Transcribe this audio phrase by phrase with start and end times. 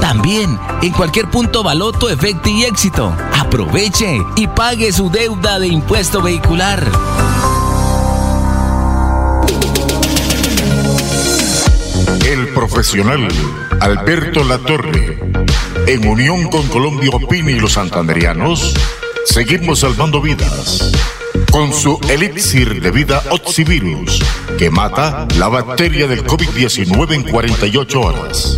[0.00, 3.14] También en cualquier punto Baloto, Efecto y Éxito.
[3.38, 6.90] Aproveche y pague su deuda de impuesto vehicular.
[12.26, 13.28] El profesional
[13.80, 15.18] Alberto Latorre,
[15.86, 18.74] en unión con Colombia Opina y los santanderianos,
[19.26, 20.92] seguimos salvando vidas
[21.50, 24.20] con su elixir de vida Oxivirus,
[24.58, 28.54] que mata la bacteria del COVID-19 en 48 horas.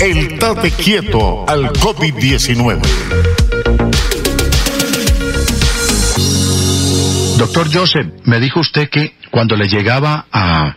[0.00, 2.80] el tate quieto al COVID-19.
[7.38, 10.76] Doctor Joseph, me dijo usted que cuando le llegaba a,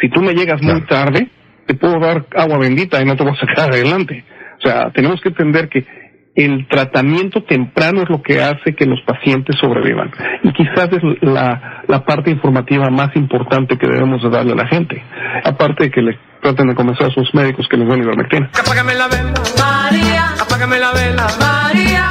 [0.00, 1.28] Si tú me llegas muy tarde,
[1.66, 4.24] te puedo dar agua bendita y no te voy a sacar adelante.
[4.58, 5.86] O sea, tenemos que entender que
[6.34, 10.12] el tratamiento temprano es lo que hace que los pacientes sobrevivan.
[10.44, 14.68] Y quizás es la, la parte informativa más importante que debemos de darle a la
[14.68, 15.02] gente.
[15.44, 18.50] Aparte de que le traten de convencer a sus médicos que les den ivermectina.
[18.58, 20.34] Apágame la vela, María.
[20.40, 22.10] Apágame la vela, María.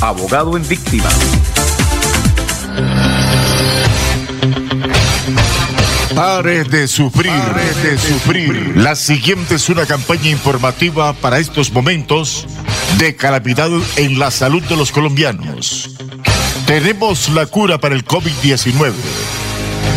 [0.00, 1.08] abogado en víctima.
[6.14, 8.72] Pare de sufrir, pare de sufrir.
[8.76, 12.46] La siguiente es una campaña informativa para estos momentos
[12.98, 15.90] de calamidad en la salud de los colombianos.
[16.66, 18.92] Tenemos la cura para el COVID-19.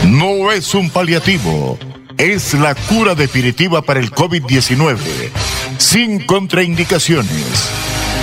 [0.08, 1.80] No es un paliativo,
[2.18, 4.98] es la cura definitiva para el COVID-19,
[5.78, 7.79] sin contraindicaciones.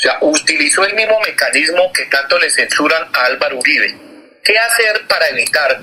[0.00, 3.94] o sea, utilizó el mismo mecanismo que tanto le censuran a Álvaro Uribe.
[4.42, 5.78] ¿Qué hacer para evitar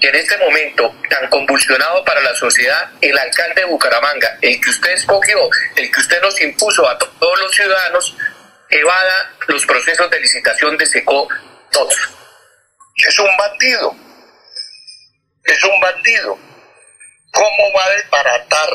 [0.00, 4.70] que en este momento tan convulsionado para la sociedad, el alcalde de Bucaramanga, el que
[4.70, 8.16] usted escogió, el que usted nos impuso a todos los ciudadanos,
[8.70, 11.28] evada los procesos de licitación de SECO
[11.70, 11.94] todos?
[12.96, 13.94] Es un bandido.
[15.44, 16.36] Es un bandido.
[17.30, 18.68] ¿Cómo va a desbaratar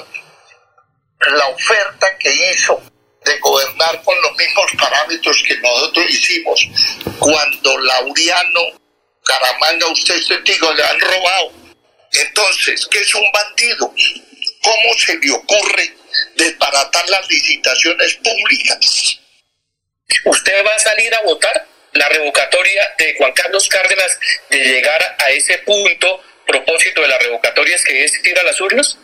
[1.20, 2.82] la oferta que hizo
[3.26, 6.62] de gobernar con los mismos parámetros que nosotros hicimos.
[7.20, 8.80] Cuando Laureano
[9.24, 11.52] Caramanga, usted es testigo, le han robado.
[12.12, 13.94] Entonces, ¿qué es un bandido?
[14.62, 15.96] ¿Cómo se le ocurre
[16.36, 19.20] desbaratar las licitaciones públicas?
[20.26, 24.20] ¿Usted va a salir a votar la revocatoria de Juan Carlos Cárdenas
[24.50, 26.22] de llegar a ese punto?
[26.46, 28.98] Propósito de la revocatoria es que es ir a las urnas?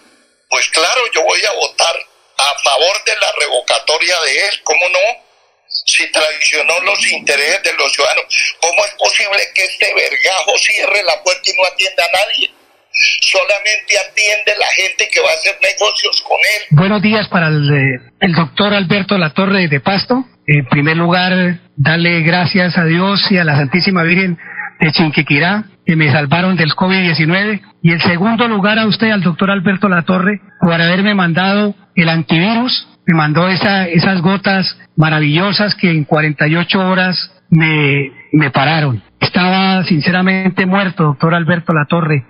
[0.47, 1.95] Pues claro, yo voy a votar
[2.41, 5.05] a favor de la revocatoria de él, ¿cómo no?
[5.85, 8.25] Si traicionó los intereses de los ciudadanos,
[8.59, 12.51] ¿cómo es posible que este vergajo cierre la puerta y no atienda a nadie?
[13.21, 16.61] Solamente atiende la gente que va a hacer negocios con él.
[16.71, 20.25] Buenos días para el, eh, doctor Alberto Latorre de Pasto.
[20.45, 24.37] En primer lugar, darle gracias a Dios y a la Santísima Virgen
[24.81, 27.61] de Chinquiquirá que me salvaron del COVID-19.
[27.81, 32.87] Y en segundo lugar a usted, al doctor Alberto Latorre, por haberme mandado el antivirus,
[33.05, 39.01] me mandó esa, esas gotas maravillosas que en 48 horas me, me pararon.
[39.19, 42.25] Estaba sinceramente muerto, doctor Alberto Latorre.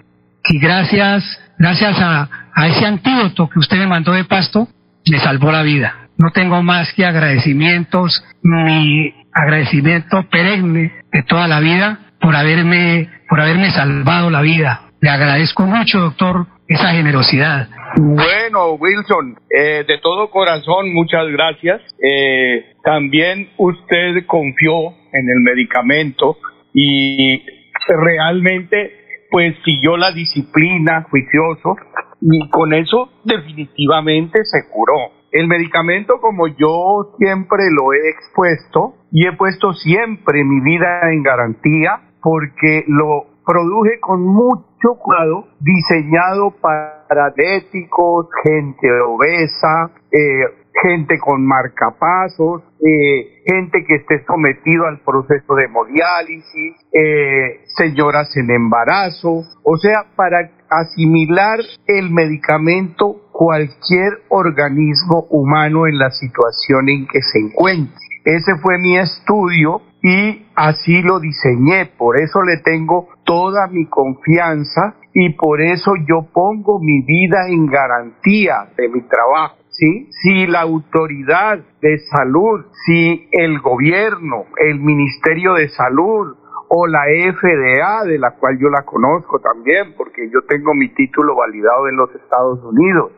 [0.46, 1.24] Y gracias,
[1.58, 2.30] gracias a,
[2.68, 4.68] ese antídoto que usted me mandó de pasto,
[5.10, 5.96] me salvó la vida.
[6.18, 13.42] No tengo más que agradecimientos, mi agradecimiento perenne de toda la vida por haberme, por
[13.42, 14.82] haberme salvado la vida.
[15.00, 17.70] Le agradezco mucho, doctor, esa generosidad.
[17.98, 21.82] Bueno, Wilson, eh, de todo corazón, muchas gracias.
[22.02, 26.38] Eh, también usted confió en el medicamento
[26.74, 27.44] y
[27.88, 31.76] realmente pues siguió la disciplina juicioso
[32.22, 35.12] y con eso definitivamente se curó.
[35.32, 41.24] El medicamento, como yo siempre lo he expuesto y he puesto siempre mi vida en
[41.24, 47.02] garantía, porque lo produje con mucho cuidado, diseñado para
[47.36, 55.66] diabéticos, gente obesa, eh, gente con marcapasos, eh, gente que esté sometido al proceso de
[55.66, 65.98] hemodiálisis, eh, señoras en embarazo, o sea, para asimilar el medicamento cualquier organismo humano en
[65.98, 68.00] la situación en que se encuentre.
[68.24, 74.96] Ese fue mi estudio y así lo diseñé, por eso le tengo toda mi confianza
[75.14, 79.58] y por eso yo pongo mi vida en garantía de mi trabajo.
[79.70, 80.10] ¿Sí?
[80.12, 86.36] Si la autoridad de salud, si el gobierno, el Ministerio de Salud
[86.68, 91.36] o la FDA, de la cual yo la conozco también, porque yo tengo mi título
[91.36, 93.12] validado en los Estados Unidos,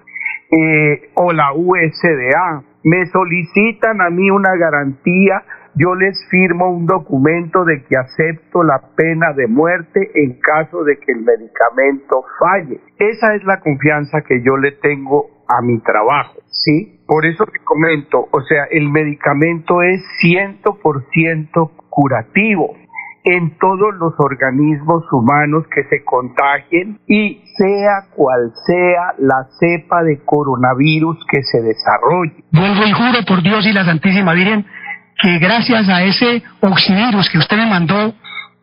[0.51, 5.43] eh, o la USDA, me solicitan a mí una garantía,
[5.75, 10.97] yo les firmo un documento de que acepto la pena de muerte en caso de
[10.99, 12.79] que el medicamento falle.
[12.97, 16.99] Esa es la confianza que yo le tengo a mi trabajo, ¿sí?
[17.05, 22.75] Por eso te comento, o sea, el medicamento es 100% curativo
[23.25, 30.23] en todos los organismos humanos que se contagien y sea cual sea la cepa de
[30.25, 32.43] coronavirus que se desarrolle.
[32.51, 34.65] Vuelvo y juro por Dios y la Santísima Virgen
[35.21, 38.13] que gracias a ese oxivirus que usted me mandó,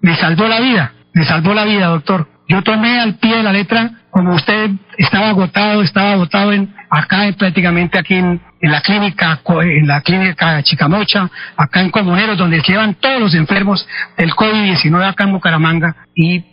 [0.00, 2.28] me salvó la vida, me salvó la vida, doctor.
[2.49, 7.33] Yo tomé al pie de la letra, como usted estaba agotado, estaba agotado en, acá
[7.38, 13.21] prácticamente aquí en, la clínica, en la clínica Chicamocha, acá en Comuneros, donde llevan todos
[13.21, 13.87] los enfermos
[14.19, 15.95] del COVID-19 acá en Bucaramanga.
[16.14, 16.45] Y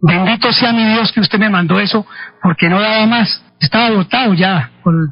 [0.00, 2.06] bendito sea mi Dios que usted me mandó eso,
[2.42, 3.44] porque no daba más.
[3.60, 4.70] Estaba agotado ya,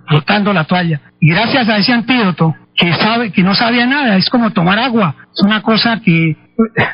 [0.09, 1.01] botando la toalla.
[1.21, 5.15] Y gracias a ese antídoto, que sabe, que no sabía nada, es como tomar agua.
[5.35, 6.37] Es una cosa que,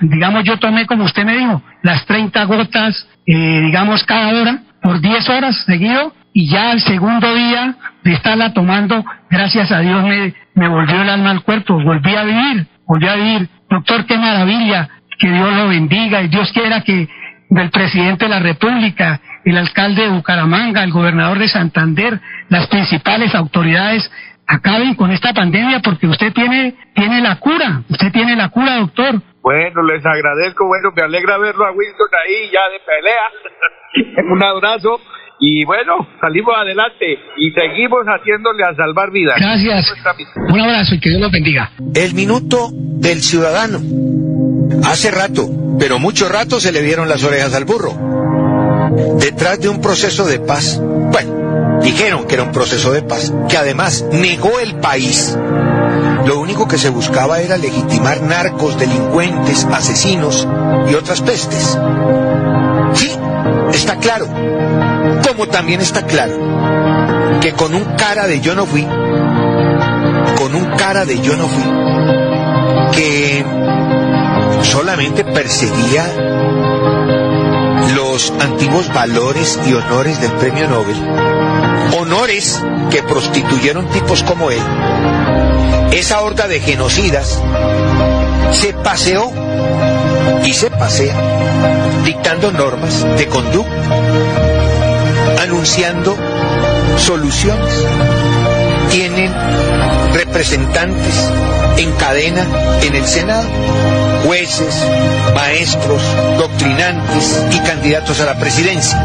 [0.00, 5.00] digamos, yo tomé como usted me dijo, las 30 gotas eh, digamos, cada hora, por
[5.00, 10.34] 10 horas seguido, y ya el segundo día de estarla tomando, gracias a Dios me,
[10.54, 13.48] me volvió el alma al cuerpo, volví a vivir, volví a vivir.
[13.70, 14.88] Doctor, qué maravilla,
[15.18, 17.08] que Dios lo bendiga y Dios quiera que
[17.48, 23.34] del presidente de la República, el alcalde de Bucaramanga, el gobernador de Santander, las principales
[23.34, 24.10] autoridades
[24.46, 29.22] acaben con esta pandemia porque usted tiene, tiene la cura, usted tiene la cura, doctor.
[29.42, 34.24] Bueno, les agradezco, bueno, me alegra verlo a Wilson ahí ya de pelea.
[34.32, 35.00] Un abrazo
[35.40, 39.36] y bueno, salimos adelante y seguimos haciéndole a salvar vidas.
[39.38, 39.92] Gracias.
[40.48, 41.70] Un abrazo y que Dios los bendiga.
[41.94, 43.80] El minuto del ciudadano.
[44.84, 45.42] Hace rato,
[45.78, 47.92] pero mucho rato se le dieron las orejas al burro.
[49.18, 50.80] Detrás de un proceso de paz.
[51.84, 55.36] Dijeron que era un proceso de paz, que además negó el país
[56.26, 60.48] lo único que se buscaba era legitimar narcos, delincuentes, asesinos
[60.90, 61.78] y otras pestes.
[62.94, 63.10] Sí,
[63.74, 64.26] está claro.
[65.26, 66.34] Como también está claro
[67.40, 68.82] que con un cara de yo no fui,
[70.38, 71.64] con un cara de yo no fui,
[72.92, 73.44] que
[74.62, 76.06] solamente perseguía
[78.40, 80.96] antiguos valores y honores del premio Nobel,
[81.98, 84.62] honores que prostituyeron tipos como él,
[85.92, 87.40] esa horda de genocidas
[88.52, 89.32] se paseó
[90.44, 91.14] y se pasea
[92.04, 93.72] dictando normas de conducta,
[95.42, 96.16] anunciando
[96.98, 98.33] soluciones.
[98.94, 99.34] Tienen
[100.12, 101.32] representantes
[101.78, 102.46] en cadena
[102.80, 103.48] en el Senado,
[104.24, 104.72] jueces,
[105.34, 106.00] maestros,
[106.38, 109.04] doctrinantes y candidatos a la presidencia,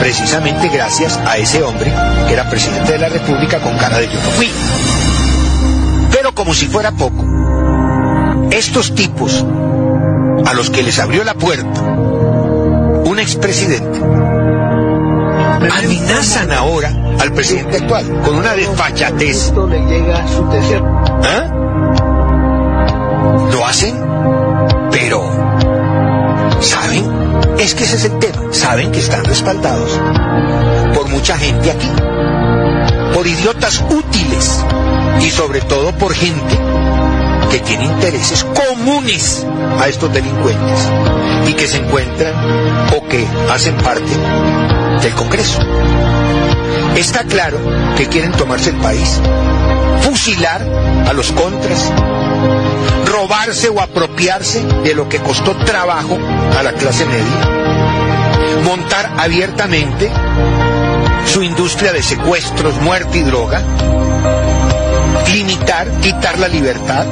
[0.00, 1.92] precisamente gracias a ese hombre
[2.26, 4.50] que era presidente de la República con cara de yo no fui.
[6.10, 7.22] Pero como si fuera poco,
[8.50, 9.44] estos tipos
[10.46, 14.00] a los que les abrió la puerta un expresidente
[15.70, 19.52] amenazan ahora al presidente actual con una desfachatez.
[21.24, 21.54] ¿Ah?
[23.52, 23.94] Lo hacen,
[24.90, 25.22] pero
[26.60, 27.04] ¿saben?
[27.58, 28.42] Es que ese es el tema.
[28.52, 29.98] Saben que están respaldados
[30.94, 31.90] por mucha gente aquí,
[33.14, 34.64] por idiotas útiles
[35.20, 36.58] y sobre todo por gente
[37.50, 39.46] que tiene intereses comunes
[39.78, 40.88] a estos delincuentes
[41.46, 42.34] y que se encuentran
[42.96, 44.10] o que hacen parte
[45.02, 45.60] del Congreso.
[46.98, 47.60] Está claro
[47.96, 49.20] que quieren tomarse el país,
[50.00, 50.60] fusilar
[51.06, 51.92] a los contras,
[53.06, 56.18] robarse o apropiarse de lo que costó trabajo
[56.58, 60.10] a la clase media, montar abiertamente
[61.24, 63.62] su industria de secuestros, muerte y droga,
[65.32, 67.06] limitar, quitar la libertad.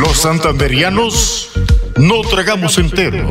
[0.00, 1.50] Los santanderianos
[1.94, 3.30] no tragamos entero.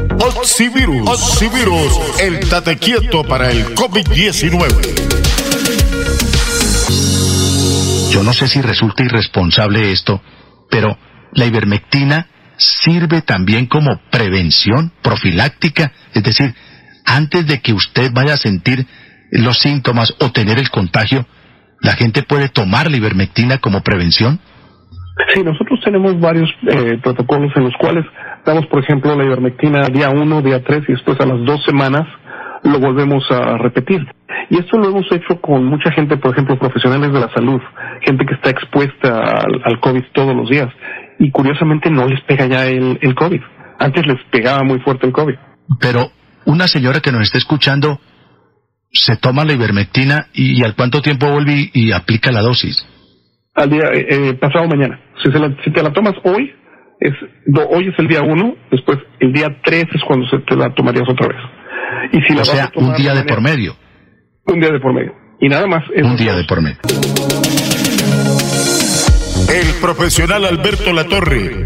[0.21, 1.09] Oxivirus.
[1.09, 2.21] Oxivirus.
[2.21, 4.61] El tate quieto para el COVID-19.
[8.11, 10.21] Yo no sé si resulta irresponsable esto,
[10.69, 10.95] pero
[11.33, 16.53] la ivermectina sirve también como prevención profiláctica, es decir,
[17.03, 18.85] antes de que usted vaya a sentir
[19.31, 21.25] los síntomas o tener el contagio,
[21.81, 24.39] la gente puede tomar la ivermectina como prevención?
[25.33, 28.05] Sí, nosotros tenemos varios eh, protocolos en los cuales
[28.45, 32.07] damos, por ejemplo, la ivermectina día 1, día 3 y después a las dos semanas
[32.63, 34.05] lo volvemos a repetir.
[34.49, 37.61] Y esto lo hemos hecho con mucha gente, por ejemplo, profesionales de la salud,
[38.01, 39.19] gente que está expuesta
[39.63, 40.67] al, COVID todos los días.
[41.19, 43.41] Y curiosamente no les pega ya el, el COVID.
[43.79, 45.35] Antes les pegaba muy fuerte el COVID.
[45.79, 46.11] Pero
[46.45, 47.99] una señora que nos está escuchando
[48.91, 52.85] se toma la ivermectina y, al cuánto tiempo vuelve y, aplica la dosis.
[53.55, 54.99] Al día eh, eh, pasado mañana.
[55.23, 55.29] Si,
[55.63, 56.53] si te la tomas hoy,
[57.01, 57.13] es
[57.71, 61.09] hoy es el día uno, después el día tres es cuando se te la tomarías
[61.09, 61.37] otra vez.
[62.13, 63.75] Y si o sea, un día de por medio.
[64.45, 65.13] Un día de por medio.
[65.39, 65.83] Y nada más.
[65.89, 66.77] Un día de por medio.
[69.49, 71.65] El profesional Alberto Latorre,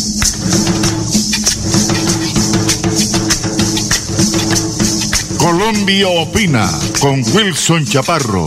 [5.81, 6.69] Colombia opina
[6.99, 8.45] con Wilson Chaparro.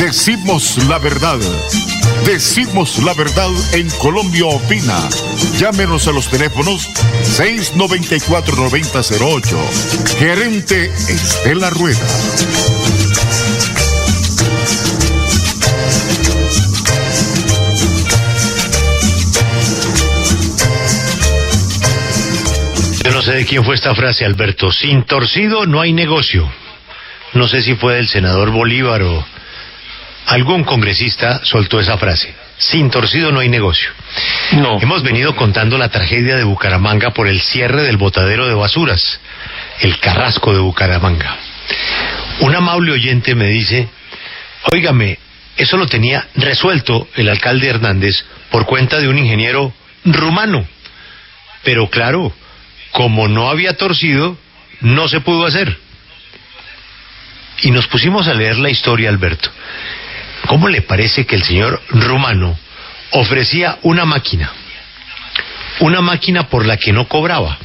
[0.00, 1.38] Decimos la verdad.
[2.26, 5.08] Decimos la verdad en Colombia opina.
[5.56, 6.90] Llámenos a los teléfonos
[7.36, 9.56] 694-9008.
[10.18, 12.04] Gerente Estela Rueda.
[23.28, 24.72] Sé de quién fue esta frase, Alberto.
[24.72, 26.50] Sin torcido no hay negocio.
[27.34, 29.24] No sé si fue del senador Bolívar o
[30.26, 32.34] algún congresista soltó esa frase.
[32.56, 33.90] Sin torcido no hay negocio.
[34.52, 34.80] No.
[34.80, 39.20] Hemos venido contando la tragedia de Bucaramanga por el cierre del botadero de basuras,
[39.80, 41.36] el carrasco de Bucaramanga.
[42.40, 43.88] Un amable oyente me dice,
[44.72, 45.18] óigame,
[45.56, 50.66] eso lo tenía resuelto el alcalde Hernández por cuenta de un ingeniero rumano.
[51.62, 52.32] Pero claro,
[52.98, 54.36] como no había torcido,
[54.80, 55.78] no se pudo hacer.
[57.62, 59.52] Y nos pusimos a leer la historia, Alberto.
[60.48, 62.58] ¿Cómo le parece que el señor rumano
[63.12, 64.50] ofrecía una máquina?
[65.78, 67.56] Una máquina por la que no cobraba.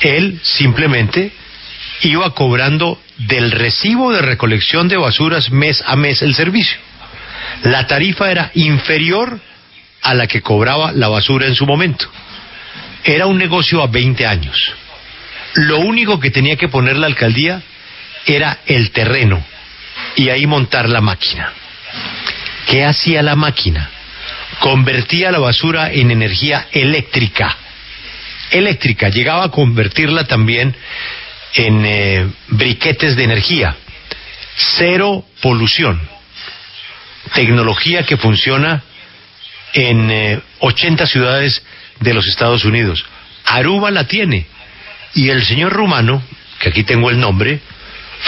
[0.00, 1.32] Él simplemente
[2.02, 6.78] iba cobrando del recibo de recolección de basuras mes a mes el servicio.
[7.64, 9.40] La tarifa era inferior
[10.00, 12.08] a la que cobraba la basura en su momento.
[13.04, 14.72] Era un negocio a 20 años.
[15.54, 17.62] Lo único que tenía que poner la alcaldía
[18.26, 19.44] era el terreno
[20.16, 21.52] y ahí montar la máquina.
[22.66, 23.90] ¿Qué hacía la máquina?
[24.58, 27.56] Convertía la basura en energía eléctrica.
[28.50, 30.74] Eléctrica, llegaba a convertirla también
[31.54, 33.76] en eh, briquetes de energía.
[34.56, 36.00] Cero polución.
[37.34, 38.82] Tecnología que funciona
[39.74, 41.62] en 80 eh, ciudades
[42.00, 43.04] de los Estados Unidos.
[43.44, 44.46] Aruba la tiene.
[45.14, 46.22] Y el señor rumano,
[46.58, 47.60] que aquí tengo el nombre,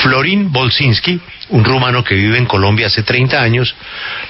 [0.03, 3.75] Florin Bolsinski, un rumano que vive en Colombia hace 30 años,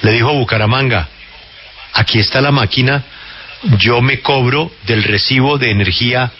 [0.02, 1.08] le dijo a Bucaramanga,
[1.92, 3.04] aquí está la máquina,
[3.78, 6.30] yo me cobro del recibo de energía,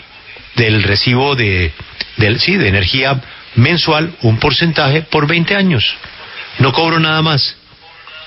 [0.55, 1.73] del recibo de,
[2.17, 3.21] del, sí, de energía
[3.57, 5.97] mensual, un porcentaje por 20 años.
[6.59, 7.57] No cobro nada más.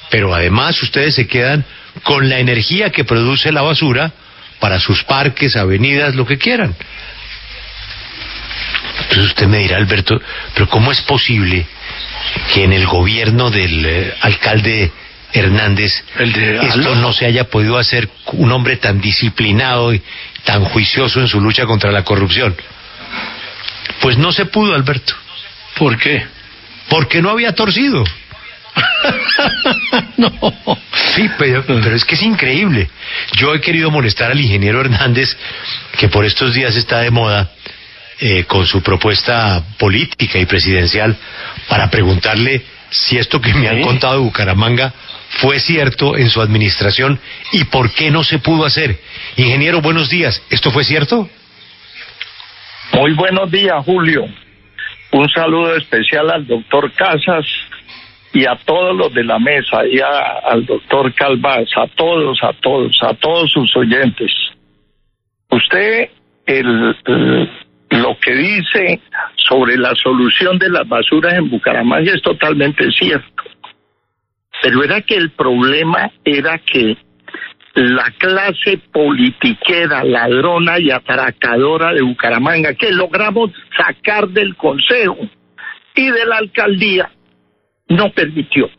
[0.10, 1.66] Pero además ustedes se quedan
[2.04, 4.12] con la energía que produce la basura
[4.60, 6.76] para sus parques, avenidas, lo que quieran.
[9.02, 10.22] Entonces usted me dirá, Alberto,
[10.54, 11.66] pero ¿cómo es posible
[12.54, 14.92] que en el gobierno del eh, alcalde
[15.32, 20.02] Hernández esto no se haya podido hacer un hombre tan disciplinado y
[20.44, 22.56] tan juicioso en su lucha contra la corrupción?
[24.02, 25.14] Pues no se pudo, Alberto.
[25.78, 26.26] ¿Por qué?
[26.90, 28.04] Porque no había torcido.
[30.18, 30.32] no.
[31.16, 32.90] Sí, pero, pero, es que es increíble.
[33.34, 35.38] Yo he querido molestar al ingeniero Hernández,
[35.98, 37.52] que por estos días está de moda,
[38.20, 41.16] eh, con su propuesta política y presidencial,
[41.68, 44.94] para preguntarle si esto que me han contado de Bucaramanga
[45.42, 47.20] fue cierto en su administración
[47.52, 49.00] y por qué no se pudo hacer.
[49.38, 50.42] Ingeniero, buenos días.
[50.50, 51.30] ¿Esto fue cierto?
[52.94, 54.26] Muy buenos días, Julio.
[55.12, 57.46] Un saludo especial al doctor Casas
[58.34, 62.98] y a todos los de la mesa, y al doctor Calvás, a todos, a todos,
[63.02, 64.32] a todos sus oyentes.
[65.50, 66.10] Usted,
[66.46, 66.96] el,
[67.90, 69.02] lo que dice
[69.36, 73.44] sobre la solución de las basuras en Bucaramanga es totalmente cierto.
[74.62, 76.98] Pero era que el problema era que
[77.76, 85.18] la clase politiquera, ladrona y atracadora de Bucaramanga, que logramos sacar del Consejo
[85.96, 87.10] y de la alcaldía,
[87.90, 88.70] no permitió.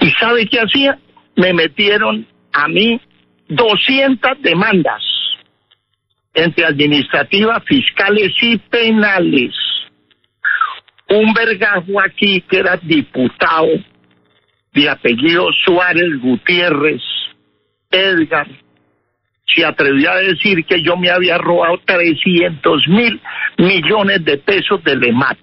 [0.00, 0.98] ¿Y sabe qué hacía?
[1.36, 3.00] Me metieron a mí
[3.48, 5.02] 200 demandas
[6.34, 9.54] entre administrativas, fiscales y penales.
[11.08, 13.68] Un vergajo aquí que era diputado
[14.72, 17.02] de apellido Suárez Gutiérrez,
[17.90, 18.46] Edgar,
[19.52, 23.20] se atrevió a decir que yo me había robado 300 mil
[23.58, 25.38] millones de pesos de LEMAT.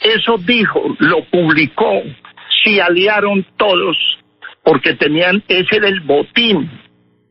[0.00, 2.02] Eso dijo, lo publicó,
[2.64, 3.96] se aliaron todos
[4.62, 6.70] porque tenían ese del botín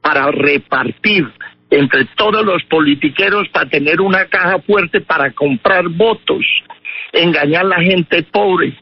[0.01, 1.27] para repartir
[1.69, 6.45] entre todos los politiqueros para tener una caja fuerte para comprar votos,
[7.13, 8.77] engañar a la gente pobre,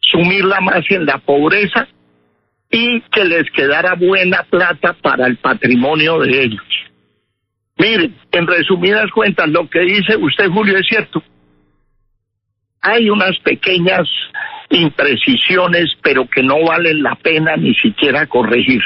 [0.00, 1.88] sumirla más en la pobreza
[2.70, 6.64] y que les quedara buena plata para el patrimonio de ellos.
[7.78, 11.22] Miren, en resumidas cuentas, lo que dice usted, Julio, es cierto.
[12.82, 14.08] Hay unas pequeñas
[14.70, 18.82] imprecisiones, pero que no valen la pena ni siquiera corregir.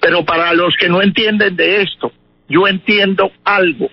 [0.00, 2.12] Pero para los que no entienden de esto,
[2.48, 3.90] yo entiendo algo.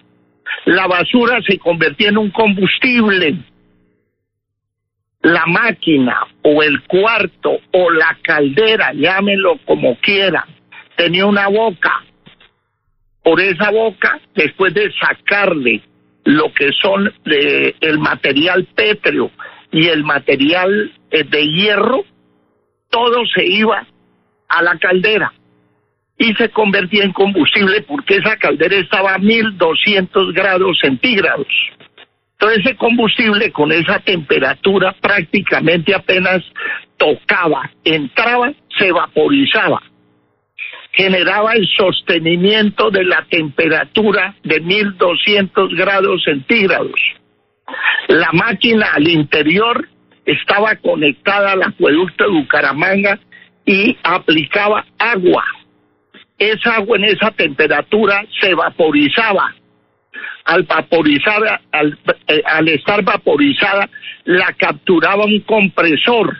[0.65, 3.38] La basura se convertía en un combustible.
[5.21, 10.47] La máquina o el cuarto o la caldera, llámenlo como quiera,
[10.95, 12.03] tenía una boca.
[13.23, 15.81] Por esa boca, después de sacarle
[16.25, 19.31] lo que son eh, el material pétreo
[19.71, 22.03] y el material eh, de hierro,
[22.89, 23.85] todo se iba
[24.49, 25.31] a la caldera
[26.17, 31.47] y se convertía en combustible porque esa caldera estaba a 1200 grados centígrados.
[32.33, 36.43] Entonces ese combustible con esa temperatura prácticamente apenas
[36.97, 39.81] tocaba, entraba, se vaporizaba.
[40.95, 46.99] Generaba el sostenimiento de la temperatura de 1200 grados centígrados.
[48.08, 49.88] La máquina al interior
[50.25, 53.19] estaba conectada al acueducto de Bucaramanga
[53.65, 55.43] y aplicaba agua
[56.38, 59.53] esa agua en esa temperatura se vaporizaba.
[60.45, 63.89] Al vaporizar, al, eh, al estar vaporizada,
[64.25, 66.38] la capturaba un compresor,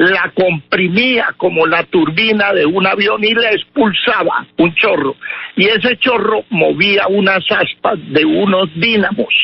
[0.00, 5.14] la comprimía como la turbina de un avión y la expulsaba un chorro.
[5.56, 9.34] Y ese chorro movía unas aspas de unos dínamos.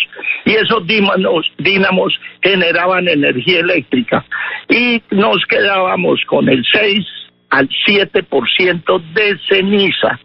[0.46, 4.24] Y esos dínamos, dínamos generaban energía eléctrica.
[4.70, 7.04] Y nos quedábamos con el 6
[7.50, 10.18] al 7% de ceniza.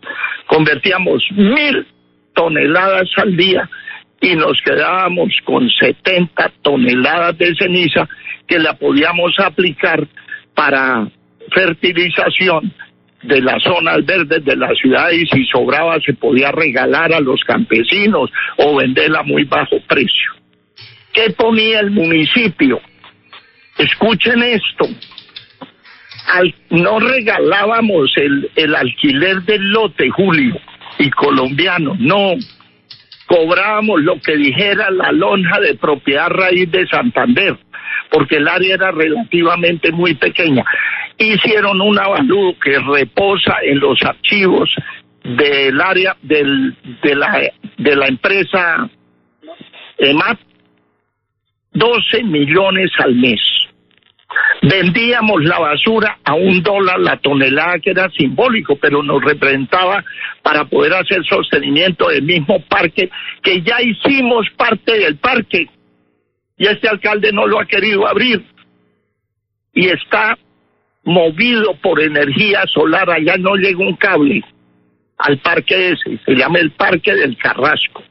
[0.47, 1.85] Convertíamos mil
[2.35, 3.69] toneladas al día
[4.21, 8.07] y nos quedábamos con 70 toneladas de ceniza
[8.47, 10.07] que la podíamos aplicar
[10.53, 11.07] para
[11.51, 12.71] fertilización
[13.23, 17.43] de las zonas verdes de la ciudad y si sobraba se podía regalar a los
[17.43, 20.31] campesinos o venderla a muy bajo precio.
[21.13, 22.79] ¿Qué ponía el municipio?
[23.77, 24.87] Escuchen esto,
[26.69, 30.59] no regalábamos el, el alquiler del lote, Julio,
[30.99, 32.35] y colombiano, no.
[33.31, 37.57] Cobrábamos lo que dijera la lonja de propiedad raíz de Santander,
[38.09, 40.65] porque el área era relativamente muy pequeña.
[41.17, 44.69] Hicieron un avalúo que reposa en los archivos
[45.23, 48.89] del área del, de, la, de la empresa
[49.97, 50.39] EMAP,
[51.71, 53.39] 12 millones al mes.
[54.61, 60.03] Vendíamos la basura a un dólar la tonelada, que era simbólico, pero nos representaba
[60.43, 63.09] para poder hacer sostenimiento del mismo parque,
[63.41, 65.67] que ya hicimos parte del parque,
[66.57, 68.45] y este alcalde no lo ha querido abrir,
[69.73, 70.37] y está
[71.03, 74.43] movido por energía solar, allá no llega un cable
[75.17, 78.03] al parque ese, se llama el Parque del Carrasco.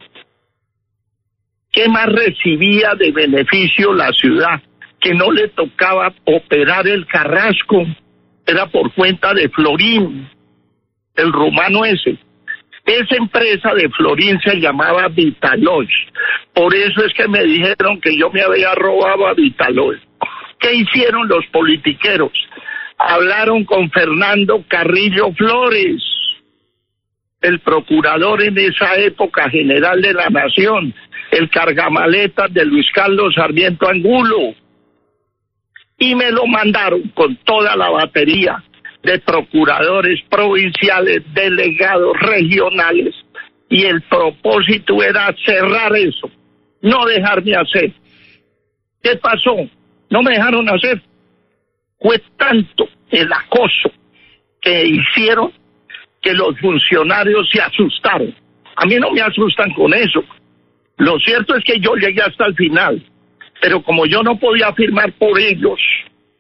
[1.73, 4.61] ¿Qué más recibía de beneficio la ciudad?
[5.01, 7.87] Que no le tocaba operar el carrasco,
[8.47, 10.29] era por cuenta de Florín,
[11.17, 12.19] el romano ese.
[12.85, 15.89] Esa empresa de Florín se llamaba Vitaloy.
[16.53, 19.99] Por eso es que me dijeron que yo me había robado a Vitaloy.
[20.59, 22.33] ¿Qué hicieron los politiqueros?
[22.99, 26.03] Hablaron con Fernando Carrillo Flores,
[27.41, 30.93] el procurador en esa época general de la nación,
[31.31, 34.55] el cargamaletas de Luis Carlos Sarmiento Angulo.
[36.01, 38.65] Y me lo mandaron con toda la batería
[39.03, 43.15] de procuradores provinciales, delegados regionales,
[43.69, 46.29] y el propósito era cerrar eso,
[46.83, 47.93] no dejarme hacer.
[49.03, 49.57] ¿Qué pasó?
[50.11, 51.01] No me dejaron hacer.
[52.01, 53.93] Fue tanto el acoso
[54.61, 55.53] que hicieron
[56.21, 58.35] que los funcionarios se asustaron.
[58.77, 60.25] A mí no me asustan con eso.
[60.99, 63.03] Lo cierto es que yo llegué hasta el final,
[63.61, 65.81] pero como yo no podía firmar por ellos,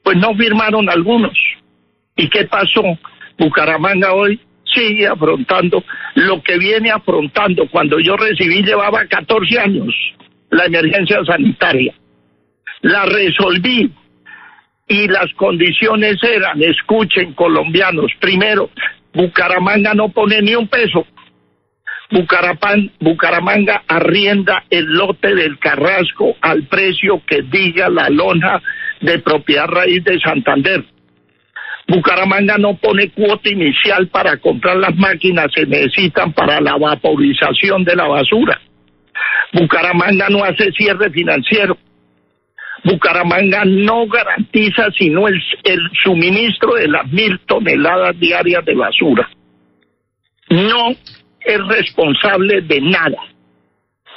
[0.02, 1.37] pues no firmaron algunos.
[2.16, 2.83] ¿Y qué pasó?
[3.38, 5.83] Bucaramanga hoy sigue afrontando
[6.14, 7.68] lo que viene afrontando.
[7.70, 9.94] Cuando yo recibí llevaba 14 años
[10.50, 11.94] la emergencia sanitaria.
[12.83, 13.90] La resolví
[14.88, 18.70] y las condiciones eran, escuchen colombianos, primero,
[19.12, 21.06] Bucaramanga no pone ni un peso.
[22.11, 28.61] Bucaramanga arrienda el lote del Carrasco al precio que diga la lona
[29.01, 30.85] de propiedad raíz de Santander.
[31.87, 37.96] Bucaramanga no pone cuota inicial para comprar las máquinas que necesitan para la vaporización de
[37.96, 38.61] la basura.
[39.53, 41.77] Bucaramanga no hace cierre financiero.
[42.85, 49.29] Bucaramanga no garantiza sino el, el suministro de las mil toneladas diarias de basura.
[50.49, 50.94] No
[51.54, 53.18] es responsable de nada.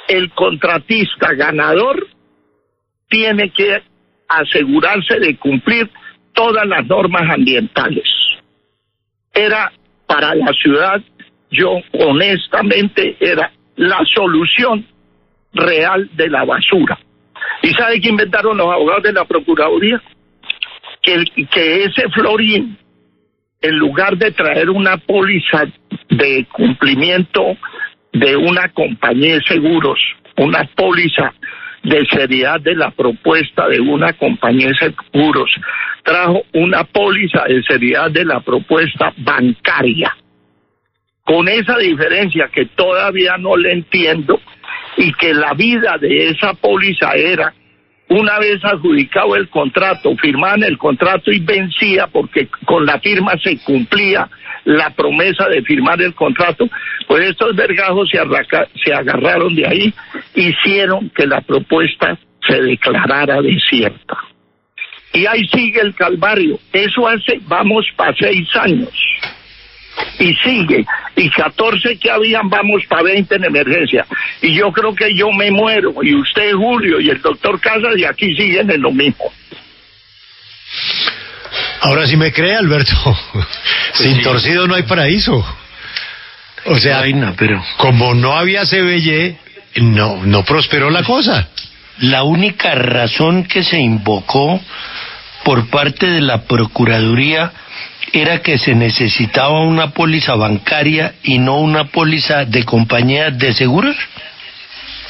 [0.08, 2.06] El contratista ganador
[3.08, 3.82] tiene que
[4.28, 5.90] asegurarse de cumplir
[6.32, 8.04] todas las normas ambientales.
[9.32, 9.72] Era
[10.06, 11.02] para la ciudad,
[11.50, 14.86] yo honestamente, era la solución
[15.52, 16.98] real de la basura.
[17.62, 20.02] ¿Y sabe qué inventaron los abogados de la Procuraduría?
[21.02, 22.78] Que, que ese florín,
[23.64, 25.64] en lugar de traer una póliza
[26.10, 27.56] de cumplimiento
[28.12, 29.98] de una compañía de seguros,
[30.36, 31.32] una póliza
[31.82, 35.50] de seriedad de la propuesta de una compañía de seguros,
[36.02, 40.14] trajo una póliza de seriedad de la propuesta bancaria.
[41.24, 44.40] Con esa diferencia que todavía no le entiendo
[44.98, 47.54] y que la vida de esa póliza era
[48.08, 53.58] una vez adjudicado el contrato, firmaban el contrato y vencía porque con la firma se
[53.58, 54.28] cumplía
[54.64, 56.68] la promesa de firmar el contrato,
[57.06, 58.18] pues estos vergajos se,
[58.82, 59.94] se agarraron de ahí,
[60.34, 64.18] hicieron que la propuesta se declarara desierta.
[65.12, 66.58] Y ahí sigue el calvario.
[66.72, 68.90] Eso hace, vamos para seis años.
[70.18, 70.84] Y sigue.
[71.16, 74.06] Y 14 que habían, vamos para 20 en emergencia.
[74.42, 75.94] Y yo creo que yo me muero.
[76.02, 79.32] Y usted, Julio, y el doctor Casas, y aquí siguen en lo mismo.
[81.80, 82.92] Ahora sí me cree, Alberto.
[83.94, 85.44] Sin torcido no hay paraíso.
[86.66, 87.02] O sea,
[87.36, 87.62] pero...
[87.76, 89.36] como no había CBY,
[89.82, 91.48] no, no prosperó la cosa.
[91.98, 94.60] La única razón que se invocó
[95.44, 97.52] por parte de la Procuraduría
[98.14, 103.96] era que se necesitaba una póliza bancaria y no una póliza de compañías de seguros.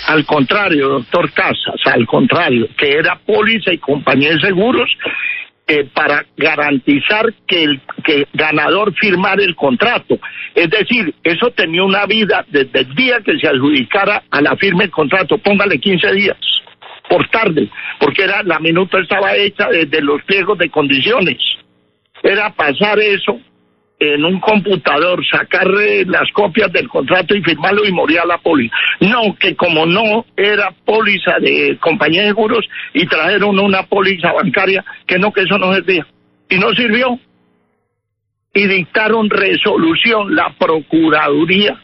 [0.07, 4.91] Al contrario, doctor Casas, al contrario, que era póliza y compañía de seguros
[5.67, 7.81] eh, para garantizar que el
[8.33, 10.19] ganador firmara el contrato.
[10.55, 14.85] Es decir, eso tenía una vida desde el día que se adjudicara a la firma
[14.85, 16.37] el contrato, póngale 15 días
[17.09, 21.39] por tarde, porque era la minuta estaba hecha desde los pliegos de condiciones.
[22.25, 23.39] Era pasar eso
[23.99, 25.69] en un computador, sacar
[26.07, 28.75] las copias del contrato y firmarlo y moría la póliza.
[29.01, 34.83] No, que como no era póliza de compañía de seguros y trajeron una póliza bancaria,
[35.07, 36.07] que no, que eso no servía.
[36.49, 37.19] Y no sirvió.
[38.55, 41.79] Y dictaron resolución la Procuraduría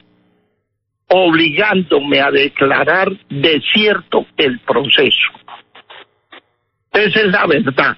[1.08, 5.28] obligándome a declarar desierto el proceso.
[6.92, 7.96] Esa es la verdad.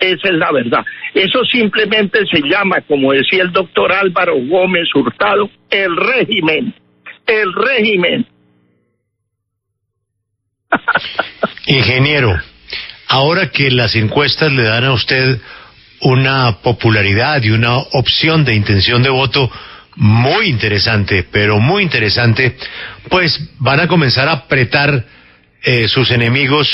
[0.00, 0.84] Esa es la verdad.
[1.14, 6.74] Eso simplemente se llama, como decía el doctor Álvaro Gómez Hurtado, el régimen.
[7.26, 8.26] El régimen.
[11.66, 12.38] Ingeniero,
[13.08, 15.40] ahora que las encuestas le dan a usted
[16.00, 19.50] una popularidad y una opción de intención de voto
[19.96, 22.56] muy interesante, pero muy interesante,
[23.08, 25.04] pues van a comenzar a apretar
[25.62, 26.68] eh, sus enemigos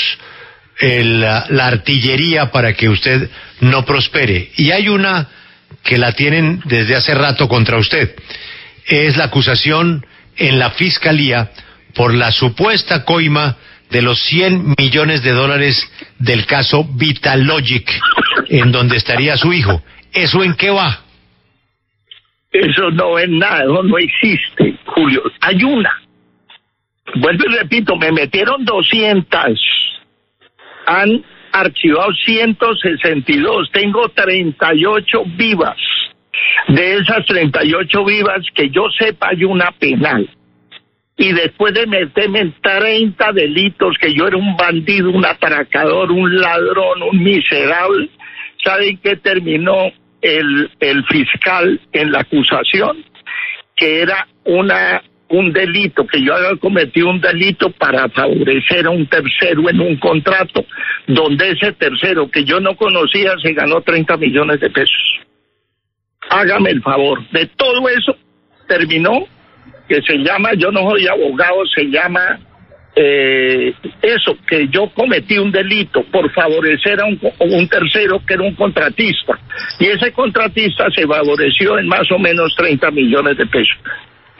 [0.79, 3.29] la, la artillería para que usted
[3.61, 4.51] no prospere.
[4.57, 5.29] Y hay una
[5.83, 8.15] que la tienen desde hace rato contra usted.
[8.85, 10.05] Es la acusación
[10.37, 11.51] en la fiscalía
[11.93, 13.57] por la supuesta coima
[13.89, 17.89] de los 100 millones de dólares del caso Vitalogic,
[18.49, 19.83] en donde estaría su hijo.
[20.11, 21.01] ¿Eso en qué va?
[22.51, 25.21] Eso no es nada, eso no existe, Julio.
[25.41, 26.01] Hay una.
[27.15, 29.59] Vuelvo y repito, me metieron 200.
[30.85, 33.71] Han archivado 162.
[33.71, 35.77] Tengo 38 vivas.
[36.67, 40.29] De esas 38 vivas, que yo sepa, hay una penal.
[41.15, 46.35] Y después de meterme en 30 delitos, que yo era un bandido, un atracador, un
[46.41, 48.09] ladrón, un miserable,
[48.63, 49.91] ¿saben qué terminó
[50.21, 53.05] el, el fiscal en la acusación?
[53.75, 59.07] Que era una un delito, que yo había cometido un delito para favorecer a un
[59.07, 60.63] tercero en un contrato,
[61.07, 65.21] donde ese tercero que yo no conocía se ganó 30 millones de pesos.
[66.29, 67.27] Hágame el favor.
[67.31, 68.15] De todo eso
[68.67, 69.25] terminó,
[69.89, 72.39] que se llama, yo no soy abogado, se llama
[72.95, 78.43] eh, eso, que yo cometí un delito por favorecer a un, un, tercero que era
[78.43, 79.39] un contratista.
[79.79, 83.77] Y ese contratista se favoreció en más o menos 30 millones de pesos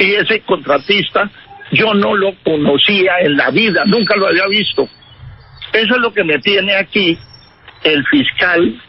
[0.03, 1.29] y ese contratista
[1.71, 4.87] yo no lo conocía en la vida, nunca lo había visto.
[5.71, 7.17] Eso es lo que me tiene aquí
[7.83, 8.81] el fiscal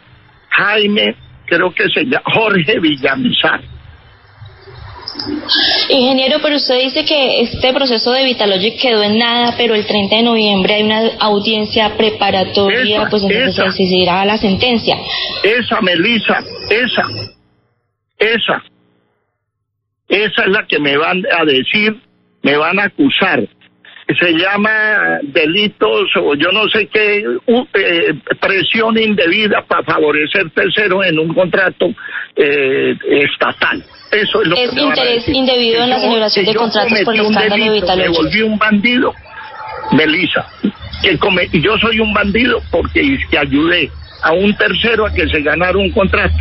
[0.49, 1.15] Jaime,
[1.47, 3.61] creo que se llama Jorge Villamizar.
[5.89, 10.15] Ingeniero, pero usted dice que este proceso de Vitalogic quedó en nada, pero el 30
[10.15, 13.61] de noviembre hay una audiencia preparatoria, Esa, pues entonces esa.
[13.63, 14.97] se decidirá la sentencia.
[15.43, 17.03] Esa, Melissa, esa,
[18.19, 18.63] esa,
[20.07, 21.95] esa es la que me van a decir,
[22.43, 23.43] me van a acusar.
[24.19, 31.03] Se llama delitos o yo no sé qué, u- eh, presión indebida para favorecer terceros
[31.07, 31.87] en un contrato
[32.35, 33.83] eh, estatal.
[34.11, 36.99] Eso es lo Es que interés indebido en la Que yo- celebración que de contratos
[37.03, 39.13] por el escándalo de delito, Me volví un bandido,
[39.91, 40.45] Melissa.
[41.01, 43.89] Que come- y yo soy un bandido porque que ayudé
[44.25, 46.33] a un tercero a que se ganara un contrato.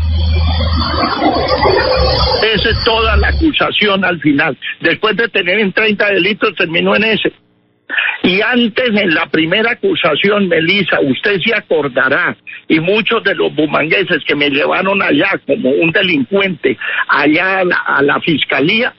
[2.42, 4.56] Esa es toda la acusación al final.
[4.80, 7.30] Después de tener en 30 delitos, terminó en ese.
[8.22, 12.34] Y antes, en la primera acusación, Melissa, usted se acordará,
[12.68, 18.18] y muchos de los bumangueses que me llevaron allá como un delincuente, allá a la
[18.20, 18.94] fiscalía,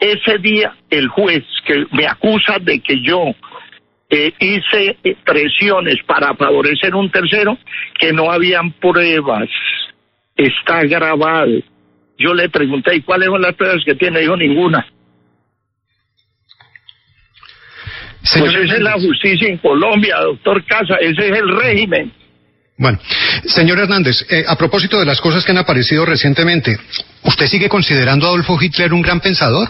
[0.00, 3.34] ese día el juez que me acusa de que yo
[4.10, 7.58] eh, hice presiones para favorecer un tercero,
[7.98, 9.48] que no habían pruebas,
[10.36, 11.60] está grabado.
[12.18, 14.20] Yo le pregunté, ¿y cuáles son las pruebas que tiene?
[14.20, 14.86] Dijo, ninguna.
[18.22, 22.12] Señor pues esa es la justicia en Colombia, doctor Casa, ese es el régimen.
[22.76, 22.98] Bueno,
[23.44, 26.78] señor Hernández, eh, a propósito de las cosas que han aparecido recientemente,
[27.24, 29.68] ¿usted sigue considerando a Adolfo Hitler un gran pensador?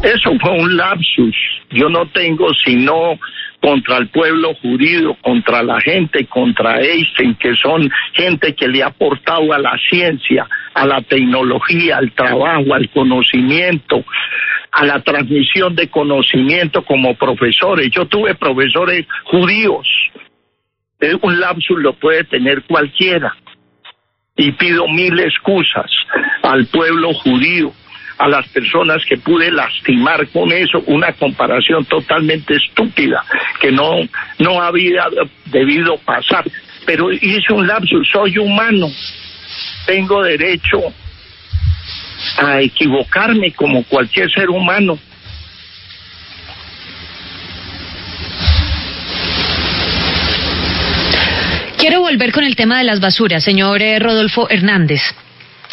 [0.00, 1.36] Eso fue un lapsus.
[1.70, 3.18] Yo no tengo sino
[3.60, 8.86] contra el pueblo judío, contra la gente, contra Einstein, que son gente que le ha
[8.86, 14.04] aportado a la ciencia, a la tecnología, al trabajo, al conocimiento,
[14.72, 17.88] a la transmisión de conocimiento como profesores.
[17.92, 19.86] Yo tuve profesores judíos.
[21.00, 23.36] Eh, Un lapsus lo puede tener cualquiera.
[24.36, 25.90] Y pido mil excusas
[26.42, 27.72] al pueblo judío
[28.22, 33.24] a las personas que pude lastimar con eso, una comparación totalmente estúpida
[33.60, 33.96] que no,
[34.38, 35.06] no había
[35.46, 36.44] debido pasar.
[36.86, 38.86] Pero hice un lapsus, soy humano,
[39.86, 40.78] tengo derecho
[42.38, 44.96] a equivocarme como cualquier ser humano.
[51.76, 55.02] Quiero volver con el tema de las basuras, señor eh, Rodolfo Hernández.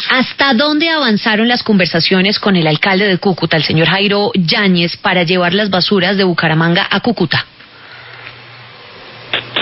[0.10, 5.24] ¿Hasta dónde avanzaron las conversaciones con el alcalde de Cúcuta, el señor Jairo Yáñez, para
[5.24, 7.46] llevar las basuras de Bucaramanga a Cúcuta?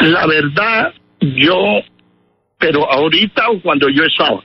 [0.02, 1.82] La verdad, yo,
[2.58, 4.42] pero ahorita o cuando yo estaba,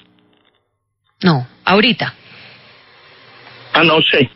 [1.23, 2.15] No, ahorita.
[3.75, 4.29] ah, no sé.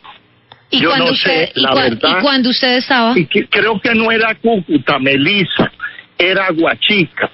[0.69, 2.17] ¿Y yo no usted, sé, y la verdad.
[2.19, 3.17] y cuando usted estaba?
[3.17, 5.71] Y que- creo que no era Cúcuta, Melisa,
[6.17, 7.29] era Huachica,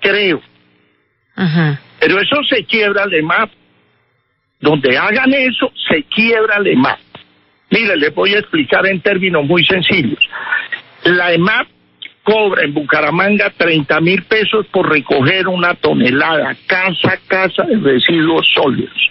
[0.00, 0.40] creo.
[1.34, 1.80] Ajá.
[2.00, 3.50] Pero eso se quiebra EMAP.
[4.62, 6.98] Donde hagan eso, se quiebra el EMAP.
[7.70, 10.26] Mire, les voy a explicar en términos muy sencillos.
[11.04, 11.68] La EMAP
[12.22, 18.46] cobra en Bucaramanga 30 mil pesos por recoger una tonelada casa a casa de residuos
[18.54, 19.10] sólidos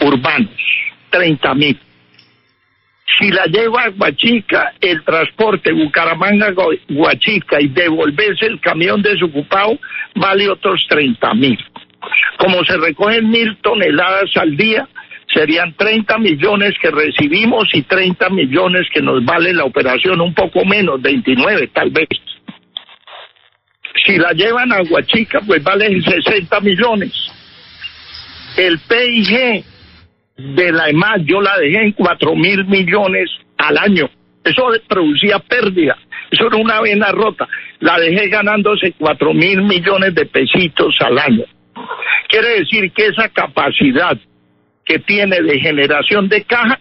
[0.00, 0.50] urbanos.
[1.10, 1.78] 30 mil.
[3.18, 9.78] Si la lleva a Huachica, el transporte Bucaramanga-Huachica y devolverse el camión desocupado
[10.14, 11.58] vale otros 30 mil.
[12.38, 14.88] Como se recogen mil toneladas al día,
[15.32, 20.64] serían 30 millones que recibimos y 30 millones que nos vale la operación, un poco
[20.64, 22.08] menos, 29 tal vez.
[24.04, 27.12] Si la llevan a Huachica, pues vale 60 millones.
[28.56, 29.64] El PIG
[30.36, 34.08] de la EMAS yo la dejé en 4 mil millones al año.
[34.42, 35.96] Eso producía pérdida.
[36.30, 37.46] Eso era una vena rota.
[37.80, 41.44] La dejé ganándose 4 mil millones de pesitos al año.
[42.28, 44.16] Quiere decir que esa capacidad
[44.84, 46.78] que tiene de generación de caja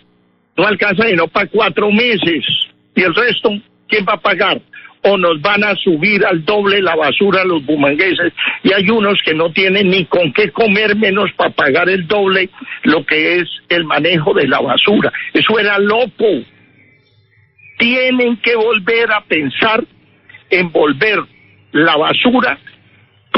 [0.57, 2.45] no alcanza sino para cuatro meses.
[2.95, 3.51] Y el resto,
[3.87, 4.61] ¿quién va a pagar?
[5.03, 8.33] O nos van a subir al doble la basura los bumangueses.
[8.63, 12.49] Y hay unos que no tienen ni con qué comer menos para pagar el doble
[12.83, 15.13] lo que es el manejo de la basura.
[15.33, 16.25] Eso era loco.
[17.77, 19.83] Tienen que volver a pensar
[20.49, 21.19] en volver
[21.71, 22.59] la basura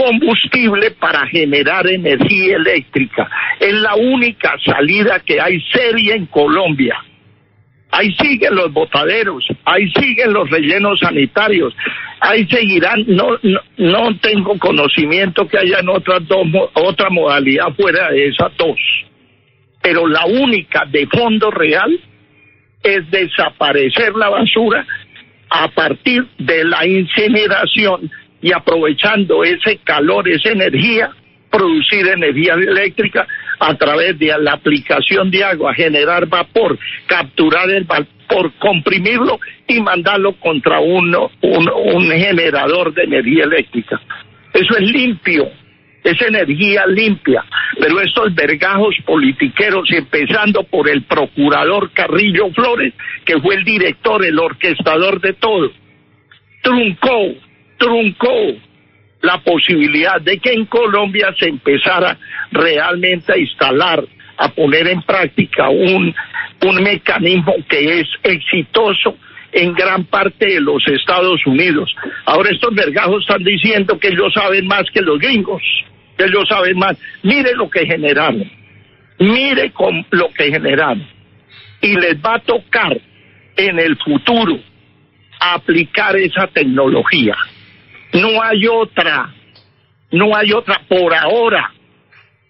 [0.02, 3.30] combustible para generar energía eléctrica.
[3.60, 6.96] Es la única salida que hay seria en Colombia.
[7.92, 11.76] Ahí siguen los botaderos, ahí siguen los rellenos sanitarios,
[12.22, 13.04] ahí seguirán.
[13.08, 13.38] No,
[13.78, 18.80] no, tengo conocimiento que hayan otras dos, otra modalidad fuera de esas dos.
[19.84, 22.00] Pero la única de fondo real
[22.82, 24.86] es desaparecer la basura
[25.50, 28.10] a partir de la incineración
[28.42, 31.12] y aprovechando ese calor, esa energía,
[31.50, 33.28] producir energía eléctrica
[33.60, 40.34] a través de la aplicación de agua, generar vapor, capturar el vapor, comprimirlo y mandarlo
[40.34, 44.02] contra uno, un, un generador de energía eléctrica.
[44.54, 45.50] Eso es limpio,
[46.04, 47.46] es energía limpia,
[47.80, 52.94] pero estos vergajos politiqueros, empezando por el procurador Carrillo Flores,
[53.26, 55.72] que fue el director, el orquestador de todo,
[56.64, 57.36] truncó
[57.82, 58.54] truncó
[59.22, 62.16] la posibilidad de que en Colombia se empezara
[62.52, 64.04] realmente a instalar,
[64.38, 66.14] a poner en práctica un,
[66.64, 69.18] un mecanismo que es exitoso
[69.52, 71.94] en gran parte de los Estados Unidos.
[72.26, 75.62] Ahora estos vergajos están diciendo que ellos saben más que los gringos,
[76.18, 76.98] que ellos saben más.
[77.24, 78.50] Mire lo que generaron,
[79.18, 81.08] mire con lo que generaron.
[81.82, 82.96] Y les va a tocar
[83.58, 84.60] en el futuro
[85.40, 87.36] aplicar esa tecnología.
[88.14, 89.34] No hay otra,
[90.12, 91.72] no hay otra por ahora.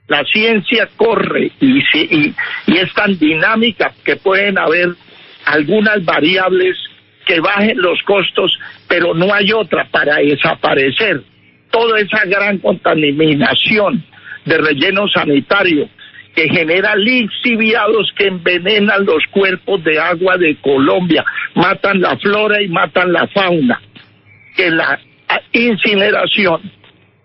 [0.08, 2.36] La ciencia corre y, y,
[2.68, 4.90] y es tan dinámica que pueden haber
[5.46, 6.78] algunas variables
[7.26, 8.58] que bajen los costos,
[8.88, 11.22] pero no hay otra para desaparecer
[11.72, 14.04] toda esa gran contaminación
[14.46, 15.90] de relleno sanitario
[16.36, 22.70] que genera lixiviados que envenenan los cuerpos de agua de Colombia, matan la flora y
[22.70, 23.82] matan la fauna,
[24.56, 25.00] que la
[25.52, 26.62] incineración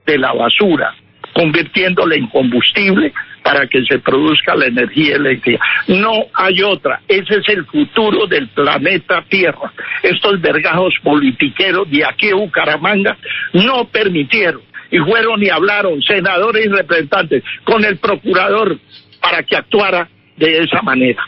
[0.06, 0.94] de la basura,
[1.32, 5.64] convirtiéndola en combustible para que se produzca la energía eléctrica.
[5.86, 7.00] No hay otra.
[7.06, 9.72] Ese es el futuro del planeta Tierra.
[10.02, 13.16] Estos vergajos politiqueros de aquí a Bucaramanga
[13.52, 18.78] no permitieron y fueron y hablaron senadores y representantes con el procurador
[19.20, 21.22] para que actuara de esa manera.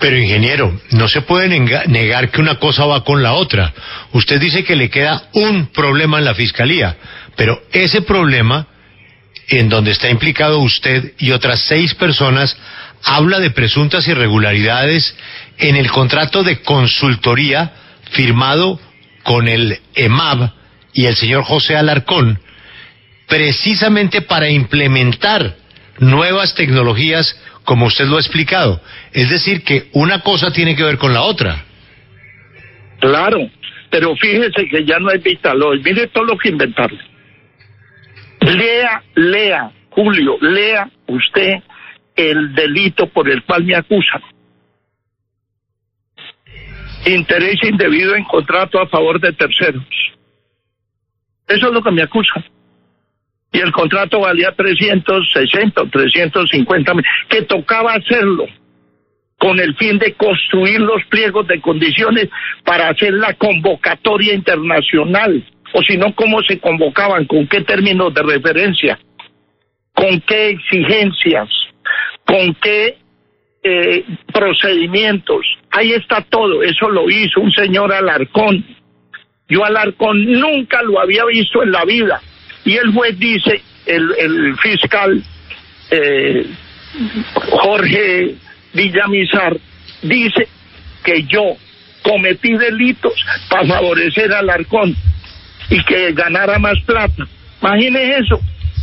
[0.00, 1.48] Pero ingeniero, no se puede
[1.88, 3.74] negar que una cosa va con la otra.
[4.12, 6.96] Usted dice que le queda un problema en la fiscalía,
[7.36, 8.66] pero ese problema,
[9.48, 12.56] en donde está implicado usted y otras seis personas,
[13.02, 15.16] habla de presuntas irregularidades
[15.58, 17.72] en el contrato de consultoría
[18.10, 18.80] firmado
[19.24, 20.50] con el EMAB
[20.92, 22.40] y el señor José Alarcón,
[23.26, 25.56] precisamente para implementar
[25.98, 27.36] nuevas tecnologías
[27.68, 28.80] como usted lo ha explicado.
[29.12, 31.66] Es decir, que una cosa tiene que ver con la otra.
[32.98, 33.40] Claro,
[33.90, 35.84] pero fíjese que ya no hay Vitaloid.
[35.84, 36.98] Mire todo lo que inventaron.
[38.40, 41.56] Lea, lea, Julio, lea usted
[42.16, 44.22] el delito por el cual me acusan.
[47.04, 49.84] Interés indebido en contrato a favor de terceros.
[51.46, 52.42] Eso es lo que me acusan
[53.52, 58.46] y el contrato valía 360 o 350 mil, que tocaba hacerlo
[59.38, 62.28] con el fin de construir los pliegos de condiciones
[62.64, 68.22] para hacer la convocatoria internacional, o si no, cómo se convocaban, con qué términos de
[68.22, 68.98] referencia,
[69.94, 71.48] con qué exigencias,
[72.26, 72.98] con qué
[73.62, 75.46] eh, procedimientos.
[75.70, 78.64] Ahí está todo, eso lo hizo un señor Alarcón.
[79.48, 82.20] Yo Alarcón nunca lo había visto en la vida
[82.68, 85.24] y el juez dice, el, fiscal
[85.90, 86.46] eh,
[87.50, 88.34] Jorge
[88.74, 89.56] Villamizar
[90.02, 90.46] dice
[91.02, 91.56] que yo
[92.02, 93.14] cometí delitos
[93.48, 94.94] para favorecer al Arcón
[95.70, 97.26] y que ganara más plata.
[97.62, 98.38] Imagine eso,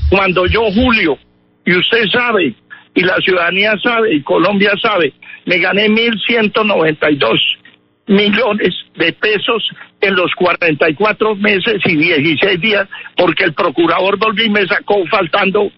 [0.09, 1.19] cuando yo, Julio,
[1.63, 2.55] y usted sabe
[2.95, 5.13] y la ciudadanía sabe y Colombia sabe,
[5.45, 7.39] me gané 1.192
[8.07, 9.67] millones de pesos
[10.01, 12.87] en los 44 meses y 16 días,
[13.17, 15.71] porque el procurador volvió me sacó faltando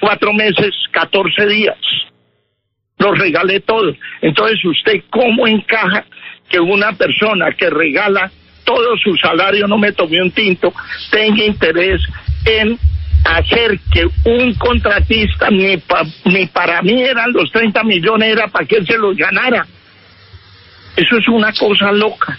[0.00, 1.76] cuatro meses, 14 días.
[2.98, 3.94] Los regalé todos.
[4.22, 6.06] Entonces, ¿usted cómo encaja
[6.48, 8.30] que una persona que regala
[8.64, 10.72] todo su salario, no me tomé un tinto,
[11.10, 12.02] tenga interés
[12.44, 12.78] en
[13.24, 15.80] hacer que un contratista, ni,
[16.24, 19.66] ni para mí eran los 30 millones, era para que él se los ganara.
[20.96, 22.38] Eso es una cosa loca.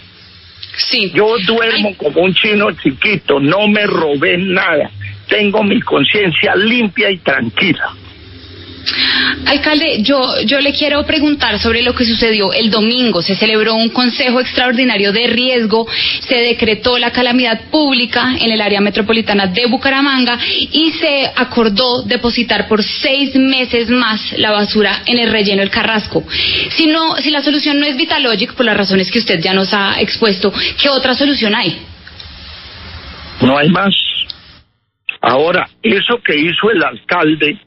[0.90, 1.12] Sí.
[1.14, 4.90] Yo duermo como un chino chiquito, no me robé nada.
[5.28, 7.94] Tengo mi conciencia limpia y tranquila.
[9.46, 13.22] Alcalde, yo, yo le quiero preguntar sobre lo que sucedió el domingo.
[13.22, 15.88] Se celebró un consejo extraordinario de riesgo,
[16.22, 20.40] se decretó la calamidad pública en el área metropolitana de Bucaramanga
[20.72, 26.24] y se acordó depositar por seis meses más la basura en el relleno del Carrasco.
[26.70, 29.74] Si, no, si la solución no es Vitalogic, por las razones que usted ya nos
[29.74, 31.82] ha expuesto, ¿qué otra solución hay?
[33.42, 33.94] No hay más.
[35.22, 37.60] Ahora, eso que hizo el alcalde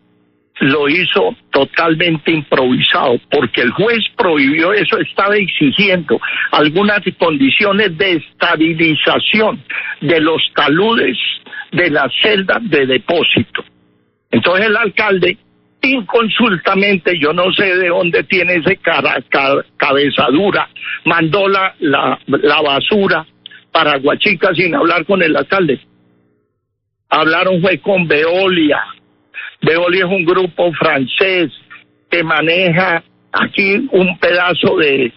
[0.61, 6.20] lo hizo totalmente improvisado, porque el juez prohibió eso, estaba exigiendo
[6.52, 9.62] algunas condiciones de estabilización
[10.02, 11.16] de los taludes
[11.72, 13.64] de las celdas de depósito.
[14.30, 15.38] Entonces el alcalde,
[15.82, 19.16] inconsultamente, yo no sé de dónde tiene ese cara,
[19.78, 20.68] cabezadura,
[21.06, 23.26] mandó la, la, la basura
[23.72, 25.80] para Guachica sin hablar con el alcalde.
[27.08, 28.80] Hablaron fue con Veolia,
[29.62, 31.50] Veoli es un grupo francés
[32.11, 33.02] que maneja
[33.32, 35.12] aquí un pedazo de,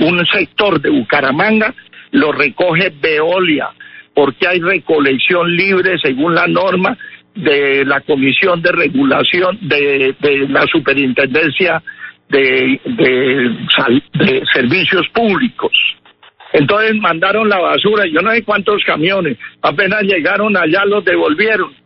[0.00, 1.74] un sector de Bucaramanga,
[2.12, 3.68] lo recoge Veolia,
[4.14, 6.96] porque hay recolección libre según la norma
[7.34, 10.16] de la Comisión de Regulación de,
[10.48, 11.82] la Superintendencia
[12.28, 15.72] de, de Servicios Públicos.
[16.52, 21.85] Entonces mandaron la basura, yo no sé cuántos camiones, apenas llegaron allá los devolvieron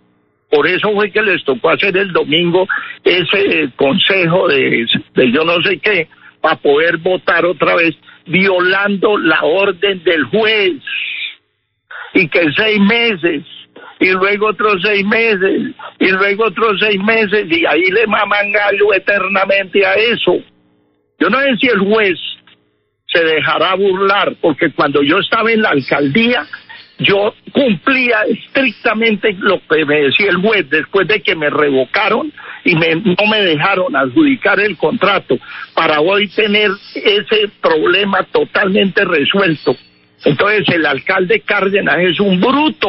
[0.50, 2.66] por eso fue que les tocó hacer el domingo
[3.04, 4.86] ese consejo de,
[5.32, 6.08] yo no sé qué,
[6.40, 7.94] para poder votar otra vez,
[8.26, 10.82] violando la orden del juez.
[12.14, 13.44] Y que seis meses,
[14.00, 18.92] y luego otros seis meses, y luego otros seis meses, y ahí le maman gallo
[18.92, 20.42] eternamente a eso.
[21.20, 22.18] Yo no sé si el juez
[23.06, 26.44] se dejará burlar, porque cuando yo estaba en la alcaldía,
[27.00, 32.32] yo cumplía estrictamente lo que me decía el juez después de que me revocaron
[32.64, 35.38] y no me dejaron adjudicar el contrato
[35.74, 39.76] para hoy tener ese problema totalmente resuelto.
[40.24, 42.88] Entonces el alcalde Cárdenas es un bruto.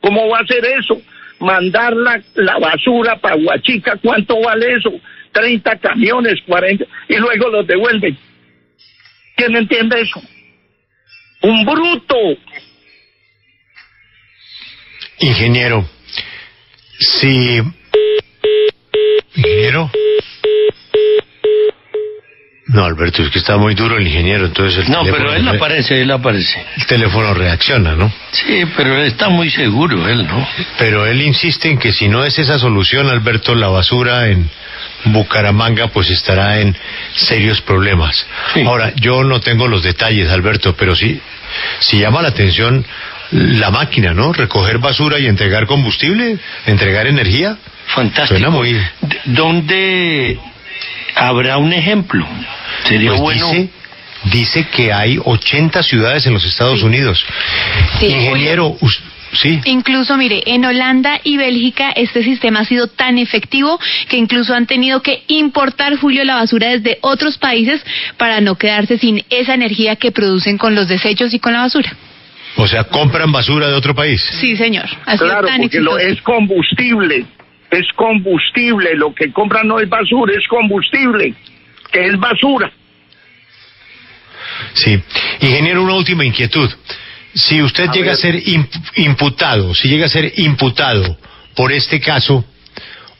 [0.00, 1.00] ¿Cómo va a hacer eso?
[1.40, 4.92] Mandar la, la basura para Huachica, ¿cuánto vale eso?
[5.32, 8.16] 30 camiones, 40, y luego los devuelven.
[9.36, 10.20] ¿Quién entiende eso?
[11.42, 12.16] Un bruto.
[15.18, 15.88] Ingeniero,
[16.98, 17.62] si...
[19.34, 19.90] Ingeniero.
[22.68, 26.02] No, Alberto, es que está muy duro el ingeniero, entonces el No, pero él aparece,
[26.02, 26.62] él aparece.
[26.76, 28.12] El teléfono reacciona, ¿no?
[28.32, 30.46] Sí, pero está muy seguro él, ¿no?
[30.76, 34.50] Pero él insiste en que si no es esa solución, Alberto, la basura en
[35.04, 36.76] Bucaramanga pues estará en
[37.14, 38.26] serios problemas.
[38.66, 41.20] Ahora, yo no tengo los detalles, Alberto, pero sí,
[41.78, 42.84] si llama la atención
[43.30, 44.32] la máquina, ¿no?
[44.32, 47.56] Recoger basura y entregar combustible, entregar energía.
[47.86, 48.38] Fantástico.
[48.38, 48.76] Suena muy...
[49.24, 50.38] ¿Dónde
[51.14, 52.26] habrá un ejemplo?
[52.84, 53.68] Sería pues bueno.
[54.24, 57.24] Dice, que hay 80 ciudades en los Estados Unidos.
[58.00, 58.76] Ingeniero,
[59.32, 59.60] Sí.
[59.64, 64.66] Incluso, mire, en Holanda y Bélgica este sistema ha sido tan efectivo que incluso han
[64.66, 67.84] tenido que importar, Julio, la basura desde otros países
[68.16, 71.94] para no quedarse sin esa energía que producen con los desechos y con la basura.
[72.56, 74.22] O sea, compran basura de otro país.
[74.40, 74.86] Sí, señor.
[75.18, 77.26] claro, porque lo, es combustible.
[77.70, 78.94] Es combustible.
[78.94, 81.34] Lo que compran no es basura, es combustible.
[81.92, 82.70] Que es basura.
[84.72, 84.98] Sí.
[85.40, 86.70] Ingeniero, una última inquietud.
[87.34, 88.42] Si usted llega a ser
[88.94, 91.18] imputado, si llega a ser imputado
[91.54, 92.44] por este caso,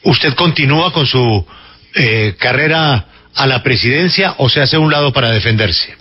[0.03, 1.45] ¿usted continúa con su
[1.93, 5.95] eh, carrera a la presidencia o se hace a un lado para defenderse?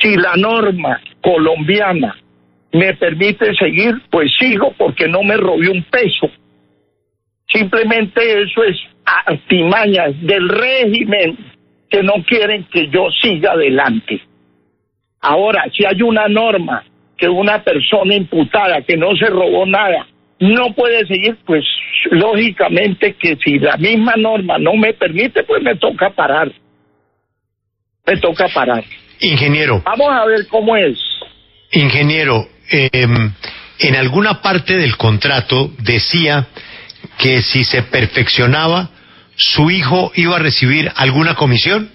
[0.00, 2.16] Si la norma colombiana
[2.72, 6.30] me permite seguir, pues sigo porque no me robé un peso.
[7.46, 11.38] Simplemente eso es artimañas del régimen
[11.88, 14.20] que no quieren que yo siga adelante.
[15.20, 16.84] Ahora, si hay una norma
[17.16, 20.06] que una persona imputada que no se robó nada
[20.40, 21.64] no puede seguir, pues
[22.10, 26.50] lógicamente que si la misma norma no me permite, pues me toca parar.
[28.06, 28.84] Me toca parar.
[29.20, 29.82] Ingeniero.
[29.84, 30.98] Vamos a ver cómo es.
[31.72, 33.32] Ingeniero, em,
[33.80, 36.46] en alguna parte del contrato decía
[37.18, 38.90] que si se perfeccionaba,
[39.36, 41.90] su hijo iba a recibir alguna comisión.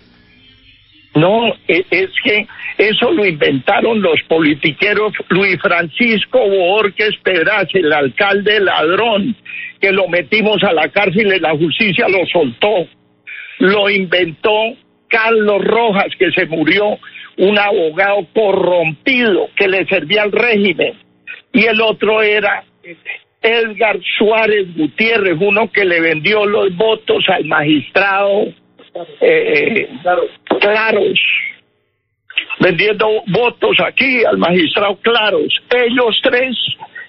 [1.15, 2.47] No, e- es que
[2.78, 9.36] eso lo inventaron los politiqueros Luis Francisco Borges Pedraza, el alcalde ladrón,
[9.82, 12.88] que lo metimos a la cárcel y la justicia lo soltó.
[13.59, 14.76] Lo inventó
[15.10, 16.97] Carlos Rojas, que se murió,
[17.38, 20.93] un abogado corrompido que le servía al régimen.
[21.53, 22.64] Y el otro era
[23.41, 28.47] Edgar Suárez Gutiérrez, uno que le vendió los votos al magistrado
[29.22, 29.89] eh,
[30.60, 31.20] Claros,
[32.60, 35.62] vendiendo votos aquí al magistrado Claros.
[35.70, 36.57] Ellos tres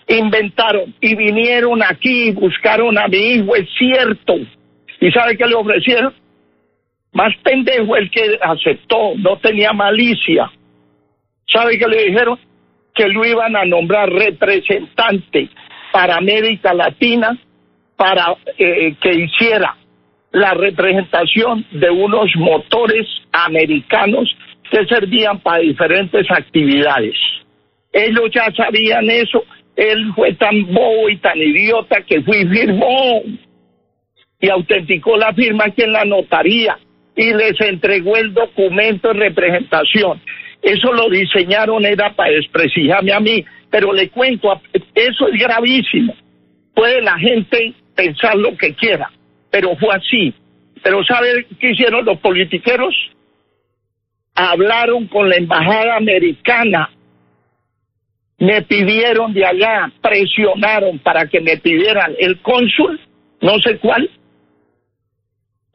[0.07, 4.39] inventaron y vinieron aquí y buscaron a mi hijo, es cierto.
[5.01, 6.15] ¿Y sabe qué le ofrecieron?
[7.13, 10.51] Más pendejo el que aceptó, no tenía malicia.
[11.53, 12.39] ¿Sabe qué le dijeron?
[12.95, 15.49] Que lo iban a nombrar representante
[15.93, 17.37] para América Latina
[17.97, 19.77] para eh, que hiciera
[20.33, 24.33] la representación de unos motores americanos
[24.71, 27.17] que servían para diferentes actividades.
[27.93, 29.45] Ellos ya sabían eso,
[29.75, 33.23] él fue tan bobo y tan idiota que fui y firmó
[34.41, 36.79] y autenticó la firma aquí en la notaría
[37.17, 40.21] y les entregó el documento de representación.
[40.63, 44.61] Eso lo diseñaron era para desprestigiarme a mí, pero le cuento,
[44.95, 46.15] eso es gravísimo.
[46.75, 49.11] Puede la gente pensar lo que quiera,
[49.51, 50.35] pero fue así.
[50.83, 52.95] Pero ¿sabe qué hicieron los politiqueros?
[54.35, 56.91] Hablaron con la embajada americana,
[58.39, 62.99] me pidieron de allá, presionaron para que me pidieran el cónsul,
[63.43, 64.09] no sé cuál,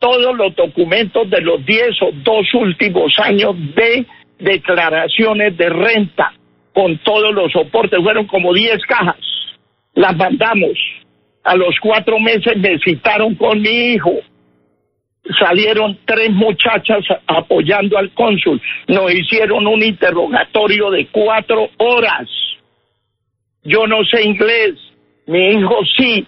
[0.05, 4.05] todos los documentos de los 10 o dos últimos años de
[4.37, 6.31] declaraciones de renta
[6.75, 9.17] con todos los soportes, fueron como 10 cajas,
[9.95, 10.77] las mandamos.
[11.43, 14.11] A los cuatro meses me citaron con mi hijo.
[15.39, 18.61] Salieron tres muchachas apoyando al cónsul.
[18.87, 22.29] Nos hicieron un interrogatorio de cuatro horas.
[23.63, 24.75] Yo no sé inglés,
[25.25, 26.27] mi hijo sí.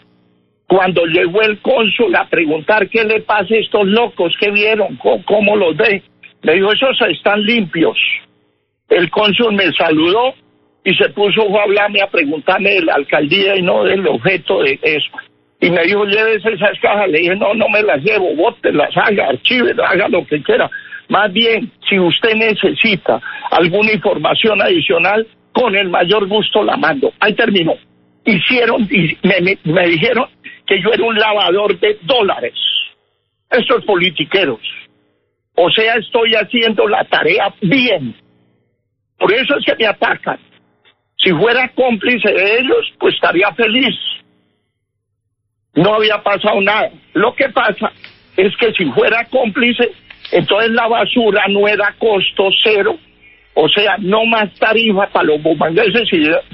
[0.68, 5.56] Cuando llegó el cónsul a preguntar qué le pasa a estos locos, qué vieron, cómo,
[5.56, 6.04] los ve,
[6.44, 7.98] me dijo, esos están limpios.
[8.90, 10.34] El cónsul me saludó
[10.84, 14.78] y se puso a hablarme, a preguntarme de la alcaldía y no del objeto de
[14.82, 15.10] eso.
[15.60, 17.10] Y me dijo, llévese esas cajas.
[17.10, 18.30] Le dije, no, no me las llevo,
[18.62, 20.70] las haga, archívelo, haga lo que quiera.
[21.10, 27.12] Más bien, si usted necesita alguna información adicional, con el mayor gusto la mando.
[27.20, 27.74] Ahí terminó.
[28.26, 28.88] Hicieron,
[29.24, 30.28] me, me dijeron
[30.68, 32.54] que yo era un lavador de dólares.
[33.50, 34.60] Estos politiqueros.
[35.56, 38.14] O sea, estoy haciendo la tarea bien.
[39.18, 40.40] Por eso es que me atacan.
[41.18, 43.96] Si fuera cómplice de ellos, pues estaría feliz.
[45.74, 46.92] No había pasado nada.
[47.14, 47.92] Lo que pasa
[48.36, 49.92] es que si fuera cómplice,
[50.32, 53.00] entonces la basura no era costo cero,
[53.56, 56.08] o sea, no más tarifa para los bumangueses,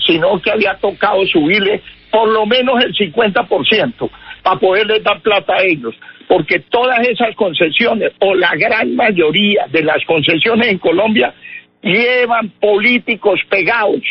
[0.05, 1.81] sino que había tocado subirle
[2.13, 4.09] por lo menos el 50%
[4.43, 5.95] para poderles dar plata a ellos,
[6.27, 11.33] porque todas esas concesiones, o la gran mayoría de las concesiones en Colombia,
[11.81, 14.03] llevan políticos pegados.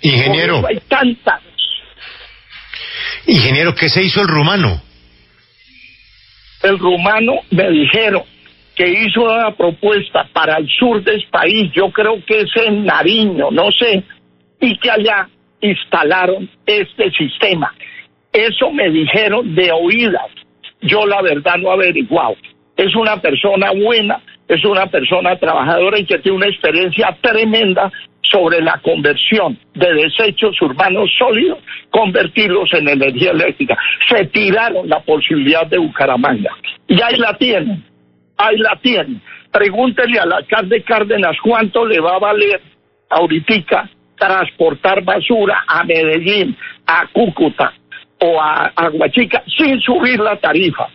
[0.00, 0.66] Ingeniero.
[0.66, 1.42] Hay tantas.
[3.26, 4.80] Ingeniero, ¿qué se hizo el rumano?
[6.62, 8.22] El rumano me dijeron
[8.74, 13.50] que hizo una propuesta para el sur del país, yo creo que es en Nariño,
[13.50, 14.02] no sé,
[14.58, 15.28] y que allá
[15.60, 17.74] instalaron este sistema.
[18.32, 20.30] Eso me dijeron de oídas.
[20.82, 22.36] Yo la verdad no averiguado.
[22.76, 27.90] Es una persona buena, es una persona trabajadora y que tiene una experiencia tremenda
[28.22, 31.58] sobre la conversión de desechos urbanos sólidos,
[31.90, 33.76] convertirlos en energía eléctrica.
[34.08, 36.50] Se tiraron la posibilidad de Bucaramanga.
[36.86, 37.84] Y ahí la tienen,
[38.36, 39.20] ahí la tienen.
[39.50, 42.60] Pregúntele al alcalde Cárdenas cuánto le va a valer
[43.08, 43.88] ahorita
[44.18, 46.56] transportar basura a Medellín,
[46.86, 47.72] a Cúcuta
[48.20, 50.88] o a Aguachica sin subir la tarifa.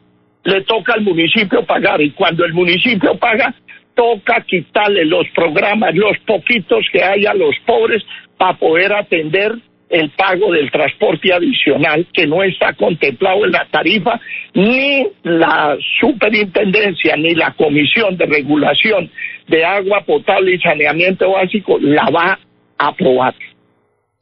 [0.44, 3.54] Le toca al municipio pagar y cuando el municipio paga,
[3.96, 8.04] toca quitarle los programas, los poquitos que hay a los pobres
[8.38, 9.54] para poder atender
[9.90, 14.20] el pago del transporte adicional que no está contemplado en la tarifa,
[14.56, 19.12] ni la superintendencia ni la comisión de regulación
[19.48, 22.40] de agua potable y saneamiento básico la va
[22.88, 23.34] aprobar.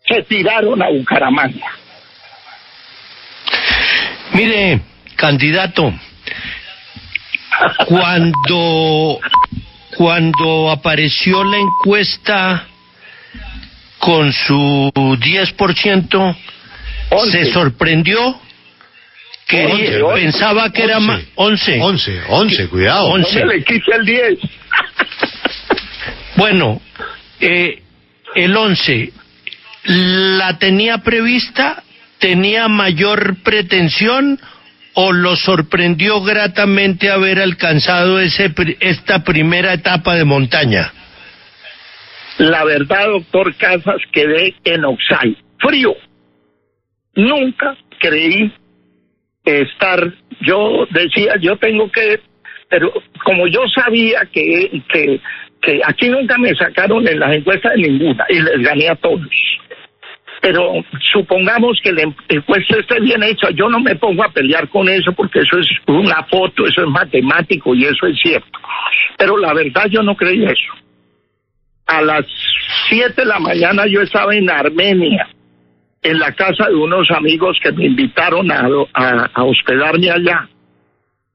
[0.08, 1.68] Se tiraron a Bucaramanga.
[4.34, 4.82] Mire,
[5.16, 5.94] candidato,
[7.86, 9.20] cuando,
[9.98, 12.68] cuando apareció la encuesta
[14.00, 16.36] con su 10%,
[17.30, 18.40] se sorprendió
[19.48, 20.22] que Once, once.
[20.22, 21.08] pensaba que era Once.
[21.08, 21.82] más 11.
[21.82, 23.06] 11, 11, cuidado.
[23.08, 23.46] 11.
[23.46, 24.40] le quise el 10.
[26.38, 26.82] Bueno,
[27.42, 27.84] eh,
[28.36, 29.12] el 11,
[29.84, 31.84] ¿la tenía prevista?
[32.20, 34.40] ¿Tenía mayor pretensión?
[34.94, 40.92] ¿O lo sorprendió gratamente haber alcanzado ese, esta primera etapa de montaña?
[42.38, 45.38] La verdad, doctor Casas, quedé en Oxay.
[45.60, 45.96] Frío.
[47.16, 48.52] Nunca creí
[49.46, 50.14] estar.
[50.42, 52.20] Yo decía, yo tengo que.
[52.70, 52.92] Pero
[53.24, 55.22] como yo sabía que, que,
[55.62, 59.22] que aquí nunca me sacaron en las encuestas de ninguna y les gané a todos.
[60.42, 64.90] Pero supongamos que la encuesta esté bien hecha, yo no me pongo a pelear con
[64.90, 68.60] eso porque eso es una foto, eso es matemático y eso es cierto.
[69.18, 70.74] Pero la verdad yo no creí eso
[71.88, 72.26] a las
[72.90, 75.28] 7 de la mañana yo estaba en Armenia,
[76.02, 80.48] en la casa de unos amigos que me invitaron a, a- a hospedarme allá.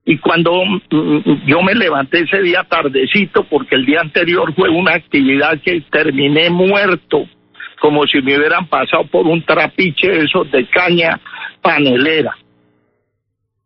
[0.08, 4.94] Y cuando mm, yo me levanté ese día tardecito, porque el día anterior fue una
[4.94, 7.28] actividad que terminé muerto,
[7.80, 11.20] como si me hubieran pasado por un trapiche esos de caña
[11.60, 12.36] panelera.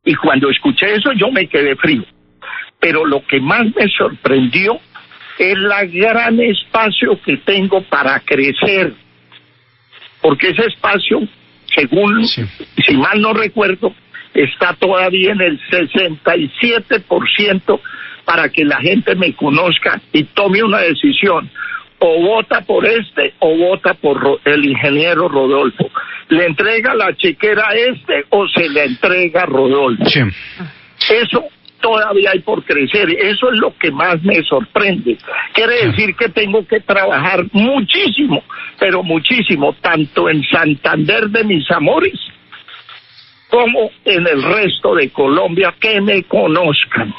[0.02, 2.04] Y cuando escuché eso yo me quedé frío.
[2.80, 4.80] Pero lo que más me sorprendió
[5.38, 8.94] es la gran espacio que tengo para crecer.
[10.22, 11.20] Porque ese espacio,
[11.74, 13.94] según, si mal no recuerdo,
[14.34, 17.80] está todavía en el 67%
[18.24, 21.50] para que la gente me conozca y tome una decisión.
[22.02, 25.90] O vota por este o vota por el ingeniero Rodolfo.
[26.28, 30.04] ¿Le entrega la chequera a este o se le entrega a Rodolfo?
[31.10, 31.44] Eso
[31.80, 33.10] todavía hay por crecer.
[33.10, 35.18] Eso es lo que más me sorprende.
[35.52, 38.42] Quiere decir que tengo que trabajar muchísimo,
[38.78, 42.18] pero muchísimo, tanto en Santander de mis amores
[43.50, 47.14] como en el resto de Colombia que me conozcan.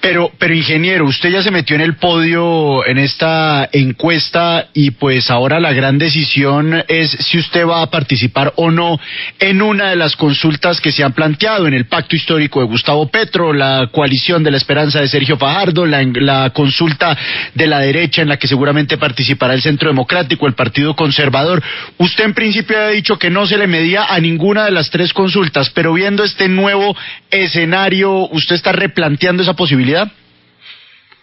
[0.00, 5.28] Pero, pero ingeniero, usted ya se metió en el podio en esta encuesta y pues
[5.28, 9.00] ahora la gran decisión es si usted va a participar o no
[9.40, 13.08] en una de las consultas que se han planteado en el pacto histórico de Gustavo
[13.08, 17.18] Petro, la coalición de la esperanza de Sergio Fajardo, la, la consulta
[17.54, 21.60] de la derecha en la que seguramente participará el Centro Democrático, el Partido Conservador.
[21.96, 25.12] Usted en principio ha dicho que no se le medía a ninguna de las tres
[25.12, 26.96] consultas, pero viendo este nuevo
[27.32, 29.87] escenario, ¿usted está replanteando esa posibilidad?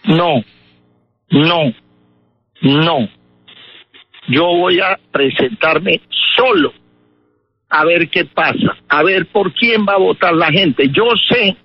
[0.04, 0.42] No,
[1.30, 1.72] no,
[2.62, 3.08] no.
[4.28, 6.00] Yo voy a presentarme
[6.36, 6.72] solo
[7.68, 10.88] a ver qué pasa, a ver por quién va a votar la gente.
[10.90, 11.56] Yo sé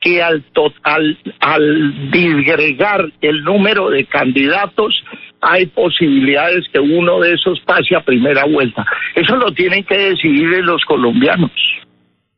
[0.00, 5.02] que al, to- al, al disgregar el número de candidatos
[5.40, 8.84] hay posibilidades que uno de esos pase a primera vuelta.
[9.14, 11.50] Eso lo tienen que decidir los colombianos,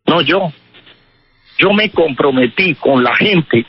[0.06, 0.52] no yo.
[1.58, 3.66] Yo me comprometí con la gente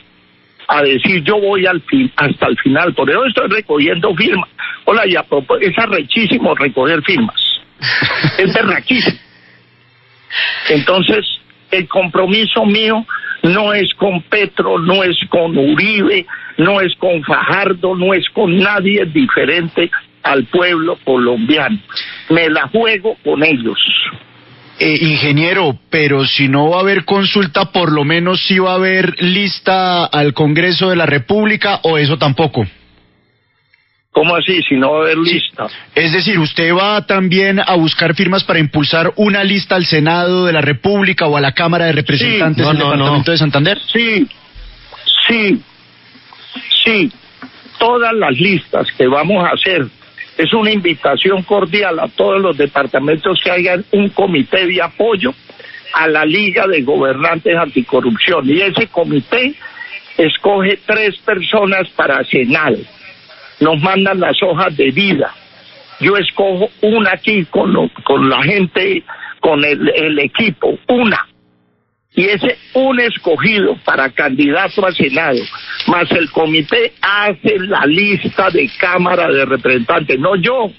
[0.70, 2.94] a decir yo voy al fin, hasta el final.
[2.94, 4.48] Por eso estoy recogiendo firmas.
[4.84, 7.60] Hola, y a propósito, es arrechísimo recoger firmas.
[8.38, 9.18] es berraquísimo.
[10.68, 11.26] Entonces,
[11.72, 13.04] el compromiso mío
[13.42, 16.24] no es con Petro, no es con Uribe,
[16.58, 19.90] no es con Fajardo, no es con nadie diferente
[20.22, 21.78] al pueblo colombiano.
[22.28, 23.78] Me la juego con ellos.
[24.82, 28.74] Eh, ingeniero, pero si no va a haber consulta, por lo menos sí va a
[28.76, 32.66] haber lista al Congreso de la República o eso tampoco.
[34.10, 34.62] ¿Cómo así?
[34.62, 35.66] Si no va a haber lista.
[35.94, 40.54] Es decir, usted va también a buscar firmas para impulsar una lista al Senado de
[40.54, 42.90] la República o a la Cámara de Representantes no, del no, no.
[42.92, 43.78] Departamento de Santander.
[43.92, 44.26] Sí,
[45.28, 45.62] sí,
[46.86, 47.12] sí.
[47.78, 49.86] Todas las listas que vamos a hacer
[50.40, 55.34] es una invitación cordial a todos los departamentos que hagan un comité de apoyo
[55.92, 58.48] a la Liga de Gobernantes Anticorrupción.
[58.48, 59.54] Y ese comité
[60.16, 62.78] escoge tres personas para Senado.
[63.60, 65.34] Nos mandan las hojas de vida.
[66.00, 69.02] Yo escojo una aquí con, con la gente,
[69.40, 71.29] con el equipo, una
[72.14, 75.38] y ese un escogido para candidato a Senado,
[75.86, 80.70] más el comité hace la lista de Cámara de Representantes, no yo.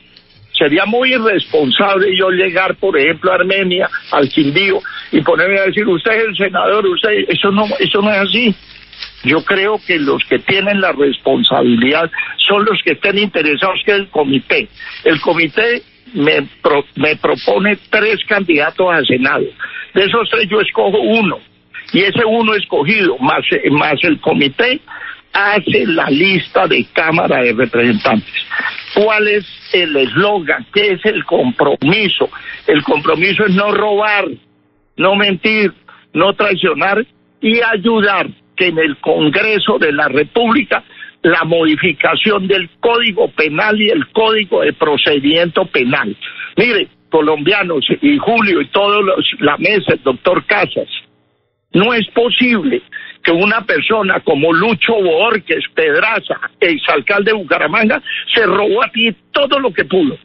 [0.54, 4.80] Sería muy irresponsable yo llegar, por ejemplo, a Armenia, al Quindío,
[5.12, 8.56] y ponerme a decir, usted es el senador, usted, eso no, eso no es así.
[9.24, 12.12] Yo creo que los que tienen la responsabilidad
[12.48, 14.68] son los que estén interesados, que es el comité.
[15.04, 15.82] El comité
[16.14, 16.48] me,
[16.96, 19.46] me propone tres candidatos a Senado.
[19.94, 21.40] De esos tres yo escojo uno.
[21.94, 24.80] Y ese uno escogido, más, más el comité,
[25.34, 28.34] hace la lista de Cámara de Representantes.
[28.94, 30.66] ¿Cuál es el eslogan?
[30.74, 32.30] ¿Qué es el compromiso?
[32.68, 34.26] El compromiso es no robar,
[34.98, 35.74] no mentir,
[36.14, 37.06] no traicionar
[37.42, 40.84] y ayudar que en el Congreso de la República
[41.24, 46.16] la modificación del Código Penal y el Código de Procedimiento Penal.
[46.58, 50.88] Mire, colombianos y Julio y todos los, la mesa, doctor Casas,
[51.74, 52.82] no es posible
[53.24, 58.02] que una persona como Lucho Borges Pedraza, exalcalde de Bucaramanga,
[58.34, 60.18] se robó a ti todo lo que pudo.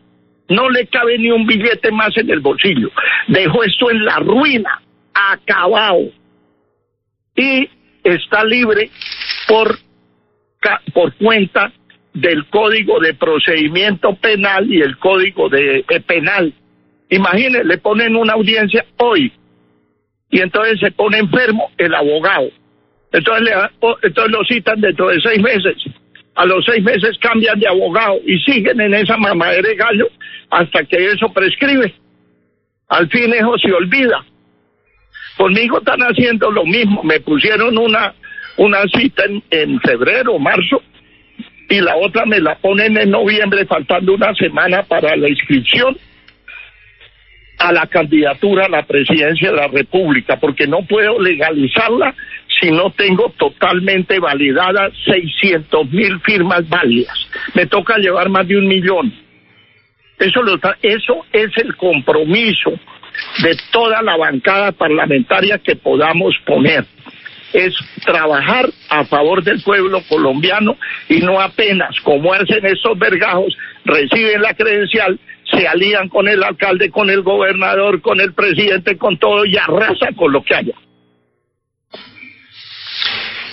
[0.49, 2.91] No le cabe ni un billete más en el bolsillo.
[3.29, 4.81] Dejó esto en la ruina,
[5.13, 6.11] acabado.
[7.37, 7.69] Y
[8.03, 8.91] está libre
[9.49, 9.77] por,
[10.93, 11.73] por cuenta
[12.15, 16.53] del Código de Procedimiento Penal y el Código de, Penal.
[17.11, 19.33] Imagínense, le ponen una audiencia hoy
[20.31, 22.49] y entonces se pone enfermo el abogado.
[23.13, 23.53] Entonces, le,
[24.03, 25.77] entonces lo citan dentro de seis meses.
[26.35, 30.09] A los seis meses cambian de abogado y siguen en esa mamadera de gallo
[30.51, 31.95] hasta que eso prescribe.
[32.89, 34.25] Al fin eso se olvida.
[35.37, 37.03] Conmigo están haciendo lo mismo.
[37.03, 38.15] Me pusieron una,
[38.57, 40.83] una cita en, en febrero, marzo,
[41.69, 45.97] y la otra me la ponen en noviembre, faltando una semana para la inscripción
[47.59, 52.15] a la candidatura a la presidencia de la República, porque no puedo legalizarla
[52.61, 57.17] si no tengo totalmente validadas 600 mil firmas válidas.
[57.55, 59.13] Me toca llevar más de un millón.
[60.19, 62.73] Eso, lo, eso es el compromiso
[63.43, 66.85] de toda la bancada parlamentaria que podamos poner.
[67.53, 67.75] Es
[68.05, 70.77] trabajar a favor del pueblo colombiano
[71.09, 75.19] y no apenas, como hacen esos vergajos, reciben la credencial,
[75.51, 80.15] se alían con el alcalde, con el gobernador, con el presidente, con todo y arrasan
[80.15, 80.75] con lo que haya.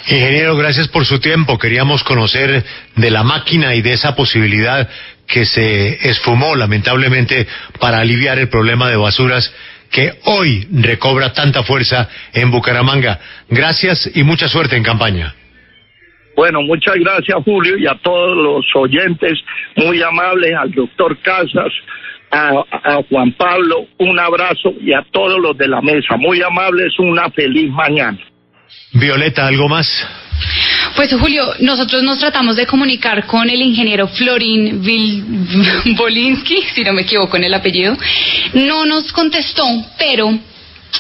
[0.08, 1.58] Ingeniero, gracias por su tiempo.
[1.58, 2.64] Queríamos conocer
[2.96, 4.89] de la máquina y de esa posibilidad
[5.28, 7.48] que se esfumó lamentablemente
[7.80, 9.54] para aliviar el problema de basuras
[9.94, 13.20] que hoy recobra tanta fuerza en Bucaramanga.
[13.48, 15.34] Gracias y mucha suerte en campaña.
[16.36, 19.34] Bueno, muchas gracias Julio y a todos los oyentes
[19.76, 21.72] muy amables, al doctor Casas,
[22.32, 26.18] a, a, Juan Pablo, un abrazo y a todos los de la mesa.
[26.18, 28.18] Muy amables, una feliz mañana.
[28.94, 29.88] Violeta, ¿algo más?
[30.95, 34.81] Pues Julio, nosotros nos tratamos de comunicar con el ingeniero Florin
[35.97, 37.97] Bolinsky, si no me equivoco en el apellido.
[38.53, 39.65] No nos contestó,
[39.97, 40.38] pero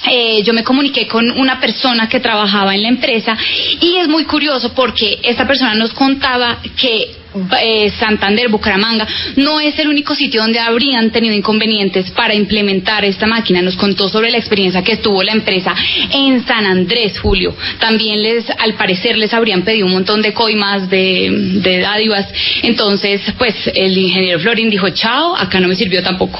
[0.09, 3.37] eh, yo me comuniqué con una persona que trabajaba en la empresa
[3.79, 7.22] y es muy curioso porque esta persona nos contaba que
[7.61, 13.27] eh, Santander, Bucaramanga, no es el único sitio donde habrían tenido inconvenientes para implementar esta
[13.27, 13.61] máquina.
[13.61, 15.75] Nos contó sobre la experiencia que tuvo la empresa
[16.11, 17.55] en San Andrés, Julio.
[17.79, 22.27] También les, al parecer, les habrían pedido un montón de coimas, de, de dádivas.
[22.61, 26.39] Entonces, pues el ingeniero Florin dijo, chao, acá no me sirvió tampoco.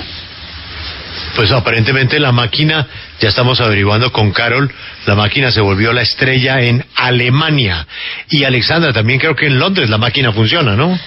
[1.36, 2.88] Pues aparentemente la máquina,
[3.20, 4.72] ya estamos averiguando con Carol,
[5.06, 7.86] la máquina se volvió la estrella en Alemania.
[8.30, 10.98] Y Alexandra, también creo que en Londres la máquina funciona, ¿no?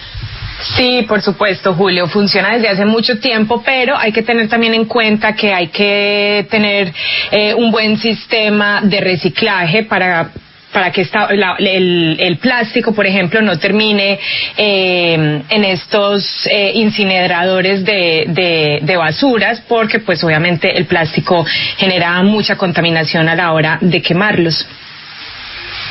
[0.75, 2.07] Sí, por supuesto, Julio.
[2.09, 6.47] Funciona desde hace mucho tiempo, pero hay que tener también en cuenta que hay que
[6.51, 6.93] tener
[7.31, 10.31] eh, un buen sistema de reciclaje para
[10.77, 14.21] para que esta, el, el, plástico, por ejemplo, no termine
[14.59, 21.47] eh, en estos eh, incineradores de, de, basuras, porque pues obviamente el plástico
[21.79, 24.67] genera mucha contaminación a la hora de quemarlos.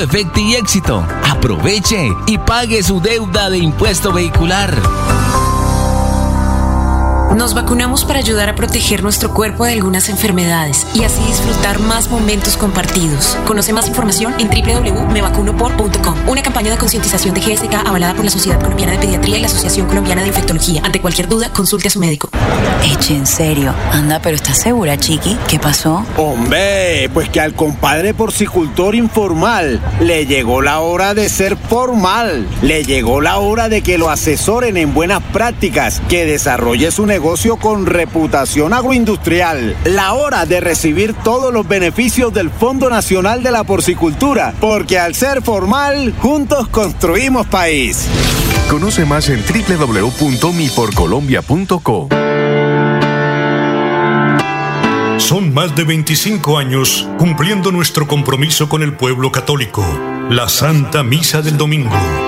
[0.00, 1.06] Efecto y Éxito.
[1.22, 4.76] Aproveche y pague su deuda de impuesto vehicular.
[7.38, 12.10] Nos vacunamos para ayudar a proteger nuestro cuerpo de algunas enfermedades y así disfrutar más
[12.10, 13.38] momentos compartidos.
[13.46, 16.28] Conoce más información en www.mevacunopor.com.
[16.28, 19.46] Una campaña de concientización de GSK avalada por la Sociedad Colombiana de Pediatría y la
[19.46, 20.82] Asociación Colombiana de Infectología.
[20.84, 22.28] Ante cualquier duda, consulte a su médico.
[22.82, 23.72] Eche, en serio.
[23.92, 25.36] Anda, pero ¿estás segura, Chiqui?
[25.46, 26.04] ¿Qué pasó?
[26.16, 32.48] Hombre, pues que al compadre porcicultor informal le llegó la hora de ser formal.
[32.62, 37.27] Le llegó la hora de que lo asesoren en buenas prácticas, que desarrolle su negocio
[37.60, 39.76] con reputación agroindustrial.
[39.84, 45.14] La hora de recibir todos los beneficios del Fondo Nacional de la Porcicultura, porque al
[45.14, 48.06] ser formal, juntos construimos país.
[48.70, 52.08] Conoce más en www.miporcolombia.co.
[55.18, 59.84] Son más de 25 años cumpliendo nuestro compromiso con el pueblo católico,
[60.30, 62.27] la Santa Misa del Domingo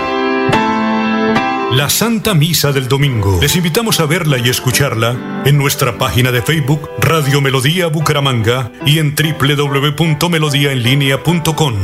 [1.72, 3.38] la Santa Misa del Domingo.
[3.40, 8.98] Les invitamos a verla y escucharla en nuestra página de Facebook Radio Melodía Bucaramanga y
[8.98, 11.74] en www.melodiaenlinea.com.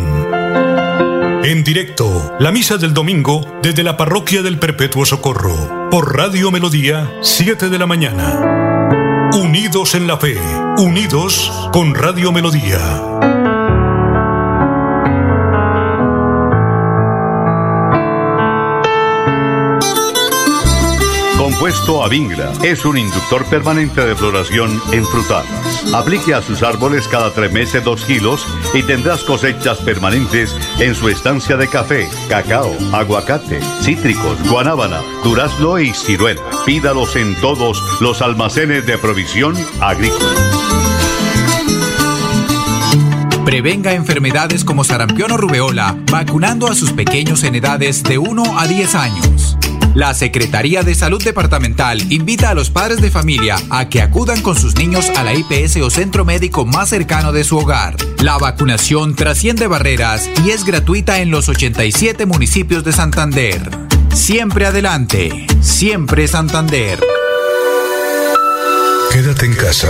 [1.45, 7.09] En directo, la Misa del Domingo desde la Parroquia del Perpetuo Socorro, por Radio Melodía,
[7.23, 9.31] 7 de la mañana.
[9.35, 10.37] Unidos en la fe,
[10.79, 13.36] unidos con Radio Melodía.
[21.39, 25.51] Compuesto Avingra es un inductor permanente de floración en frutales.
[25.95, 31.09] Aplique a sus árboles cada tres meses dos kilos y tendrás cosechas permanentes en su
[31.09, 36.43] estancia de café, cacao, aguacate, cítricos, guanábana, durazno y ciruela.
[36.65, 40.27] Pídalos en todos los almacenes de provisión agrícola.
[43.45, 48.67] Prevenga enfermedades como sarampión o rubeola vacunando a sus pequeños en edades de 1 a
[48.67, 49.56] 10 años.
[49.97, 54.55] La Secretaría de Salud Departamental invita a los padres de familia a que acudan con
[54.55, 57.97] sus niños a la IPS o centro médico más cercano de su hogar.
[58.23, 63.71] La vacunación trasciende barreras y es gratuita en los 87 municipios de Santander.
[64.13, 67.01] Siempre adelante, siempre Santander.
[69.11, 69.89] Quédate en casa.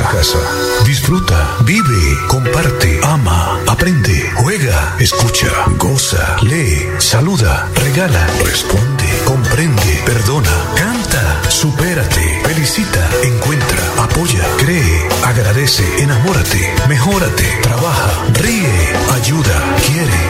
[0.85, 5.49] Disfruta, vive, comparte, ama, aprende, juega, escucha,
[5.79, 8.96] goza, lee, saluda, regala, responde,
[9.57, 20.21] comprende, perdona, canta, supérate, felicita, encuentra, apoya, cree, agradece, enamórate, mejórate, trabaja, ríe, ayuda, quiere.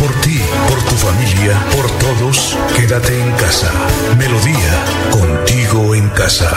[0.00, 3.70] Por ti, por tu familia, por todos, quédate en casa.
[4.18, 6.50] Melodía, contigo en casa.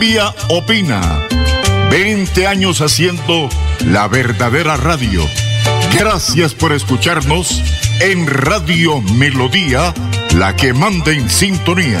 [0.00, 1.28] Colombia opina.
[1.90, 3.50] 20 años haciendo
[3.84, 5.20] la verdadera radio.
[5.92, 7.62] Gracias por escucharnos
[8.00, 9.92] en Radio Melodía,
[10.38, 12.00] la que manda en sintonía.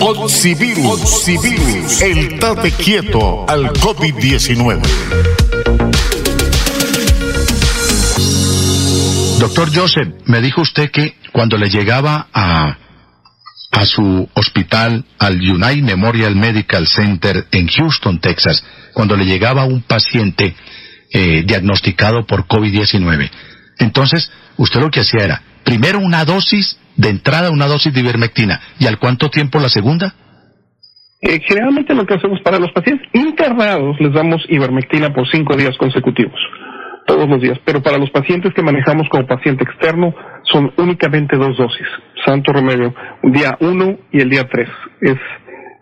[0.00, 4.80] Oxivirus, Oxivirus, el tate quieto al COVID-19.
[9.38, 12.76] Doctor Joseph, me dijo usted que cuando le llegaba a,
[13.72, 19.82] a su hospital, al United Memorial Medical Center en Houston, Texas, cuando le llegaba un
[19.82, 20.54] paciente
[21.12, 23.30] eh, diagnosticado por COVID-19,
[23.78, 28.60] entonces usted lo que hacía era, primero una dosis de entrada, una dosis de ivermectina,
[28.78, 30.14] ¿y al cuánto tiempo la segunda?
[31.20, 35.76] Eh, generalmente lo que hacemos para los pacientes internados les damos ivermectina por cinco días
[35.78, 36.38] consecutivos,
[37.06, 37.58] todos los días.
[37.64, 41.86] Pero para los pacientes que manejamos como paciente externo son únicamente dos dosis.
[42.24, 44.68] Santo remedio, día uno y el día tres.
[45.00, 45.18] Es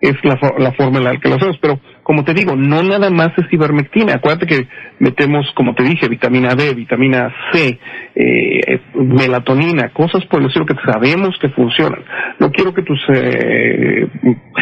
[0.00, 1.56] es la, la forma en la que lo hacemos.
[1.60, 4.14] Pero, como te digo, no nada más es ivermectina.
[4.14, 4.68] Acuérdate que
[5.00, 7.80] metemos, como te dije, vitamina D, vitamina C,
[8.14, 12.04] eh, melatonina, cosas por el estilo que sabemos que funcionan.
[12.38, 14.06] No quiero que tus eh,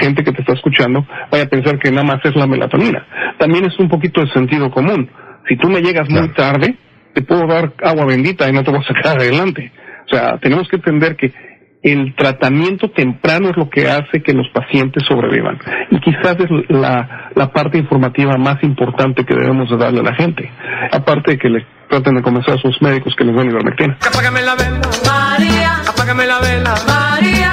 [0.01, 3.07] gente que te está escuchando vaya a pensar que nada más es la melatonina.
[3.38, 5.11] También es un poquito de sentido común.
[5.47, 6.76] Si tú me llegas muy tarde,
[7.12, 9.70] te puedo dar agua bendita y no te voy a sacar adelante.
[10.07, 11.30] O sea, tenemos que entender que
[11.85, 15.59] el tratamiento temprano es lo que hace que los pacientes sobrevivan.
[15.91, 20.14] Y quizás es la, la parte informativa más importante que debemos de darle a la
[20.14, 20.51] gente.
[20.91, 23.99] Aparte de que le traten de convencer a sus médicos que les den ivermectina.
[24.01, 25.80] Apágame la vela, María.
[25.87, 27.53] Apágame la vela, María.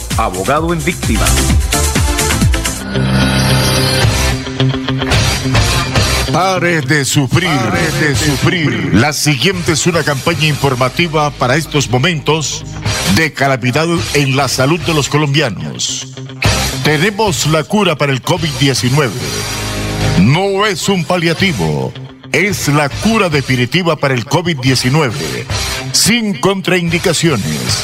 [0.17, 1.25] abogado en víctima.
[6.31, 8.95] Pare de sufrir, pare de sufrir.
[8.95, 12.63] La siguiente es una campaña informativa para estos momentos
[13.15, 16.07] de calamidad en la salud de los colombianos.
[16.83, 19.09] Tenemos la cura para el COVID-19.
[20.21, 21.91] No es un paliativo,
[22.31, 25.11] es la cura definitiva para el COVID-19,
[25.91, 27.83] sin contraindicaciones.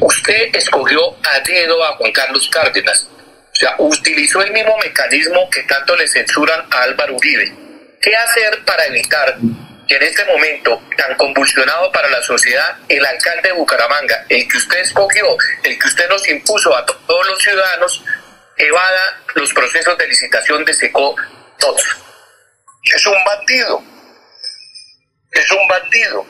[0.00, 3.08] usted escogió a dedo a Juan Carlos Cárdenas.
[3.10, 7.54] O sea, utilizó el mismo mecanismo que tanto le censuran a Álvaro Uribe.
[8.00, 9.36] ¿Qué hacer para evitar
[9.88, 14.56] que en este momento tan convulsionado para la sociedad, el alcalde de Bucaramanga, el que
[14.56, 18.04] usted escogió, el que usted nos impuso a to- todos los ciudadanos,
[18.58, 21.14] evada los procesos de licitación de SECO
[21.58, 21.82] todos?
[22.94, 23.82] Es un bandido.
[25.32, 26.26] Es un bandido.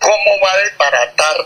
[0.00, 1.36] ¿Cómo va a desbaratar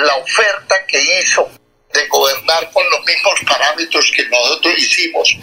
[0.00, 1.50] la oferta que hizo
[1.92, 5.36] de gobernar con los mismos parámetros que nosotros hicimos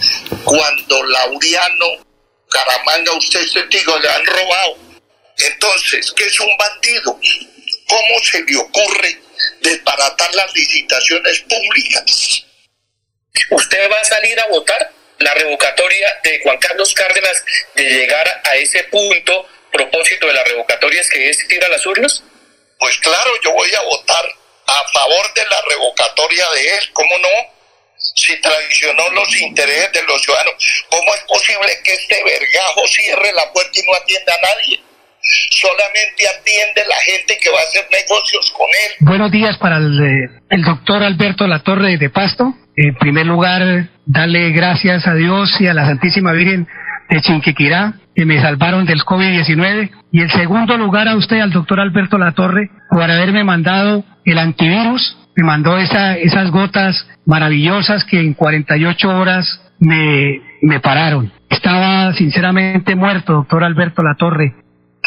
[0.43, 2.05] cuando Laureano,
[2.49, 4.77] Caramanga, usted es testigo, le han robado?
[5.37, 7.19] Entonces, ¿qué es un bandido?
[7.87, 9.21] ¿Cómo se le ocurre
[9.61, 12.45] desbaratar las licitaciones públicas?
[13.51, 17.43] ¿Usted va a salir a votar la revocatoria de Juan Carlos Cárdenas
[17.75, 19.47] de llegar a ese punto?
[19.71, 22.23] Propósito de la revocatoria es que es ir a las urnas.
[22.79, 24.25] Pues claro, yo voy a votar
[24.67, 27.35] a favor de la revocatoria de él, ¿cómo no?
[28.15, 30.53] Si traicionó los intereses de los ciudadanos,
[30.89, 34.79] ¿cómo es posible que este vergajo cierre la puerta y no atienda a nadie?
[35.51, 38.91] Solamente atiende la gente que va a hacer negocios con él.
[39.01, 42.53] Buenos días para el, eh, doctor Alberto Latorre de Pasto.
[42.77, 46.65] En primer lugar, darle gracias a Dios y a la Santísima Virgen
[47.09, 49.91] de Chinquiquirá que me salvaron del COVID-19.
[50.11, 55.17] Y en segundo lugar a usted, al doctor Alberto Latorre, por haberme mandado el antivirus.
[55.37, 61.31] Me mandó esa, esas gotas maravillosas que en 48 horas me, me pararon.
[61.49, 64.53] Estaba sinceramente muerto, doctor Alberto Latorre.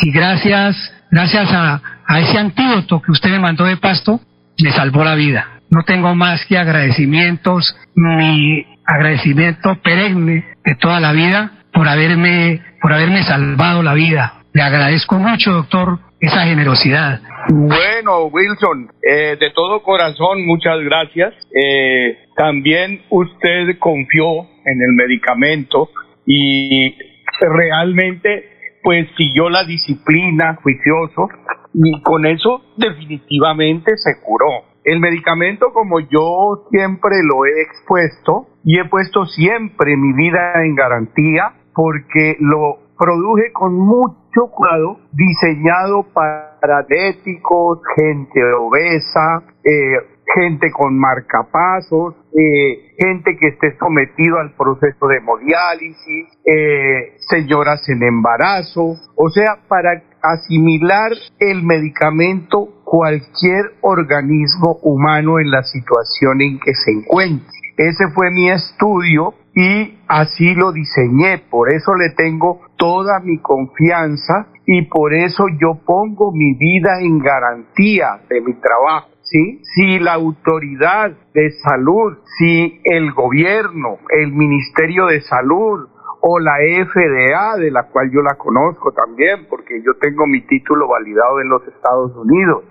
[0.01, 0.75] Y gracias
[1.11, 4.23] gracias a, a ese antídoto que usted me mandó de pasto,
[4.63, 5.61] me salvó la vida.
[5.69, 12.93] No tengo más que agradecimientos, mi agradecimiento perenne de toda la vida por haberme, por
[12.93, 14.43] haberme salvado la vida.
[14.53, 17.21] Le agradezco mucho, doctor, esa generosidad.
[17.49, 21.35] Bueno, Wilson, eh, de todo corazón, muchas gracias.
[21.55, 25.89] Eh, también usted confió en el medicamento
[26.27, 26.95] y
[27.41, 31.29] realmente pues siguió la disciplina juicioso
[31.73, 34.73] y con eso definitivamente se curó.
[34.85, 40.75] El medicamento, como yo siempre lo he expuesto y he puesto siempre mi vida en
[40.75, 49.97] garantía porque lo produje con mucho cuidado, diseñado para diabéticos, gente obesa, eh,
[50.35, 58.03] gente con marcapasos, eh, gente que esté sometido al proceso de hemodiálisis, eh, señoras en
[58.03, 66.73] embarazo, o sea, para asimilar el medicamento cualquier organismo humano en la situación en que
[66.75, 67.49] se encuentre.
[67.77, 74.47] Ese fue mi estudio y así lo diseñé, por eso le tengo toda mi confianza
[74.65, 79.09] y por eso yo pongo mi vida en garantía de mi trabajo.
[79.23, 79.61] ¿sí?
[79.75, 85.89] Si la autoridad de salud, si el gobierno, el Ministerio de Salud
[86.21, 86.55] o la
[86.87, 91.49] FDA, de la cual yo la conozco también, porque yo tengo mi título validado en
[91.49, 92.65] los Estados Unidos,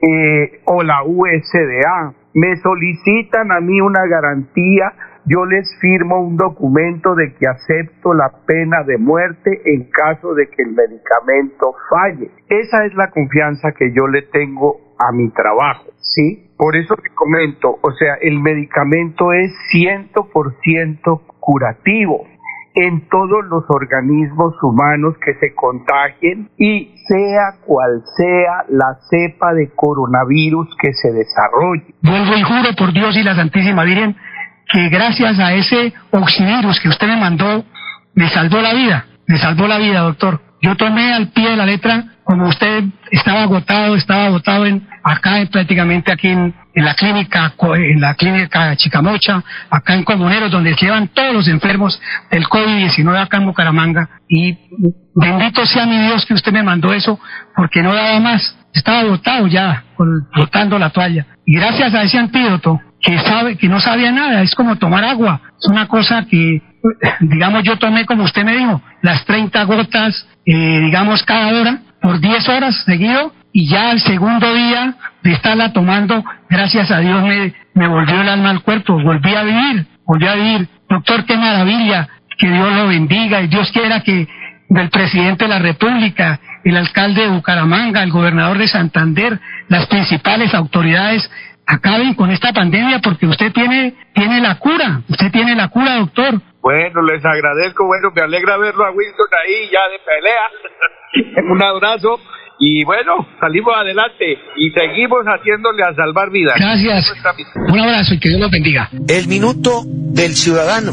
[0.00, 4.92] eh, o la USDA, me solicitan a mí una garantía,
[5.24, 10.48] yo les firmo un documento de que acepto la pena de muerte en caso de
[10.48, 12.30] que el medicamento falle.
[12.48, 16.50] Esa es la confianza que yo le tengo a mi trabajo, ¿sí?
[16.56, 22.26] Por eso te comento, o sea, el medicamento es 100% curativo
[22.74, 29.70] en todos los organismos humanos que se contagien y sea cual sea la cepa de
[29.74, 31.94] coronavirus que se desarrolle.
[32.00, 34.16] Vuelvo y juro por Dios y la Santísima Virgen
[34.72, 37.64] que gracias a ese oxivirus que usted me mandó,
[38.14, 40.40] me salvó la vida, me salvó la vida, doctor.
[40.62, 45.40] Yo tomé al pie de la letra, como usted estaba agotado, estaba agotado en, acá
[45.40, 51.08] en, prácticamente aquí en, la clínica, en la clínica Chicamocha, acá en Comuneros, donde llevan
[51.08, 52.00] todos los enfermos
[52.30, 54.08] del COVID-19 acá en Bucaramanga.
[54.28, 54.56] Y
[55.14, 57.20] bendito sea mi Dios que usted me mandó eso,
[57.54, 58.56] porque no daba más.
[58.72, 59.84] Estaba agotado ya,
[60.34, 61.26] botando la toalla.
[61.44, 65.40] Y gracias a ese antídoto, que sabe, que no sabía nada, es como tomar agua.
[65.58, 66.62] Es una cosa que,
[67.20, 72.20] digamos, yo tomé como usted me dijo, las 30 gotas, eh, digamos, cada hora, por
[72.20, 77.52] 10 horas seguido, y ya el segundo día de estarla tomando, gracias a Dios me,
[77.74, 80.68] me volvió el alma al cuerpo, volví a vivir, volví a vivir.
[80.88, 82.08] Doctor, qué maravilla,
[82.38, 84.28] que Dios lo bendiga y Dios quiera que
[84.68, 89.38] del presidente de la República, el alcalde de Bucaramanga, el gobernador de Santander,
[89.68, 91.30] las principales autoridades
[91.72, 96.40] acaben con esta pandemia porque usted tiene, tiene la cura, usted tiene la cura, doctor.
[96.60, 101.42] Bueno, les agradezco, bueno, me alegra verlo a Wilson ahí ya de pelea.
[101.50, 102.20] Un abrazo
[102.58, 106.54] y bueno, salimos adelante y seguimos haciéndole a salvar vidas.
[106.58, 107.12] Gracias.
[107.56, 108.88] Un abrazo y que Dios los bendiga.
[109.08, 110.92] El minuto del ciudadano.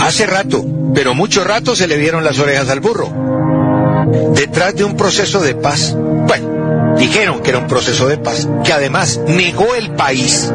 [0.00, 0.62] Hace rato,
[0.94, 3.08] pero mucho rato se le dieron las orejas al burro.
[4.34, 5.96] Detrás de un proceso de paz,
[6.98, 10.52] Dijeron que era un proceso de paz, que además negó el país.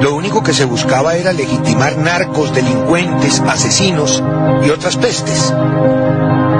[0.00, 4.22] Lo único que se buscaba era legitimar narcos, delincuentes, asesinos
[4.66, 5.54] y otras pestes.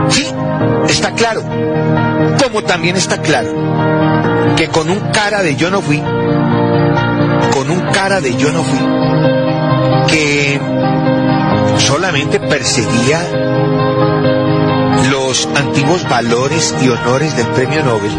[0.08, 0.26] Sí,
[0.88, 1.42] está claro.
[2.42, 3.50] Como también está claro
[4.56, 5.98] que con un cara de yo no fui,
[7.52, 8.78] con un cara de yo no fui,
[10.08, 10.60] que
[11.78, 13.20] solamente perseguía
[15.10, 18.12] los antiguos valores y honores del premio Nobel,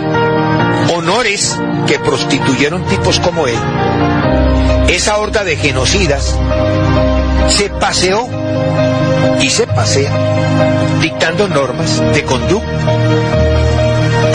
[0.93, 1.57] honores
[1.87, 3.57] que prostituyeron tipos como él,
[4.89, 6.37] esa horda de genocidas
[7.49, 8.27] se paseó
[9.41, 10.11] y se pasea
[11.01, 12.79] dictando normas de conducta,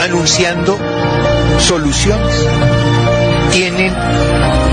[0.05, 0.79] anunciando
[1.59, 2.47] soluciones.
[3.53, 3.93] Tienen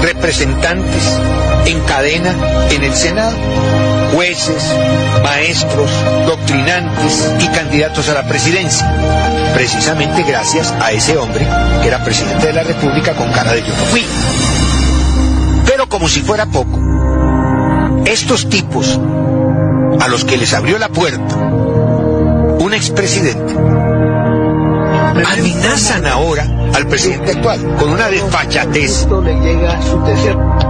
[0.02, 1.20] representantes
[1.66, 2.36] en cadena
[2.70, 3.36] en el Senado
[4.14, 4.64] jueces,
[5.24, 5.90] maestros,
[6.26, 11.48] doctrinantes y candidatos a la presidencia, precisamente gracias a ese hombre
[11.82, 14.04] que era presidente de la República con cara de yo no fui.
[15.66, 16.80] Pero como si fuera poco,
[18.06, 19.00] estos tipos
[20.00, 23.54] a los que les abrió la puerta un expresidente
[25.26, 29.08] amenazan ahora al presidente actual con una desfachatez.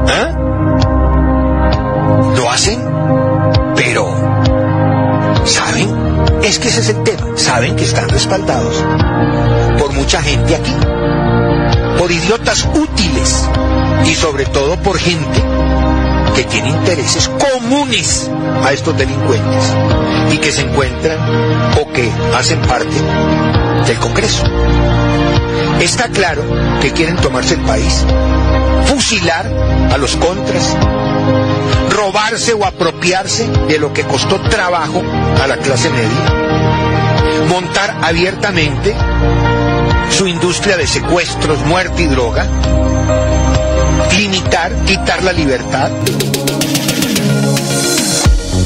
[0.07, 0.31] ¿Ah?
[2.35, 2.86] ¿Lo hacen?
[6.47, 7.35] Es que ese es el tema.
[7.35, 8.81] Saben que están respaldados
[9.77, 10.73] por mucha gente aquí,
[11.97, 13.43] por idiotas útiles
[14.05, 15.43] y sobre todo por gente
[16.37, 18.31] que tiene intereses comunes
[18.63, 19.73] a estos delincuentes
[20.31, 21.17] y que se encuentran
[21.81, 22.95] o que hacen parte
[23.85, 24.45] del Congreso.
[25.81, 26.43] Está claro
[26.79, 28.05] que quieren tomarse el país,
[28.85, 29.45] fusilar
[29.91, 30.77] a los contras,
[31.97, 35.01] robarse o apropiarse de lo que costó trabajo
[35.41, 38.95] a la clase media, montar abiertamente
[40.11, 42.47] su industria de secuestros, muerte y droga,
[44.15, 45.89] limitar, quitar la libertad.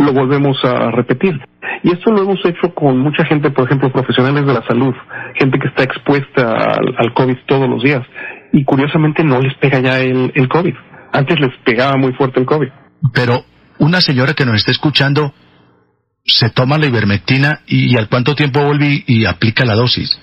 [0.00, 1.40] lo volvemos a repetir.
[1.82, 4.94] Y esto lo hemos hecho con mucha gente, por ejemplo, profesionales de la salud,
[5.34, 6.54] gente que está expuesta
[6.96, 8.02] al, COVID todos los días.
[8.52, 10.74] Y curiosamente no les pega ya el, el COVID.
[11.12, 12.68] Antes les pegaba muy fuerte el COVID.
[13.14, 13.44] Pero
[13.78, 15.32] una señora que nos está escuchando
[16.24, 20.20] se toma la ivermectina y, al cuánto tiempo vuelve y, aplica la dosis.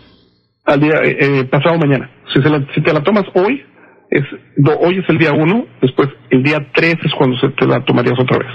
[0.66, 2.10] Al día eh, eh, pasado mañana.
[2.34, 2.40] Si,
[2.76, 3.64] si te la tomas hoy,
[4.10, 4.24] es
[4.80, 8.20] hoy es el día uno, después el día tres es cuando se te la tomarías
[8.20, 8.48] otra vez.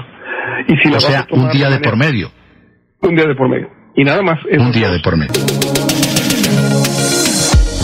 [0.69, 2.31] Y si o sea, un día de, por medio.
[3.01, 3.69] Un día de por medio.
[3.95, 4.39] Y nada más.
[4.45, 5.33] Un día de por medio.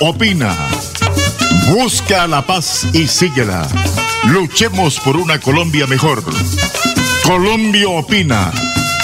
[0.00, 0.56] Opina.
[1.68, 3.66] Busca la paz y síguela.
[4.24, 6.22] Luchemos por una Colombia mejor.
[7.24, 8.50] Colombia opina.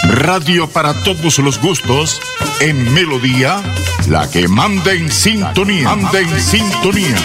[0.09, 2.21] Radio para todos los gustos.
[2.61, 3.63] En Melodía,
[4.09, 5.95] la que manda en sintonía.
[5.95, 7.17] Manda en sintonía.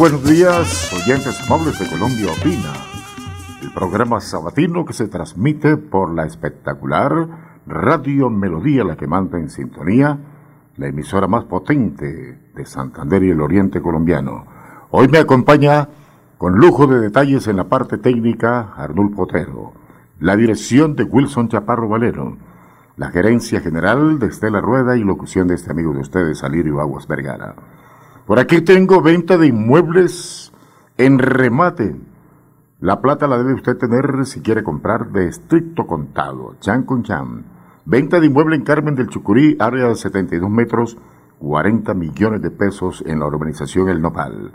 [0.00, 2.72] Buenos días, oyentes amables de Colombia Opina,
[3.60, 9.50] el programa sabatino que se transmite por la espectacular Radio Melodía, la que manda en
[9.50, 10.18] sintonía,
[10.78, 14.46] la emisora más potente de Santander y el Oriente colombiano.
[14.90, 15.90] Hoy me acompaña,
[16.38, 19.74] con lujo de detalles en la parte técnica, Arnul Potero,
[20.18, 22.38] la dirección de Wilson Chaparro Valero,
[22.96, 27.06] la gerencia general de Estela Rueda y locución de este amigo de ustedes, Alirio Aguas
[27.06, 27.54] Vergara.
[28.30, 30.52] Por aquí tengo venta de inmuebles
[30.96, 31.96] en remate.
[32.78, 36.54] La plata la debe usted tener si quiere comprar de estricto contado.
[36.60, 37.44] Chan con chan.
[37.86, 40.96] Venta de inmueble en Carmen del Chucurí, área de 72 metros,
[41.40, 44.52] 40 millones de pesos en la urbanización El Nopal.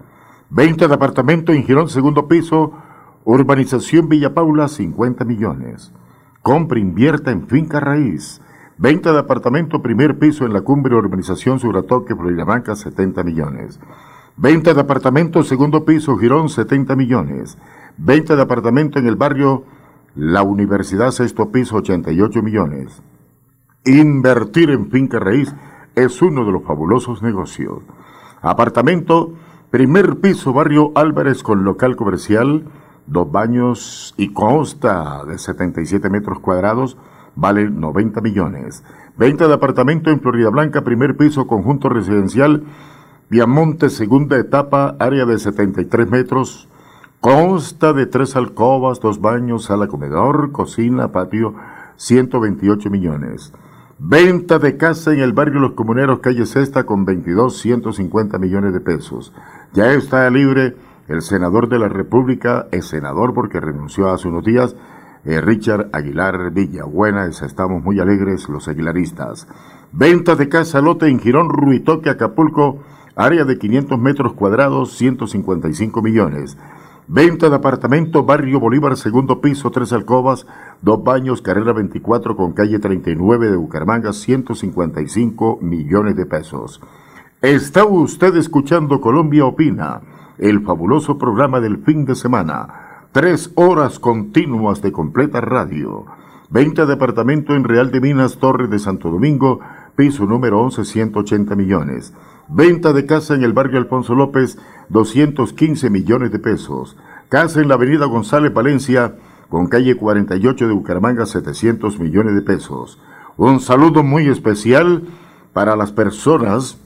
[0.50, 2.72] Venta de apartamento en Girón, segundo piso,
[3.26, 5.92] urbanización Villa Paula, 50 millones.
[6.42, 8.40] Compra, invierta en finca raíz.
[8.78, 13.80] Venta de apartamento primer piso en la cumbre Urbanización Suratoque, Florida 70 millones.
[14.36, 17.58] Venta de apartamento segundo piso Girón, 70 millones.
[17.96, 19.64] Venta de apartamento en el barrio
[20.14, 23.02] La Universidad sexto piso, 88 millones.
[23.86, 25.56] Invertir en finca raíz
[25.96, 27.82] es uno de los fabulosos negocios.
[28.42, 29.32] Apartamento
[29.72, 32.66] primer piso barrio Álvarez con local comercial,
[33.08, 36.98] dos baños y consta de 77 metros cuadrados,
[37.36, 38.84] vale 90 millones.
[39.18, 42.64] Venta de apartamento en Florida Blanca, primer piso, conjunto residencial,
[43.28, 46.70] Viamonte, segunda etapa, área de 73 metros.
[47.20, 51.56] Consta de tres alcobas, dos baños, sala comedor, cocina, patio,
[51.96, 53.52] 128 millones.
[53.98, 58.80] Venta de casa en el barrio Los Comuneros, calle Sexta, con 22, 150 millones de
[58.80, 59.34] pesos.
[59.74, 60.76] Ya está libre
[61.08, 64.76] el senador de la República, es senador porque renunció hace unos días,
[65.26, 67.26] eh, Richard Aguilar Villabuena.
[67.26, 69.48] Estamos muy alegres los aguilaristas.
[69.92, 72.80] Venta de casa lote en Girón, Ruitoque, Acapulco,
[73.16, 76.58] área de 500 metros cuadrados, 155 millones.
[77.08, 80.48] Venta de apartamento, Barrio Bolívar, segundo piso, tres alcobas,
[80.82, 86.82] dos baños, carrera 24 con calle 39 de Bucaramanga, 155 millones de pesos.
[87.44, 90.02] Está usted escuchando Colombia Opina,
[90.40, 92.85] el fabuloso programa del fin de semana.
[93.16, 96.06] Tres horas continuas de completa radio.
[96.50, 99.62] Venta de apartamento en Real de Minas, Torre de Santo Domingo,
[99.96, 102.14] piso número 11, 180 millones.
[102.50, 104.58] Venta de casa en el barrio Alfonso López,
[104.90, 106.98] 215 millones de pesos.
[107.30, 109.16] Casa en la avenida González Valencia,
[109.48, 113.00] con calle 48 de Bucaramanga, 700 millones de pesos.
[113.38, 115.04] Un saludo muy especial
[115.54, 116.82] para las personas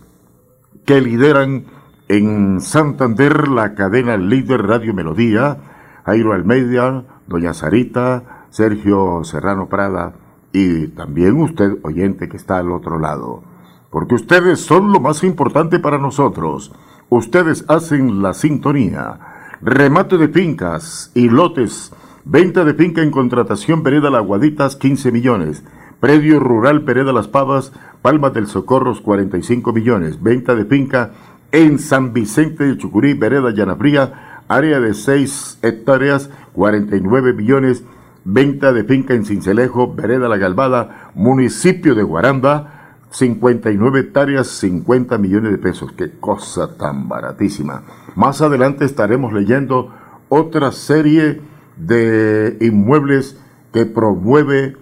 [0.85, 1.65] que lideran
[2.07, 5.57] en Santander la cadena líder Radio Melodía,
[6.05, 10.13] Jairo Almeida, Doña Sarita, Sergio Serrano Prada
[10.51, 13.43] y también usted, oyente que está al otro lado
[13.89, 16.71] porque ustedes son lo más importante para nosotros.
[17.09, 19.19] Ustedes hacen la sintonía.
[19.61, 21.91] Remate de fincas y lotes.
[22.23, 25.63] Venta de finca en contratación Pereda Las Guaditas 15 millones.
[25.99, 30.21] Predio Rural Pereda Las Pavas, Palmas del Socorros 45 millones.
[30.21, 31.11] Venta de finca
[31.51, 37.83] en San Vicente de Chucurí, Vereda Llanafría, área de 6 hectáreas, 49 millones.
[38.25, 45.51] Venta de finca en Cincelejo, Vereda La Galvada, municipio de Guaranda, 59 hectáreas, 50 millones
[45.51, 45.93] de pesos.
[45.93, 47.83] Qué cosa tan baratísima.
[48.15, 49.93] Más adelante estaremos leyendo
[50.27, 51.39] otra serie
[51.77, 53.39] de inmuebles
[53.71, 54.75] que promueve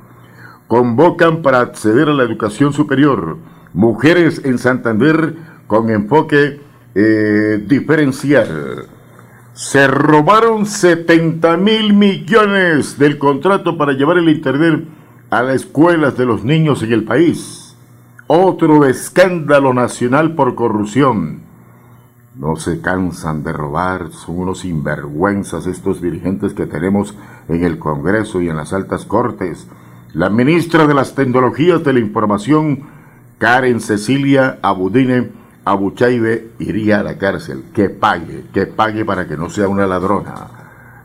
[0.66, 3.38] Convocan para acceder a la educación superior
[3.72, 5.34] mujeres en Santander
[5.66, 6.60] con enfoque
[6.94, 8.86] eh, diferencial.
[9.54, 14.88] Se robaron 70 mil millones del contrato para llevar el Internet
[15.28, 17.76] a las escuelas de los niños en el país.
[18.28, 21.42] Otro escándalo nacional por corrupción.
[22.34, 27.14] No se cansan de robar, son unos sinvergüenzas estos dirigentes que tenemos
[27.48, 29.68] en el Congreso y en las altas cortes.
[30.14, 32.84] La ministra de las Tecnologías de la Información,
[33.36, 37.64] Karen Cecilia Abudine Abuchaibe, iría a la cárcel.
[37.74, 40.34] Que pague, que pague para que no sea una ladrona.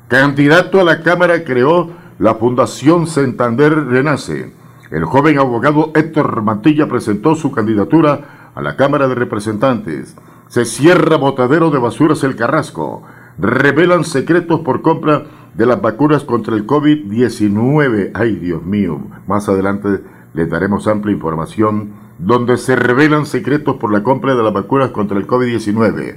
[0.08, 4.58] Candidato a la Cámara creó la Fundación Santander Renace
[4.90, 10.16] el joven abogado Héctor Mantilla presentó su candidatura a la Cámara de Representantes.
[10.48, 13.04] Se cierra botadero de basuras El Carrasco.
[13.38, 15.26] Revelan secretos por compra
[15.56, 18.12] de las vacunas contra el COVID-19.
[18.14, 19.02] Ay, Dios mío.
[19.28, 20.02] Más adelante
[20.34, 25.18] les daremos amplia información donde se revelan secretos por la compra de las vacunas contra
[25.18, 26.16] el COVID-19.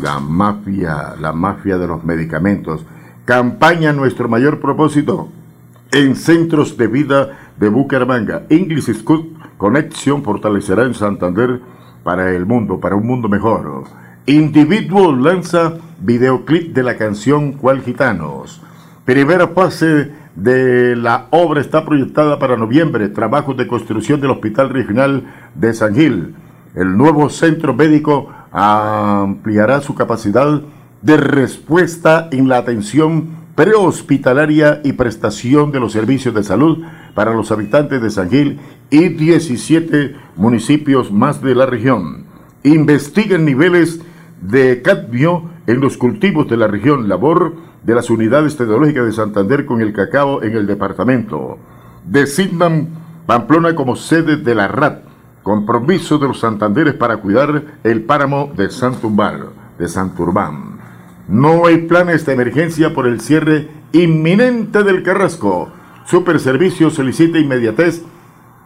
[0.00, 2.84] La mafia, la mafia de los medicamentos.
[3.24, 5.28] Campaña Nuestro Mayor Propósito
[5.92, 8.44] en centros de vida de Bucaramanga.
[8.48, 11.60] English School Connection fortalecerá en Santander
[12.02, 13.84] para el mundo, para un mundo mejor.
[14.26, 18.60] Individual lanza videoclip de la canción Cual Gitanos.
[19.04, 23.08] Primera fase de la obra está proyectada para noviembre.
[23.08, 26.34] Trabajos de construcción del Hospital Regional de San Gil.
[26.74, 30.62] El nuevo centro médico ampliará su capacidad
[31.02, 36.78] de respuesta en la atención prehospitalaria y prestación de los servicios de salud
[37.14, 42.24] para los habitantes de San Gil y 17 municipios más de la región.
[42.62, 44.00] Investigan niveles
[44.40, 49.64] de cadmio en los cultivos de la región, labor de las unidades tecnológicas de Santander
[49.64, 51.58] con el cacao en el departamento.
[52.04, 52.88] Designan
[53.26, 55.04] Pamplona como sede de la RAT,
[55.42, 59.46] compromiso de los santanderes para cuidar el páramo de Santumbar,
[59.78, 60.78] de Santurbán.
[61.28, 65.70] No hay planes de emergencia por el cierre inminente del Carrasco.
[66.04, 68.02] Superservicio solicita inmediatez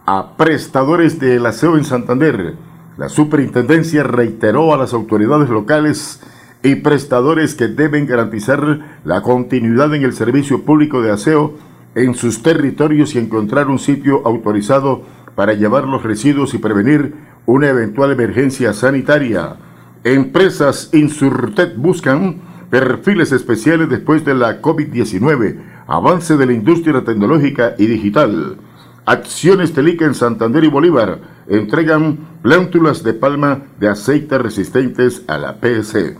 [0.07, 2.55] a prestadores del aseo en Santander.
[2.97, 6.19] La superintendencia reiteró a las autoridades locales
[6.63, 11.55] y prestadores que deben garantizar la continuidad en el servicio público de aseo
[11.95, 15.03] en sus territorios y encontrar un sitio autorizado
[15.35, 17.13] para llevar los residuos y prevenir
[17.45, 19.55] una eventual emergencia sanitaria.
[20.03, 25.57] Empresas Insurtet buscan perfiles especiales después de la COVID-19,
[25.87, 28.57] avance de la industria tecnológica y digital.
[29.05, 35.61] Acciones Telica en Santander y Bolívar entregan plántulas de palma de aceite resistentes a la
[35.61, 36.15] PS.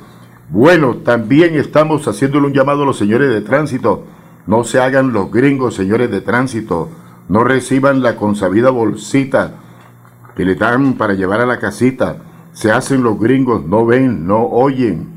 [0.50, 4.06] Bueno, también estamos haciéndole un llamado a los señores de tránsito.
[4.46, 6.90] No se hagan los gringos, señores de tránsito.
[7.28, 9.56] No reciban la consabida bolsita
[10.38, 12.20] que le dan para llevar a la casita.
[12.54, 15.10] Se hacen los gringos, no ven, no oyen.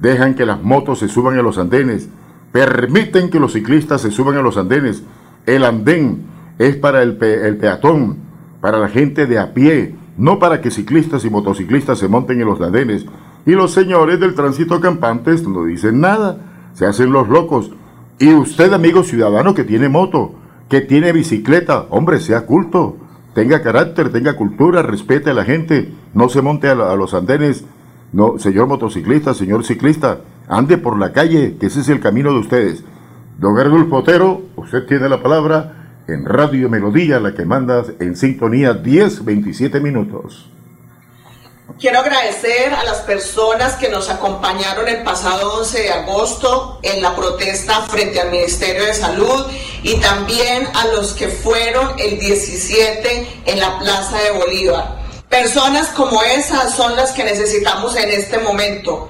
[0.00, 2.08] Dejan que las motos se suban a los andenes.
[2.52, 5.02] Permiten que los ciclistas se suban a los andenes.
[5.44, 6.26] El andén
[6.58, 8.18] es para el, el peatón,
[8.60, 12.46] para la gente de a pie, no para que ciclistas y motociclistas se monten en
[12.46, 13.06] los andenes.
[13.46, 16.38] Y los señores del tránsito campantes no dicen nada,
[16.74, 17.70] se hacen los locos.
[18.18, 20.34] Y usted, amigo ciudadano que tiene moto,
[20.68, 22.96] que tiene bicicleta, hombre, sea culto,
[23.34, 27.64] tenga carácter, tenga cultura, respete a la gente, no se monte a, los andenes.
[28.12, 32.38] No, señor motociclista, señor ciclista, ande por la calle, que ese es el camino de
[32.38, 32.84] ustedes.
[33.38, 38.72] Don Erdulfo Potero, usted tiene la palabra en Radio Melodía, la que manda en sintonía
[38.74, 40.50] 10, 27 minutos.
[41.76, 47.14] Quiero agradecer a las personas que nos acompañaron el pasado 11 de agosto en la
[47.14, 49.46] protesta frente al Ministerio de Salud
[49.84, 54.98] y también a los que fueron el 17 en la Plaza de Bolívar.
[55.28, 59.08] Personas como esas son las que necesitamos en este momento.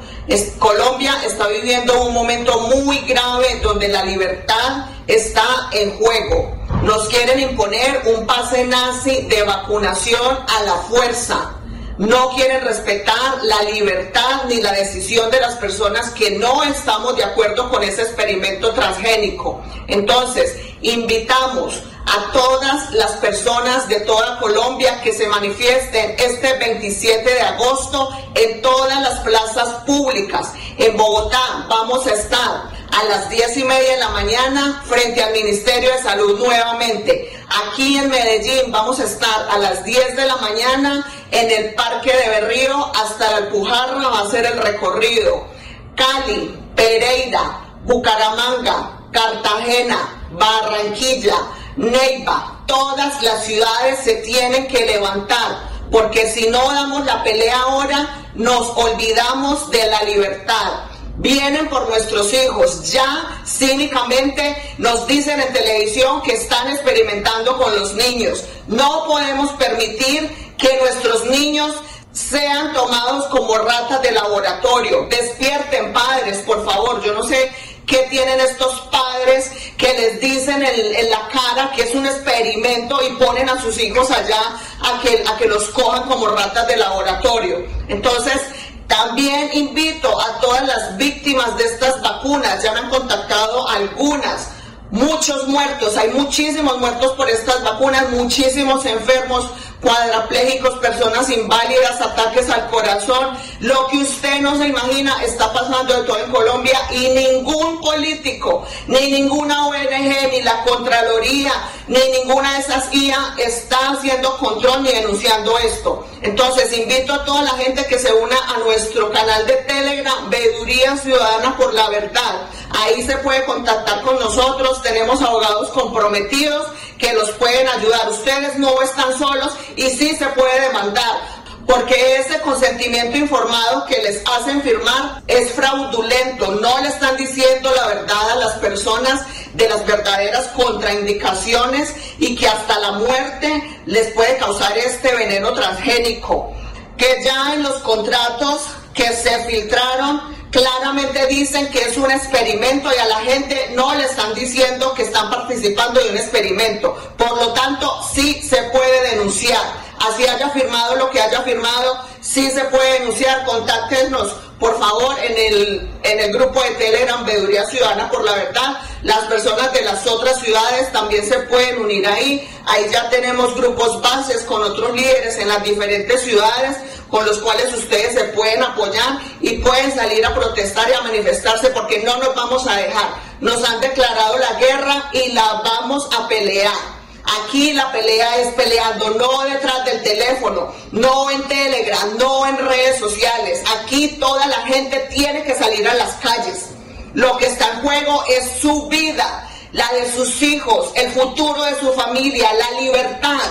[0.59, 6.55] Colombia está viviendo un momento muy grave donde la libertad está en juego.
[6.83, 11.55] Nos quieren imponer un pase nazi de vacunación a la fuerza
[11.99, 17.25] no quieren respetar la libertad ni la decisión de las personas que no estamos de
[17.25, 19.61] acuerdo con ese experimento transgénico.
[19.89, 27.41] Entonces, invitamos a todas las personas de toda Colombia que se manifiesten este 27 de
[27.41, 30.53] agosto en todas las plazas públicas.
[30.79, 35.33] En Bogotá vamos a estar a las 10 y media de la mañana frente al
[35.33, 37.33] Ministerio de Salud nuevamente.
[37.67, 42.13] Aquí en Medellín vamos a estar a las 10 de la mañana en el Parque
[42.13, 45.47] de Berrío hasta la Alpujarra va a ser el recorrido.
[45.95, 51.37] Cali, Pereira, Bucaramanga, Cartagena, Barranquilla,
[51.77, 58.09] Neiva, todas las ciudades se tienen que levantar porque si no damos la pelea ahora,
[58.35, 60.88] nos olvidamos de la libertad
[61.19, 62.91] vienen por nuestros hijos.
[62.91, 68.45] Ya cínicamente nos dicen en televisión que están experimentando con los niños.
[68.67, 71.75] No podemos permitir que nuestros niños
[72.13, 75.07] sean tomados como ratas de laboratorio.
[75.09, 77.03] Despierten padres, por favor.
[77.03, 77.51] Yo no sé
[77.87, 83.15] qué tienen estos padres que les dicen en, la cara que es un experimento y
[83.15, 84.41] ponen a sus hijos allá
[84.81, 87.65] a que, a que los cojan como ratas de laboratorio.
[87.89, 88.41] Entonces,
[88.89, 94.49] también invito a todas las víctimas de estas vacunas, ya me han contactado algunas,
[94.91, 99.51] muchos muertos, hay muchísimos muertos por estas vacunas, muchísimos enfermos,
[99.81, 106.03] cuadraplégicos, personas inválidas, ataques al corazón, lo que usted no se imagina está pasando de
[106.03, 111.53] todo en Colombia y ningún político, ni ninguna ONG, ni la Contraloría,
[111.87, 116.07] ni ninguna de esas IA está haciendo control ni denunciando esto.
[116.23, 120.97] Entonces invito a toda la gente que se una a nuestro canal de Telegram, Veeduría
[120.97, 122.49] Ciudadana por la Verdad.
[122.71, 126.67] Ahí se puede contactar con nosotros, tenemos abogados comprometidos
[126.99, 128.09] que los pueden ayudar.
[128.11, 131.39] Ustedes no están solos y sí se puede demandar
[131.69, 137.89] porque ese consentimiento informado que les hacen firmar es fraudulento, no le están diciendo la
[137.89, 139.21] verdad a las personas
[139.53, 146.55] de las verdaderas contraindicaciones y que hasta la muerte les puede causar este veneno transgénico,
[146.97, 148.63] que ya en los contratos
[148.95, 154.05] que se filtraron claramente dicen que es un experimento y a la gente no le
[154.05, 156.95] están diciendo que están participando de un experimento.
[157.17, 159.63] Por lo tanto, sí se puede denunciar.
[160.09, 163.45] Así haya firmado lo que haya firmado, sí se puede denunciar.
[163.45, 168.81] Contáctenos, por favor, en el, en el grupo de Telegram Veeduría Ciudadana por la Verdad.
[169.03, 172.49] Las personas de las otras ciudades también se pueden unir ahí.
[172.67, 176.77] Ahí ya tenemos grupos bases con otros líderes en las diferentes ciudades
[177.09, 181.71] con los cuales ustedes se pueden apoyar y pueden salir a protestar y a manifestarse
[181.71, 183.09] porque no nos vamos a dejar.
[183.41, 186.98] Nos han declarado la guerra y la vamos a pelear.
[187.37, 192.99] Aquí la pelea es peleando, no detrás del teléfono, no en Telegram, no en redes
[192.99, 193.63] sociales.
[193.79, 196.67] Aquí toda la gente tiene que salir a las calles.
[197.15, 201.79] Lo que está en juego es su vida, la de sus hijos, el futuro de
[201.81, 203.51] su familia, la libertad.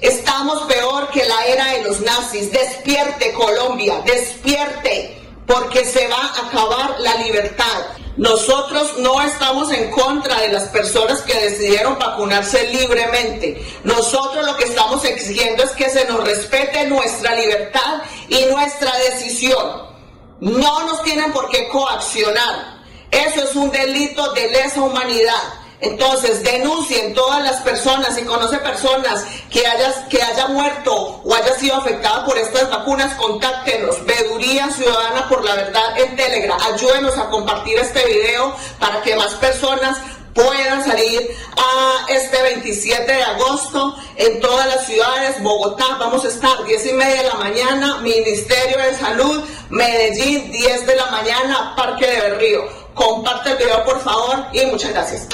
[0.00, 2.52] Estamos peor que la era de los nazis.
[2.52, 7.84] Despierte Colombia, despierte, porque se va a acabar la libertad.
[8.16, 13.62] Nosotros no estamos en contra de las personas que decidieron vacunarse libremente.
[13.84, 19.86] Nosotros lo que estamos exigiendo es que se nos respete nuestra libertad y nuestra decisión.
[20.40, 22.76] No nos tienen por qué coaccionar.
[23.10, 25.65] Eso es un delito de lesa humanidad.
[25.80, 31.54] Entonces, denuncien todas las personas, si conoce personas que, haya, que haya muerto o haya
[31.54, 34.04] sido afectada por estas vacunas, contáctenos.
[34.06, 36.58] Veduría Ciudadana por la Verdad en Telegram.
[36.72, 39.98] Ayúdenos a compartir este video para que más personas
[40.32, 45.42] puedan salir a este 27 de agosto en todas las ciudades.
[45.42, 50.86] Bogotá, vamos a estar 10 y media de la mañana, Ministerio de Salud, Medellín, 10
[50.86, 52.68] de la mañana, Parque de Berrío.
[52.94, 55.26] Comparte el video, por favor, y muchas gracias.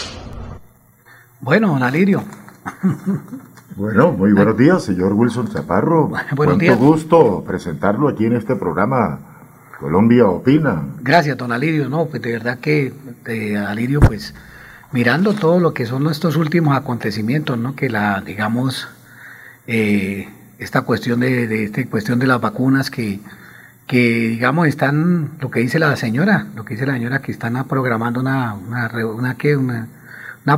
[1.43, 2.23] Bueno, don Alirio.
[3.75, 6.13] Bueno, muy buenos días, señor Wilson Chaparro.
[6.37, 6.79] Buenos días.
[6.79, 9.19] gusto presentarlo aquí en este programa
[9.81, 10.85] Colombia Opina.
[11.01, 11.89] Gracias, don Alirio.
[11.89, 12.93] No, pues de verdad que,
[13.25, 14.35] de Alirio, pues
[14.93, 17.75] mirando todo lo que son nuestros últimos acontecimientos, ¿no?
[17.75, 18.87] Que la, digamos,
[19.67, 20.29] eh,
[20.59, 23.19] esta cuestión de, de esta cuestión de las vacunas que,
[23.89, 27.67] que digamos están, lo que dice la señora, lo que dice la señora que están
[27.67, 29.89] programando una, una, una, una una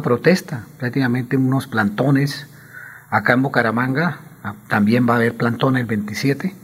[0.03, 2.47] protesta, prácticamente unos plantones.
[3.11, 6.55] Acá en Bucaramanga, ah, también va a haber plantón el 27,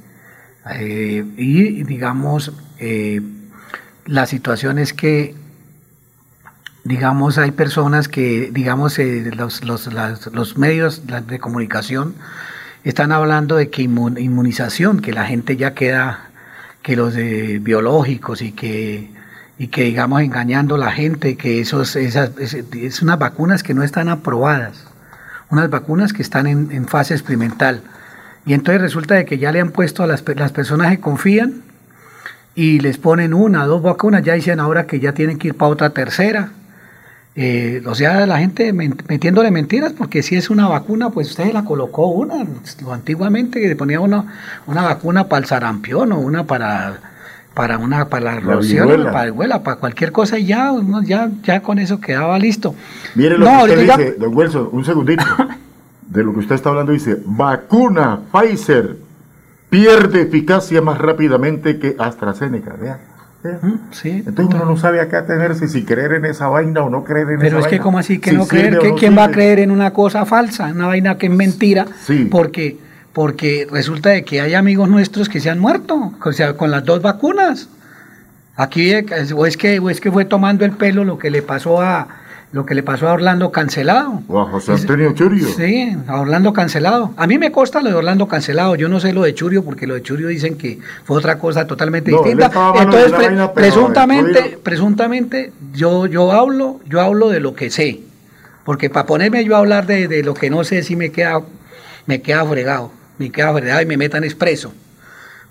[0.72, 3.20] eh, y digamos, eh,
[4.06, 5.34] la situación es que,
[6.84, 9.88] digamos, hay personas que, digamos, eh, los, los,
[10.32, 12.14] los, medios de comunicación
[12.84, 16.30] están hablando de que inmunización, que la gente ya queda,
[16.82, 19.10] que los biológicos y que
[19.60, 23.82] y que digamos engañando a la gente, que esos, esas, es, unas vacunas que no
[23.82, 24.86] están aprobadas,
[25.50, 27.82] unas vacunas que están en, fase experimental.
[28.46, 31.60] Y entonces resulta de que ya le han puesto a las, las personas que confían
[32.54, 35.72] y les ponen una, dos vacunas, ya dicen ahora que ya tienen que ir para
[35.72, 36.52] otra tercera.
[37.36, 41.66] Eh, o sea, la gente metiéndole mentiras, porque si es una vacuna, pues usted la
[41.66, 42.46] colocó una.
[42.90, 44.24] Antiguamente le ponía una,
[44.66, 47.09] una vacuna para el sarampión o una para
[47.54, 50.72] para una para la, la para para cualquier cosa y ya,
[51.04, 52.74] ya, ya con eso quedaba listo.
[53.14, 55.24] Mire lo que usted dice, don Wilson, un segundito.
[56.10, 58.96] de lo que usted está hablando dice, vacuna Pfizer
[59.70, 62.98] pierde eficacia más rápidamente que AstraZeneca, vea.
[63.90, 67.04] Sí, Entonces uno no sabe a qué atenerse, si creer en esa vaina o no
[67.04, 67.56] creer en esa vaina.
[67.56, 69.92] Pero es que como así que no creer, que quién va a creer en una
[69.92, 71.86] cosa falsa, una vaina que es mentira,
[72.30, 72.76] porque
[73.12, 76.84] porque resulta de que hay amigos nuestros que se han muerto, o sea, con las
[76.84, 77.68] dos vacunas.
[78.56, 78.92] Aquí
[79.34, 82.08] o es que es que fue tomando el pelo lo que le pasó a
[82.52, 84.22] lo que le pasó a Orlando Cancelado.
[84.28, 85.46] O a José Antonio Churio.
[85.48, 87.14] Sí, a Orlando Cancelado.
[87.16, 89.86] A mí me consta lo de Orlando Cancelado, yo no sé lo de Churio porque
[89.86, 92.50] lo de Churio dicen que fue otra cosa totalmente distinta.
[92.76, 93.12] Entonces,
[93.54, 98.00] presuntamente, presuntamente yo yo hablo, yo hablo de lo que sé
[98.64, 101.40] Porque para ponerme yo a hablar de, de lo que no sé si me queda,
[102.06, 104.72] me queda fregado, me queda fregado y me metan expreso.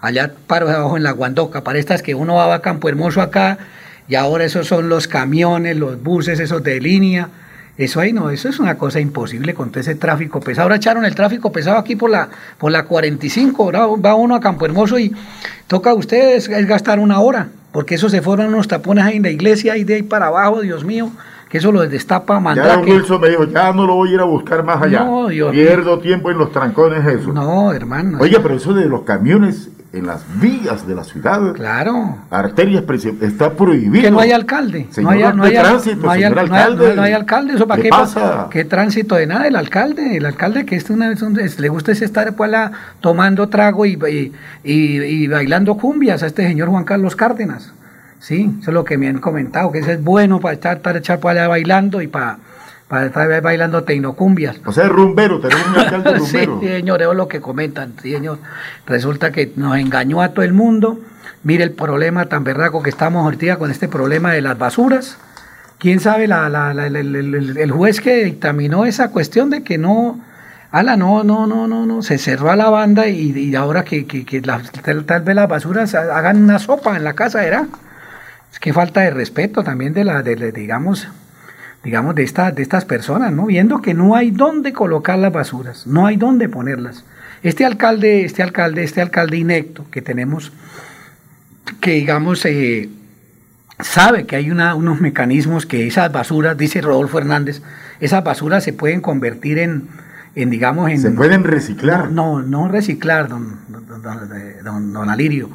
[0.01, 3.59] Allá para abajo en la Guandoca, para estas que uno va a Campo Hermoso acá,
[4.07, 7.29] y ahora esos son los camiones, los buses, esos de línea.
[7.77, 10.63] Eso ahí no, eso es una cosa imposible con todo ese tráfico pesado.
[10.63, 12.27] Ahora echaron el tráfico pesado aquí por la,
[12.57, 15.13] por la 45, ahora va uno a Campo Hermoso y
[15.67, 19.23] toca a ustedes es gastar una hora, porque eso se fueron unos tapones ahí en
[19.23, 21.11] la iglesia y de ahí para abajo, Dios mío
[21.49, 24.19] que eso lo destapa Ya don Wilson me dijo, ya no lo voy a ir
[24.19, 25.03] a buscar más allá.
[25.03, 27.33] No, Dios Pierdo tiempo en los trancones eso.
[27.33, 28.19] No, hermano.
[28.21, 31.53] Oye, pero eso de los camiones en las vías de la ciudad.
[31.53, 32.17] Claro.
[32.29, 32.83] Arterias
[33.21, 34.03] está prohibido.
[34.03, 34.87] Que no hay alcalde.
[34.91, 36.95] Señor no hay, no hay tránsito, no hay, alcalde.
[36.95, 37.53] No hay, alcalde.
[37.55, 38.47] ¿Eso para qué, pasa?
[38.51, 39.47] ¿Qué tránsito de nada?
[39.47, 40.17] El alcalde.
[40.17, 42.71] El alcalde que es una, le gusta es estar pues, la,
[43.01, 44.31] tomando trago y, y,
[44.63, 47.73] y, bailando cumbias a este señor Juan Carlos Cárdenas.
[48.19, 51.19] Sí, eso es lo que me han comentado, que eso es bueno para estar, echar
[51.19, 52.37] por allá bailando y para,
[52.87, 54.59] para estar bailando tecnocumbias.
[54.65, 56.59] O sea, rumbero, tenemos un alcalde rumbero.
[56.59, 58.39] sí, señor, eso es lo que comentan, sí, señor.
[58.85, 60.99] Resulta que nos engañó a todo el mundo.
[61.43, 65.17] Mire el problema tan berraco que estamos ahorita con este problema de las basuras.
[65.77, 66.95] ¿Quién sabe la, la, el,
[67.57, 70.19] el, juez que dictaminó esa cuestión de que no,
[70.71, 74.05] ala, no, no, no, no, no, se cerró a la banda y, y ahora que,
[74.05, 74.61] que, que tal,
[75.23, 77.65] vez las basuras hagan una sopa en la casa, ¿era?
[78.51, 81.07] Es que falta de respeto también de la, de, digamos,
[81.83, 83.45] digamos, de, esta, de estas personas, ¿no?
[83.45, 87.05] Viendo que no hay dónde colocar las basuras, no hay dónde ponerlas.
[87.43, 90.51] Este alcalde, este alcalde, este alcalde inecto que tenemos,
[91.79, 92.89] que digamos, eh,
[93.79, 97.61] sabe que hay una, unos mecanismos que esas basuras, dice Rodolfo Hernández,
[97.99, 99.87] esas basuras se pueden convertir en,
[100.35, 100.99] en digamos, en...
[100.99, 102.11] Se pueden reciclar.
[102.11, 105.49] No, no, reciclar, don, don, don Alirio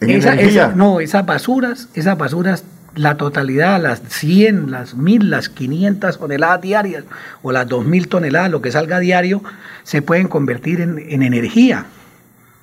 [0.00, 2.64] esa, no, esas basuras, esas basuras,
[2.94, 7.04] la totalidad, las 100, las 1000, las 500 toneladas diarias
[7.42, 9.42] o las 2000 toneladas, lo que salga diario,
[9.84, 11.86] se pueden convertir en, energía,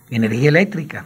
[0.09, 1.05] energía eléctrica.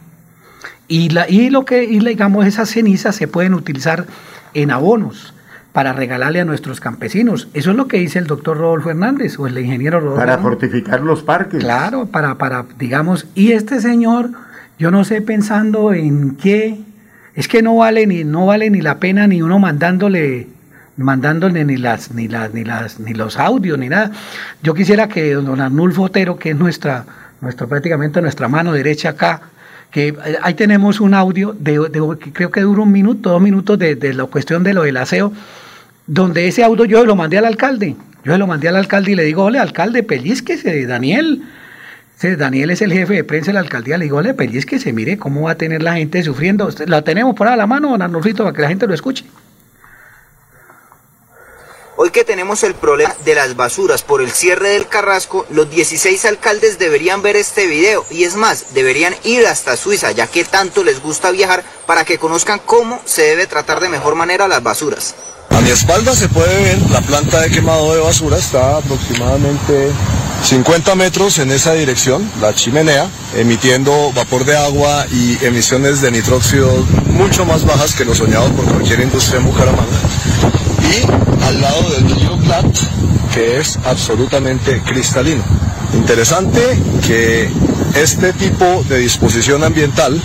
[0.88, 4.06] Y, la, y lo que, y digamos, esas cenizas se pueden utilizar
[4.54, 5.34] en abonos
[5.74, 7.50] para regalarle a nuestros campesinos.
[7.54, 10.20] Eso es lo que dice el doctor Rodolfo Hernández o el ingeniero Rodolfo.
[10.20, 11.60] Para fortificar los parques.
[11.60, 14.32] Claro, para, para, digamos, y este señor
[14.80, 16.80] yo no sé pensando en qué,
[17.36, 20.48] es que no vale ni, no vale ni la pena ni uno mandándole
[20.98, 24.12] mandándole ni las ni las ni las ni los audios ni nada.
[24.64, 27.06] Yo quisiera que don Arnulfo Otero, que es nuestra
[27.42, 29.42] nuestro prácticamente nuestra mano derecha acá,
[29.92, 31.80] que eh, ahí tenemos un audio de,
[32.34, 35.32] creo que dura un minuto, dos minutos de, de, la cuestión de lo del aseo,
[36.08, 37.96] donde ese audio yo lo mandé al alcalde.
[38.24, 41.44] Yo lo mandé al alcalde y le digo, ole, alcalde, pellizquese, Daniel,
[42.22, 43.98] Daniel es el jefe de prensa de la alcaldía.
[43.98, 46.70] Le digo, le pedí que se mire cómo va a tener la gente sufriendo.
[46.88, 49.26] La tenemos por a la mano, don Arnulfito, para que la gente lo escuche.
[52.00, 56.26] Hoy que tenemos el problema de las basuras por el cierre del Carrasco, los 16
[56.26, 60.84] alcaldes deberían ver este video y es más, deberían ir hasta Suiza, ya que tanto
[60.84, 65.16] les gusta viajar, para que conozcan cómo se debe tratar de mejor manera las basuras.
[65.50, 69.92] A mi espalda se puede ver la planta de quemado de basura, está aproximadamente
[70.44, 76.72] 50 metros en esa dirección, la chimenea, emitiendo vapor de agua y emisiones de nitróxido
[77.08, 79.98] mucho más bajas que lo soñado por cualquier industria en Bucaramanga.
[80.82, 82.78] Y al lado del río Plat,
[83.34, 85.44] que es absolutamente cristalino.
[85.94, 86.62] Interesante
[87.06, 87.50] que
[87.96, 90.22] este tipo de disposición ambiental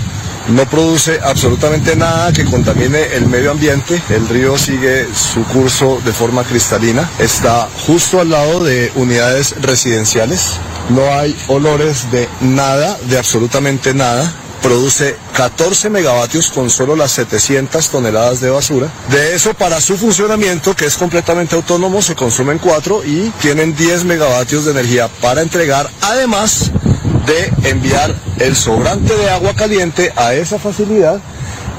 [0.48, 4.02] no produce absolutamente nada que contamine el medio ambiente.
[4.08, 7.08] El río sigue su curso de forma cristalina.
[7.18, 10.58] Está justo al lado de unidades residenciales.
[10.88, 17.88] No hay olores de nada, de absolutamente nada produce 14 megavatios con solo las 700
[17.90, 18.88] toneladas de basura.
[19.10, 24.04] De eso, para su funcionamiento, que es completamente autónomo, se consumen 4 y tienen 10
[24.04, 26.70] megavatios de energía para entregar, además
[27.26, 31.20] de enviar el sobrante de agua caliente a esa facilidad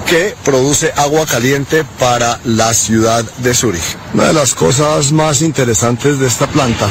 [0.06, 3.98] que produce agua caliente para la ciudad de Zurich.
[4.14, 6.90] Una de las cosas más interesantes de esta planta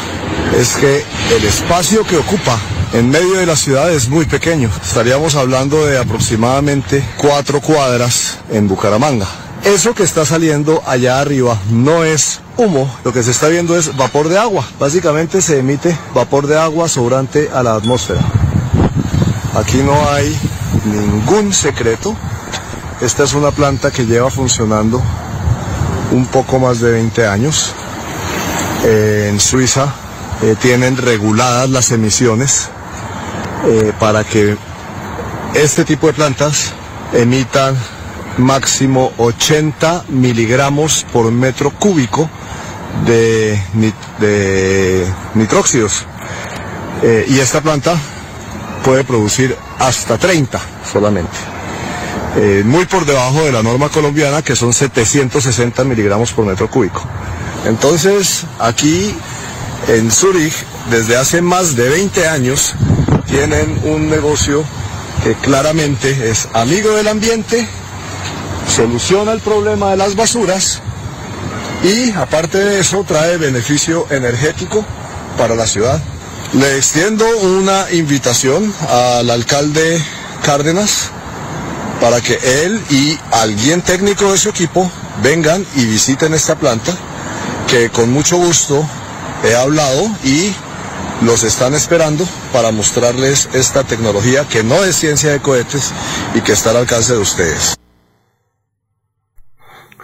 [0.59, 1.05] es que
[1.35, 2.59] el espacio que ocupa
[2.93, 4.71] en medio de la ciudad es muy pequeño.
[4.83, 9.27] Estaríamos hablando de aproximadamente cuatro cuadras en Bucaramanga.
[9.65, 13.97] Eso que está saliendo allá arriba no es humo, lo que se está viendo es
[13.97, 14.67] vapor de agua.
[14.79, 18.21] Básicamente se emite vapor de agua sobrante a la atmósfera.
[19.55, 20.37] Aquí no hay
[20.85, 22.15] ningún secreto.
[23.01, 25.03] Esta es una planta que lleva funcionando
[26.11, 27.73] un poco más de 20 años.
[28.85, 29.95] Eh, en Suiza
[30.43, 32.69] eh, tienen reguladas las emisiones
[33.65, 34.57] eh, para que
[35.55, 36.73] este tipo de plantas
[37.13, 37.77] emitan
[38.39, 42.29] máximo 80 miligramos por metro cúbico
[43.07, 46.07] de, nitróxidos.
[47.03, 47.97] Eh, y esta planta
[48.85, 50.61] puede producir hasta 30
[50.91, 51.37] solamente.
[52.37, 57.03] Eh, muy por debajo de la norma colombiana que son 760 miligramos por metro cúbico.
[57.67, 59.15] Entonces, aquí
[59.89, 60.55] en Zurich,
[60.91, 62.75] desde hace más de 20 años,
[63.33, 64.63] tienen un negocio
[65.25, 67.67] que claramente es amigo del ambiente,
[68.69, 70.83] soluciona el problema de las basuras
[71.83, 74.85] y aparte de eso trae beneficio energético
[75.39, 75.99] para la ciudad.
[76.53, 80.05] Le extiendo una invitación al alcalde
[80.45, 81.09] Cárdenas
[82.03, 84.91] para que él y alguien técnico de su equipo
[85.23, 86.93] vengan y visiten esta planta,
[87.67, 88.87] que con mucho gusto
[89.43, 90.53] he hablado y
[91.25, 95.93] los están esperando para mostrarles esta tecnología que no es ciencia de cohetes
[96.35, 97.77] y que está al alcance de ustedes.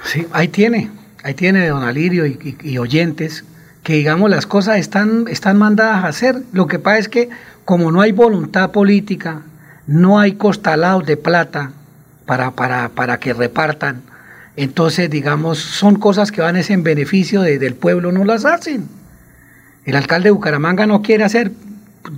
[0.04, 0.90] Sí, ahí tiene,
[1.24, 3.44] ahí tiene don Alirio y, oyentes
[3.82, 6.42] que digamos las cosas están, están mandadas a hacer.
[6.52, 7.28] Lo que pasa es que
[7.64, 9.42] como no hay voluntad política,
[9.86, 11.72] no hay costalados de plata
[12.26, 14.02] para, para, para que repartan,
[14.56, 18.97] entonces digamos son cosas que van en beneficio del pueblo, no las hacen.
[19.89, 21.51] El alcalde de Bucaramanga no quiere hacer,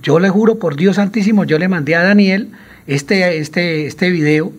[0.03, 2.51] yo le juro por Dios Santísimo, yo le mandé a Daniel
[2.89, 4.53] este, este, este video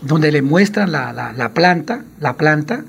[0.00, 2.82] donde le muestran la, la, planta, la planta,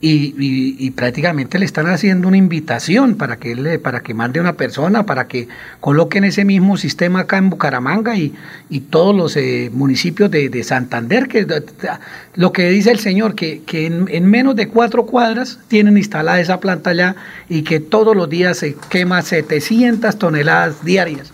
[0.00, 5.06] y, prácticamente le están haciendo una invitación para que le, para que mande una persona,
[5.06, 5.48] para que
[5.80, 8.34] coloquen ese mismo sistema acá en Bucaramanga y,
[8.70, 11.46] y todos los eh, municipios de, Santander, que
[12.34, 16.60] lo que dice el señor, que, que en, menos de cuatro cuadras tienen instalada esa
[16.60, 17.16] planta allá
[17.48, 21.32] y que todos los días se quema 700 toneladas diarias.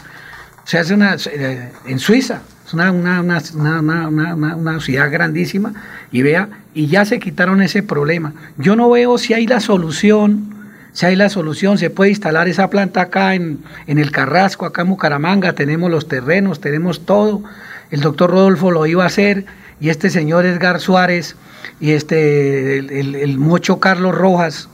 [0.65, 2.43] Se hace una, eh, en Suiza,
[2.75, 5.73] una, una, una, una, ciudad grandísima
[6.13, 8.33] y vea, y ya se quitaron ese problema.
[8.59, 10.55] Yo no veo si hay la solución,
[10.93, 14.83] si hay la solución, se puede instalar esa planta acá en, en el Carrasco, acá
[14.83, 17.43] en Bucaramanga, tenemos los terrenos, tenemos todo.
[17.91, 19.47] El doctor Rodolfo lo iba a hacer
[19.81, 21.37] y este señor Edgar Suárez
[21.81, 24.69] y este el, el mocho Carlos Rojas,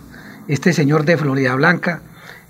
[0.49, 2.03] este señor de Florida Blanca,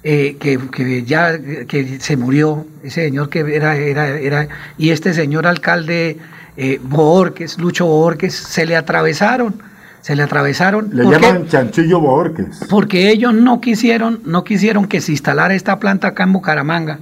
[0.02, 4.48] eh, que, ya que se murió, ese señor que era, era, era
[4.78, 6.18] y este señor alcalde
[6.56, 9.62] eh, Boorques, Lucho Boorques, se le atravesaron,
[10.00, 10.90] se le atravesaron.
[10.92, 12.60] Le llaman Chanchillo Boorques.
[12.68, 16.98] Porque ellos no quisieron, no quisieron que se instalara esta planta acá en Bucaramanga.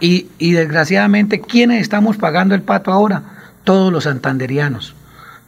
[0.00, 3.22] Y, y desgraciadamente, ¿quiénes estamos pagando el pato ahora?
[3.64, 4.94] Todos los santanderianos.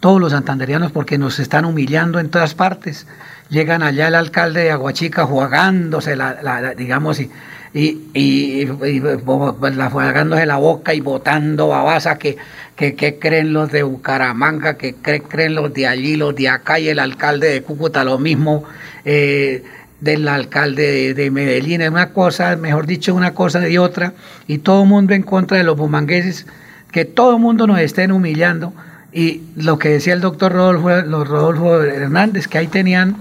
[0.01, 3.06] Todos los santanderianos porque nos están humillando en todas partes
[3.48, 7.31] llegan allá el alcalde de Aguachica jugándose, la, digamos, y,
[7.74, 12.36] y, y, la, jugándose la boca y botando babasa que,
[12.77, 16.98] que, creen los de Bucaramanga, que creen los de allí, los de acá y el
[16.98, 18.64] alcalde de Cúcuta, lo mismo.
[19.05, 19.62] Eh,
[20.01, 24.12] del alcalde de, Medellín, es una cosa, mejor dicho, una cosa y otra,
[24.47, 26.47] y todo el mundo en contra de los bumangueses,
[26.93, 28.73] que todo el mundo nos estén humillando,
[29.12, 30.90] y lo que decía el doctor Rodolfo,
[31.24, 33.16] Rodolfo Hernández, que ahí tenían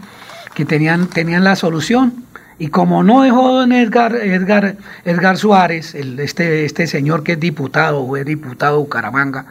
[0.56, 2.26] que tenían, tenían la solución.
[2.57, 8.07] Y como no dejó don Edgar, Edgar, Edgar Suárez, este, este señor que es diputado,
[8.07, 9.45] fue diputado de Bucaramanga,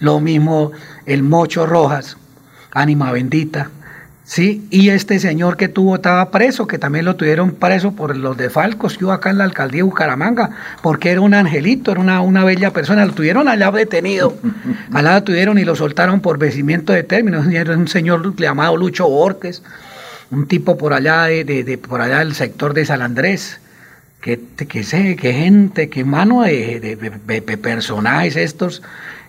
[0.00, 0.72] lo mismo
[1.06, 2.16] el Mocho Rojas,
[2.72, 3.70] ánima bendita,
[4.24, 4.66] ¿sí?
[4.70, 8.98] Y este señor que tuvo estaba preso, que también lo tuvieron preso por los defalcos
[8.98, 10.50] que hubo acá en la alcaldía de Bucaramanga,
[10.82, 14.36] porque era un angelito, era una, una bella persona, lo tuvieron allá detenido,
[14.92, 19.08] allá lo tuvieron y lo soltaron por vencimiento de términos, era un señor llamado Lucho
[19.08, 19.62] Borges,
[20.30, 23.60] un tipo por allá de, de, por allá del sector de San Andrés,
[24.20, 28.82] que, que sé, que gente, que mano de, personajes estos,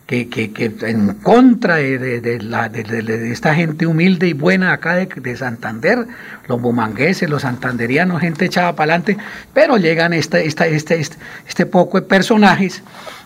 [0.07, 0.51] que, que,
[0.81, 6.07] en contra de, la, de, esta gente humilde y buena acá de, Santander,
[6.47, 9.17] los bumangueses, los santanderianos, gente echada para adelante,
[9.53, 10.99] pero llegan este, este, este,
[11.47, 12.81] este poco de personajes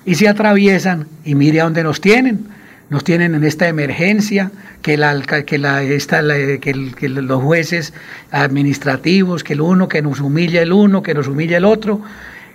[0.05, 2.47] y se atraviesan y mire a dónde nos tienen
[2.89, 4.51] nos tienen en esta emergencia,
[4.81, 6.21] que, la, que, la, esta,
[6.59, 7.93] que, los jueces
[8.31, 12.01] administrativos, que el uno, que nos humilla el uno, que nos humilla el otro.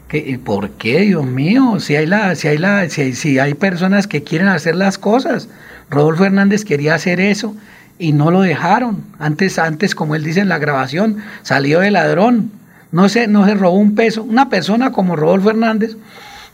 [0.09, 1.81] Que, ¿Por qué, Dios mío?
[1.81, 4.99] Si hay, la, si, hay la, si, hay, si hay personas que quieren hacer las
[4.99, 5.49] cosas.
[5.91, 7.55] Rodolfo Hernández quería hacer eso
[7.99, 9.05] y no lo dejaron.
[9.19, 12.53] Antes, antes como él dice en la grabación, salió de ladrón.
[12.93, 14.23] No se, no se robó un peso.
[14.23, 15.97] Una persona como Rodolfo Hernández,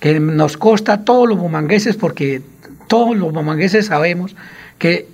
[0.00, 2.42] que nos costa a todos los bumangueses porque
[2.88, 4.34] todos los mamangueses sabemos
[4.78, 5.08] que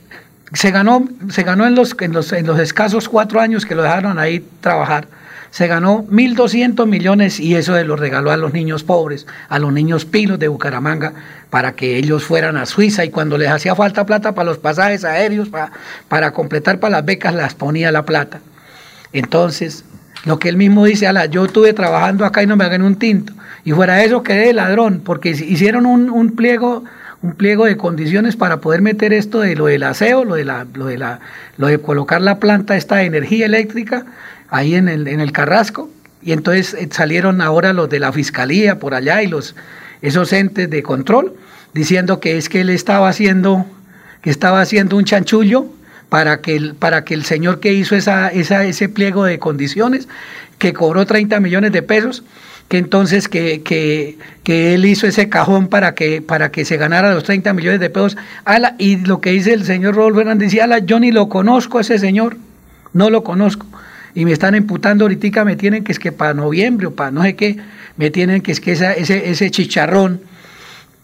[0.52, 3.82] se ganó, se ganó en, los, en, los, en los escasos cuatro años que lo
[3.82, 5.06] dejaron ahí trabajar,
[5.50, 9.72] se ganó 1.200 millones y eso se lo regaló a los niños pobres, a los
[9.72, 11.12] niños pilos de Bucaramanga,
[11.50, 15.04] para que ellos fueran a Suiza y cuando les hacía falta plata para los pasajes
[15.04, 15.72] aéreos, para,
[16.08, 18.40] para completar para las becas, las ponía la plata.
[19.12, 19.84] Entonces,
[20.24, 22.96] Lo que él mismo dice, ala, yo estuve trabajando acá y no me hagan un
[22.96, 23.32] tinto.
[23.64, 26.84] Y fuera de eso quedé de ladrón, porque hicieron un, un pliego
[27.22, 30.66] un pliego de condiciones para poder meter esto de lo del aseo, lo de la,
[30.74, 31.20] lo de la,
[31.58, 34.06] lo de colocar la planta esta de energía eléctrica
[34.48, 35.90] ahí en el, en el Carrasco,
[36.22, 39.54] y entonces eh, salieron ahora los de la fiscalía por allá y los
[40.02, 41.34] esos entes de control
[41.74, 43.66] diciendo que es que él estaba haciendo
[44.22, 45.66] que estaba haciendo un chanchullo
[46.08, 50.08] para que el, para que el señor que hizo esa, esa, ese pliego de condiciones
[50.58, 52.22] que cobró 30 millones de pesos
[52.70, 57.12] que entonces que, que, que, él hizo ese cajón para que, para que se ganara
[57.12, 58.16] los 30 millones de pesos.
[58.44, 61.78] Ala, y lo que dice el señor Rodolfo Hernández, dice, ala, yo ni lo conozco
[61.78, 62.36] a ese señor,
[62.92, 63.66] no lo conozco.
[64.14, 67.24] Y me están imputando ahorita, me tienen que es que para noviembre o para no
[67.24, 67.56] sé qué,
[67.96, 70.20] me tienen que es que esa, ese, ese chicharrón,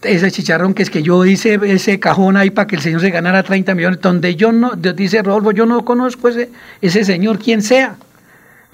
[0.03, 3.09] ese chicharrón que es que yo hice ese cajón ahí para que el señor se
[3.09, 6.49] ganara 30 millones, donde yo no, dice Rodolfo, yo no conozco ese,
[6.81, 7.97] ese señor, quien sea.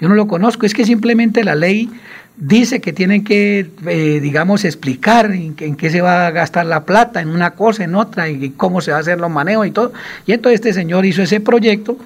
[0.00, 1.90] Yo no lo conozco, es que simplemente la ley
[2.36, 7.20] dice que tienen que, eh, digamos, explicar en, qué se va a gastar la plata,
[7.20, 9.92] en una cosa, en otra, y cómo se va a hacer los manejos y todo.
[10.26, 11.96] Y entonces este señor hizo ese proyecto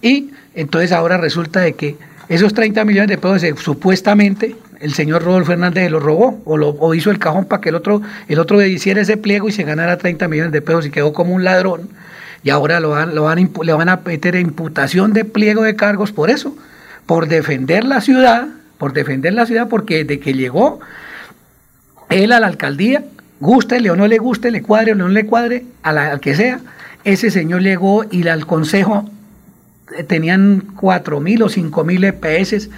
[0.00, 1.96] y entonces ahora resulta de que
[2.28, 6.70] esos 30 millones de pesos eh, supuestamente el señor Rodolfo Fernández lo robó o, lo,
[6.70, 9.62] o hizo el cajón para que el otro, el otro hiciera ese pliego y se
[9.62, 11.88] ganara 30 millones de pesos y quedó como un ladrón.
[12.42, 16.10] Y ahora lo van, lo van, le van a meter imputación de pliego de cargos
[16.10, 16.56] por eso,
[17.06, 18.48] por defender la ciudad
[18.82, 20.80] por defender la ciudad, porque desde que llegó
[22.10, 23.04] él a la alcaldía,
[23.38, 26.34] guste o no le guste, le cuadre o no le cuadre, a la, al que
[26.34, 26.58] sea,
[27.04, 29.08] ese señor llegó y al consejo
[29.96, 32.70] eh, tenían cuatro mil o cinco mil EPS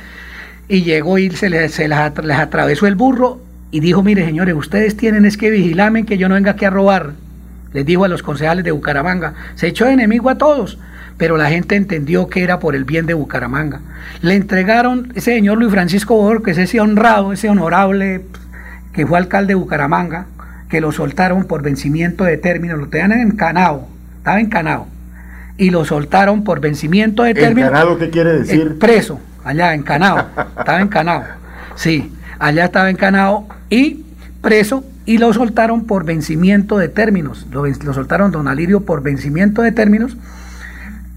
[0.68, 3.40] y llegó y se, les, se les, atravesó el burro
[3.70, 6.70] y dijo, mire señores, ustedes tienen es que vigilarme que yo no venga aquí a
[6.70, 7.14] robar.
[7.72, 10.76] Les dijo a los concejales de Bucaramanga, se echó enemigo a todos
[11.16, 13.80] pero la gente entendió que era por el bien de Bucaramanga.
[14.20, 18.22] Le entregaron ese señor Luis Francisco Borges, ese honrado, ese honorable
[18.92, 20.26] que fue alcalde de Bucaramanga,
[20.68, 23.86] que lo soltaron por vencimiento de término, lo tenían encanado,
[24.18, 24.86] estaba encanado,
[25.56, 27.68] y lo soltaron por vencimiento de término.
[27.68, 28.72] ¿Encanado qué quiere decir?
[28.72, 30.26] Eh, preso, allá, encanado,
[30.58, 31.24] estaba encanado,
[31.74, 34.04] sí, allá estaba encanado y
[34.40, 39.62] preso y lo soltaron por vencimiento de términos, lo, lo soltaron don Alirio por vencimiento
[39.62, 40.16] de términos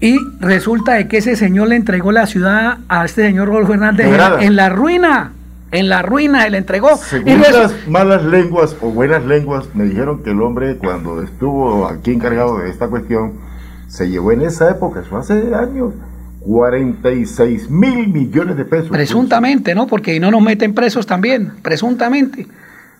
[0.00, 4.06] y resulta de que ese señor le entregó la ciudad a este señor Rodolfo Hernández
[4.40, 5.32] en, la ruina.
[5.72, 6.96] En la ruina se le entregó.
[6.96, 12.12] Según las malas lenguas o buenas lenguas, me dijeron que el hombre cuando estuvo aquí
[12.12, 13.32] encargado de esta cuestión,
[13.88, 15.94] se llevó en esa época, eso hace años,
[16.40, 18.90] 46 mil millones de pesos.
[18.90, 19.86] Presuntamente, ¿no?
[19.86, 22.46] Porque no nos meten presos también, presuntamente.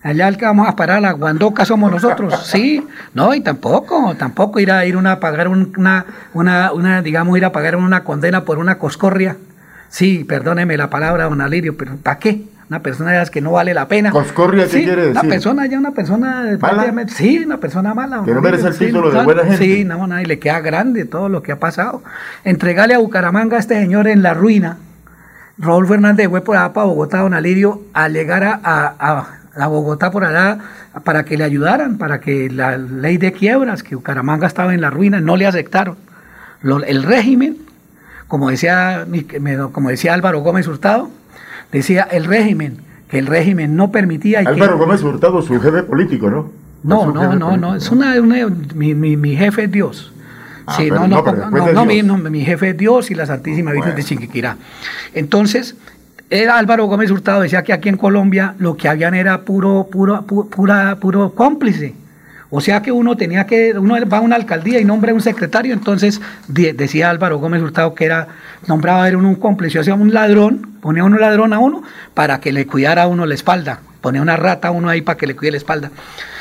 [0.03, 4.61] Allá el que vamos a parar la guandoca somos nosotros, sí, no, y tampoco, tampoco
[4.61, 8.45] ir a ir una a pagar una, una, una, digamos, ir a pagar una condena
[8.45, 9.37] por una coscorria.
[9.89, 12.45] Sí, perdóneme la palabra, don Alirio, pero ¿para qué?
[12.69, 14.11] Una persona de las que no vale la pena.
[14.11, 15.19] ¿Coscorria qué quiere decir?
[15.19, 16.59] Una persona ya, una persona.
[16.61, 17.07] ¿Mala?
[17.09, 18.23] Sí, una persona mala.
[18.25, 19.57] Que no merece el título de buena gente.
[19.57, 22.03] Sí, no, no, y le queda grande todo lo que ha pasado.
[22.45, 24.77] Entregarle a Bucaramanga a este señor en la ruina.
[25.57, 30.59] Raúl Fernández fue por para Bogotá, don Alirio, a llegar a a Bogotá por allá
[31.05, 34.91] para que le ayudaran, para que la ley de quiebras, que Bucaramanga estaba en la
[34.91, 35.97] ruina, no le aceptaron.
[36.63, 37.59] el régimen,
[38.29, 39.07] como decía,
[39.73, 41.11] como decía Álvaro Gómez Hurtado,
[41.73, 42.79] decía el régimen,
[43.09, 44.41] que el régimen no permitía...
[44.41, 46.51] Álvaro Gómez Hurtado, su jefe político, ¿no?
[46.83, 48.15] No, no, no, no, es una,
[48.75, 50.13] mi, mi, jefe es Dios.
[50.67, 54.57] Ah, sí, no, no, no, mi, jefe es Dios y la Santísima Virgen de Chiquiquirá.
[55.15, 55.75] Entonces,
[56.31, 60.25] era Álvaro Gómez Hurtado decía que aquí en Colombia lo que habían era puro, puro,
[60.27, 61.95] pura, puro cómplice.
[62.51, 65.75] O sea que uno tenía que, uno va a una alcaldía y nombra un secretario,
[65.75, 68.29] entonces decía Álvaro Gómez Hurtado que era,
[68.67, 71.83] nombraba a un cómplice, o sea, un ladrón, ponía un ladrón a uno
[72.15, 75.19] para que le cuidara a uno la espalda, ponía una rata a uno ahí para
[75.19, 75.91] que le cuide la espalda.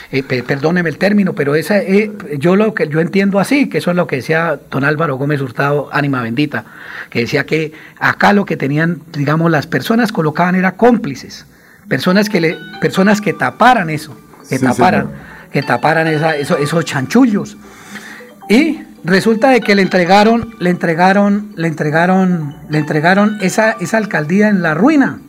[0.09, 3.91] Eh, perdóneme el término, pero esa, eh, yo lo que yo entiendo así, que eso
[3.91, 6.63] es lo que decía don Álvaro Gómez Hurtado, ánima bendita,
[7.09, 11.45] que decía que acá lo que tenían, digamos, las personas colocaban era cómplices,
[11.89, 14.17] personas que le, personas que taparan eso,
[14.49, 15.09] que taparan,
[15.51, 17.57] que taparan esa, esos chanchullos.
[18.47, 24.47] Y resulta de que le entregaron, le entregaron, le entregaron, le entregaron esa, esa alcaldía
[24.47, 25.19] en la ruina,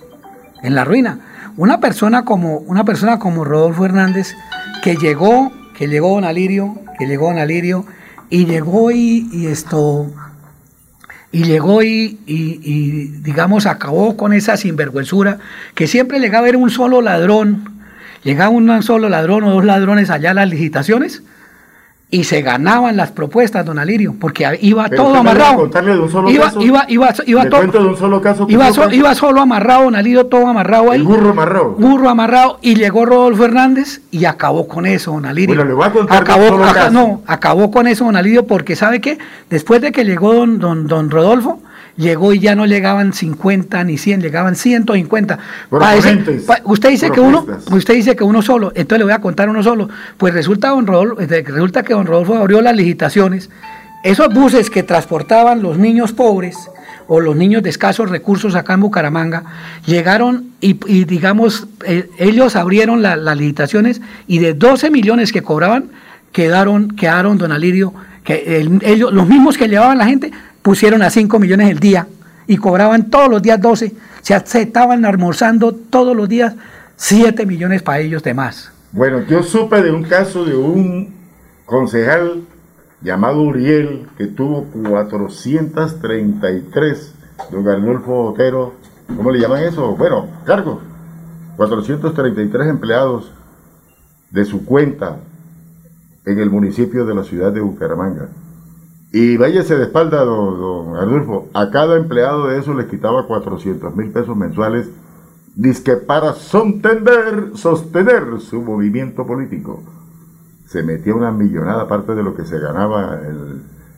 [0.63, 1.19] en la ruina.
[1.59, 4.37] Una persona como, una persona como Rodolfo Hernández
[4.81, 7.85] que llegó, que llegó Don Alirio, que llegó Don Alirio,
[8.31, 10.07] y llegó y, esto,
[11.33, 15.39] y llegó y, y, digamos, acabó con esa sinvergüenzura,
[15.75, 17.65] que siempre llegaba a ver un solo ladrón,
[18.23, 21.25] llegaba un solo ladrón o dos ladrones allá a las licitaciones,
[22.11, 25.57] y se ganaban las propuestas, don Alirio, porque iba Pero todo amarrado.
[25.57, 26.63] contarle de un solo iba, caso.
[26.63, 27.61] iba, iba, iba todo.
[27.61, 31.01] de un solo caso Iba, so- solo amarrado, don Alirio, todo amarrado ahí.
[31.01, 31.73] El burro amarrado.
[31.73, 35.55] Burro amarrado, y llegó Rodolfo Hernández y acabó con eso, don Alirio.
[35.55, 36.91] Bueno, le voy a contar acabó, un solo caso.
[36.93, 39.19] no, acabó con eso, don Alirio, porque ¿sabe qué?
[39.51, 41.61] Después de que llegó don, don, don Rodolfo,
[41.99, 45.39] llegó y ya no llegaban 50 ni 100, llegaban 150.
[45.69, 49.13] Parece- Proponentes, pa- usted dice que uno, usted dice que uno solo, entonces le voy
[49.13, 49.91] a contar uno solo.
[50.17, 53.51] Pues resulta, don Rodolfo, eh, resulta que don Rodolfo abrió las licitaciones.
[54.05, 56.57] Esos buses que transportaban los niños pobres
[57.09, 59.43] o los niños de escasos recursos acá en Bucaramanga,
[59.87, 65.43] llegaron y, y, digamos, eh, ellos abrieron la- las licitaciones y de 12 millones que
[65.43, 65.87] cobraban,
[66.33, 67.95] quedaron, quedaron, don Alirio,
[68.25, 70.31] que el- ellos, los mismos que llevaban la gente,
[70.63, 72.09] pusieron a 5 millones el día
[72.47, 76.55] y cobraban todos los días 12, se, se estaban almorzando todos los días
[76.97, 78.73] 7 millones para ellos de más.
[78.93, 81.15] Bueno, yo supe de un caso de un
[81.67, 82.43] concejal
[83.03, 87.15] llamado Uriel que tuvo 433,
[87.51, 88.75] don Arnulfo Otero,
[89.17, 89.95] ¿cómo le llaman eso?
[89.95, 90.81] Bueno, cargo,
[91.57, 93.33] 433 empleados
[94.31, 95.17] de su cuenta
[96.25, 98.29] en el municipio de la ciudad de Bucaramanga.
[99.13, 103.97] Y váyase de espalda, don, don Arnulfo, a cada empleado de eso les quitaba 400
[103.97, 104.91] mil pesos mensuales,
[105.55, 109.83] dizque para sostener, sostener su movimiento político.
[110.67, 113.19] Se metía una millonada aparte de lo que se ganaba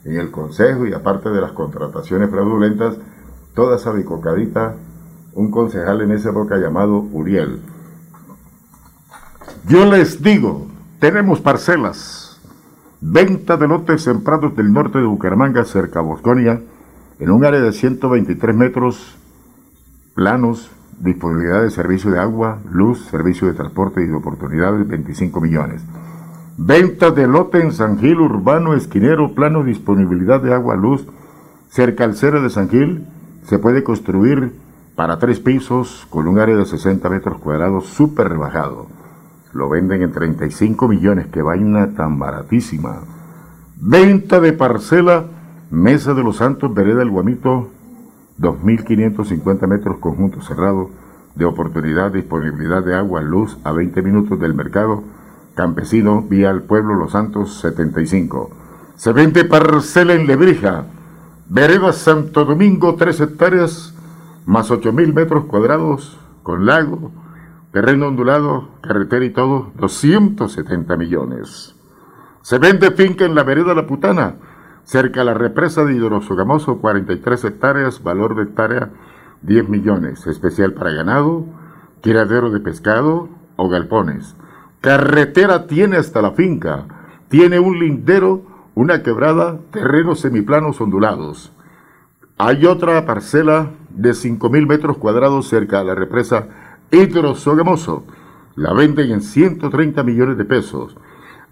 [0.04, 2.96] en el consejo y aparte de las contrataciones fraudulentas,
[3.54, 4.76] toda esa bicocadita,
[5.34, 7.60] un concejal en esa época llamado Uriel.
[9.66, 10.66] Yo les digo,
[10.98, 12.19] tenemos parcelas,
[13.00, 16.60] venta de lotes en prados del norte de Bucaramanga, cerca a Bosconia,
[17.18, 19.16] en un área de 123 metros,
[20.14, 20.70] planos,
[21.00, 25.82] disponibilidad de servicio de agua, luz, servicio de transporte y de oportunidades, 25 millones.
[26.58, 31.06] Venta de lote en San Gil, urbano, esquinero, plano, disponibilidad de agua, luz,
[31.70, 33.06] cerca al cerro de San Gil,
[33.46, 34.52] se puede construir
[34.94, 38.99] para tres pisos con un área de 60 metros cuadrados súper rebajado.
[39.52, 43.00] Lo venden en 35 millones, qué vaina tan baratísima.
[43.80, 45.24] Venta de parcela,
[45.70, 47.68] Mesa de los Santos, Vereda El Guamito,
[48.38, 50.90] 2.550 metros conjunto cerrado,
[51.34, 55.02] de oportunidad, disponibilidad de agua, luz a 20 minutos del mercado,
[55.54, 58.50] campesino, vía al pueblo Los Santos 75.
[58.96, 60.84] Se vende parcela en Lebrija,
[61.48, 63.94] Vereda Santo Domingo, 3 hectáreas,
[64.46, 67.10] más 8.000 metros cuadrados, con lago,
[67.72, 71.76] terreno ondulado, carretera y todo, 270 millones.
[72.42, 74.36] Se vende finca en la vereda La Putana,
[74.84, 78.90] cerca a la represa de Hidrosogamoso, 43 hectáreas, valor de hectárea
[79.42, 81.44] 10 millones, especial para ganado,
[82.00, 84.36] tiradero de pescado o galpones.
[84.80, 86.86] Carretera tiene hasta la finca,
[87.28, 88.42] tiene un lindero,
[88.74, 91.52] una quebrada, terrenos semiplanos ondulados.
[92.38, 96.48] Hay otra parcela de 5.000 metros cuadrados cerca a la represa
[96.90, 98.04] Hidrosogamoso.
[98.56, 100.96] La venden en 130 millones de pesos.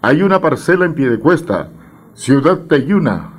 [0.03, 1.71] Hay una parcela en Piedecuesta,
[2.15, 3.31] Ciudad Teyuna,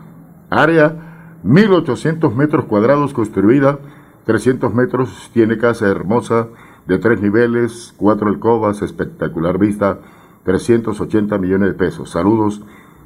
[0.49, 3.79] área 1.800 metros cuadrados construida,
[4.25, 6.49] 300 metros, tiene casa hermosa
[6.87, 9.99] de tres niveles, cuatro alcobas, espectacular vista,
[10.43, 12.09] 380 millones de pesos.
[12.11, 12.61] Saludos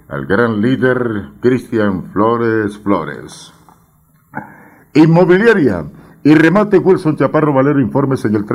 [0.07, 3.53] al gran líder Cristian Flores Flores.
[4.93, 5.85] Inmobiliaria
[6.23, 8.45] y remate Wilson Chaparro Valero, informes en el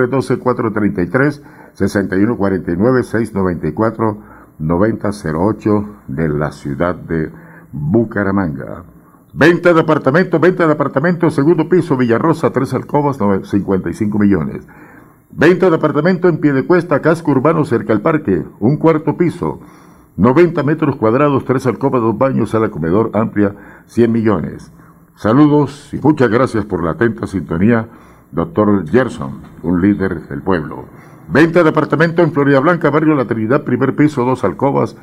[4.58, 7.30] 312-433-6149-694-9008 de la ciudad de
[7.72, 8.84] Bucaramanga.
[9.34, 14.66] Venta de apartamento, venta de apartamento, segundo piso, Villarrosa, tres alcobas, nove- 55 millones.
[15.30, 19.60] Venta de apartamento en Piedecuesta, casco urbano cerca al parque, un cuarto piso,
[20.16, 23.54] 90 metros cuadrados, tres alcobas, dos baños, sala comedor amplia,
[23.86, 24.72] 100 millones.
[25.18, 27.88] Saludos y muchas gracias por la atenta sintonía,
[28.30, 30.84] doctor Gerson, un líder del pueblo.
[31.28, 34.94] Venta de apartamento en Florida Blanca, barrio La Trinidad, primer piso, dos alcobas,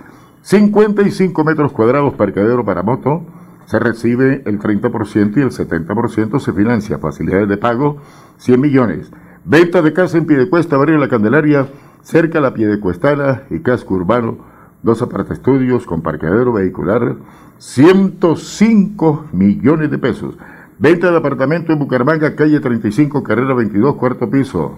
[0.42, 3.26] 55 metros cuadrados, parqueadero para moto.
[3.66, 6.98] Se recibe el 30% y el 70% se financia.
[6.98, 7.98] Facilidades de pago,
[8.38, 9.12] 100 millones.
[9.44, 11.68] Venta de casa en Piedecuesta, barrio La Candelaria,
[12.04, 14.38] cerca a la Piedecuestana y casco urbano.
[14.86, 17.16] Dos estudios con parqueadero vehicular,
[17.58, 20.38] 105 millones de pesos.
[20.78, 24.78] Venta de apartamento en Bucaramanga, calle 35, carrera 22, cuarto piso.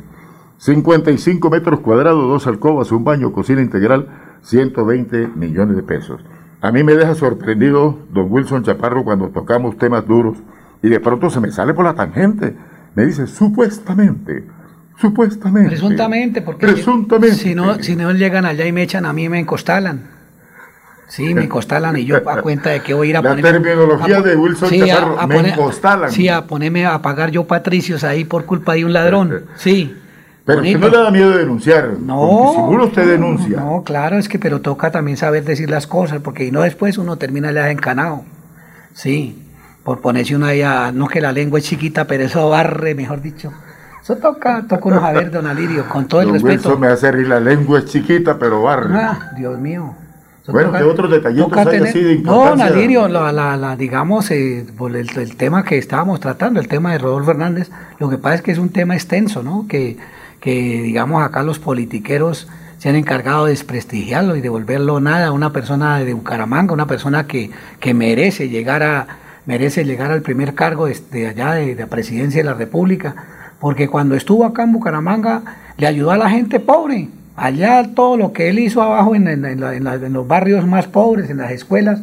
[0.60, 4.08] 55 metros cuadrados, dos alcobas, un baño, cocina integral,
[4.44, 6.22] 120 millones de pesos.
[6.62, 10.38] A mí me deja sorprendido don Wilson Chaparro cuando tocamos temas duros
[10.82, 12.56] y de pronto se me sale por la tangente.
[12.96, 14.48] Me dice, supuestamente,
[15.00, 15.70] supuestamente.
[15.70, 17.36] Presuntamente, porque Presuntamente.
[17.36, 20.18] si no, si no llegan allá y me echan a mí me encostalan.
[21.08, 23.46] Sí, me constalan y yo a cuenta de que voy a ir a La poner...
[23.46, 26.12] terminología de Wilson sí, Chaparro, me poner- constalan.
[26.12, 29.44] Sí, a ponerme a pagar yo patricios ahí por culpa de un ladrón.
[29.56, 29.96] Sí.
[30.44, 30.90] Pero usted bonito.
[30.92, 31.92] no le da miedo de denunciar.
[32.00, 32.52] No.
[32.56, 33.58] Seguro usted denuncia.
[33.58, 36.98] No, claro, es que pero toca también saber decir las cosas, porque si no después
[36.98, 38.26] uno termina ya encanado.
[38.94, 39.44] Sí,
[39.84, 43.22] por ponerse uno ahí a, no que la lengua es chiquita, pero eso barre, mejor
[43.22, 43.54] dicho.
[44.08, 46.70] Eso toca, toca uno saber, don Alirio, con todo el Don respeto.
[46.70, 48.96] Wilson me hace reír, la lengua es chiquita, pero barre.
[48.96, 49.94] Ah, Dios mío.
[50.44, 52.70] Eso Bueno, toca- ¿qué otros detallitos hay tener- así de No, importancia?
[52.70, 56.94] Nalirio, la, la, la, digamos, eh, por el, el tema que estábamos tratando, el tema
[56.94, 57.70] de Rodolfo Hernández,
[58.00, 59.66] lo que pasa es que es un tema extenso, ¿no?
[59.68, 59.98] Que,
[60.40, 60.54] que
[60.84, 62.48] digamos, acá los politiqueros
[62.78, 66.88] se han encargado de desprestigiarlo y de volverlo nada a una persona de Bucaramanga, una
[66.88, 67.52] persona que,
[67.82, 69.06] que merece llegar a
[69.46, 73.16] merece llegar al primer cargo de, de allá de, de la presidencia de la República,
[73.60, 75.42] porque cuando estuvo acá en Bucaramanga
[75.78, 79.46] le ayudó a la gente pobre, allá todo lo que él hizo abajo en, en-
[79.46, 82.02] en la- la- en los barrios más pobres, en las escuelas,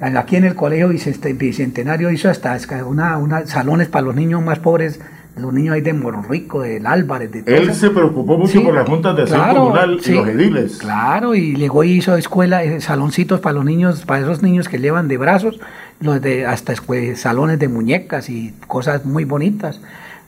[0.00, 2.56] aquí en el colegio bicentenario hizo hasta
[2.86, 5.00] una, una salones para los niños más pobres,
[5.36, 8.88] los niños ahí de Morrico, del Álvarez, de Él se preocupó mucho Sí, por las
[8.88, 10.12] juntas de acción claro, comunal sí.
[10.12, 10.76] y los ediles.
[10.78, 14.78] Claro, y llegó y hizo escuela, eh, saloncitos para los niños, para esos niños que
[14.78, 15.58] llevan de brazos,
[16.00, 16.72] los de hasta
[17.16, 19.80] salones de muñecas y cosas muy bonitas.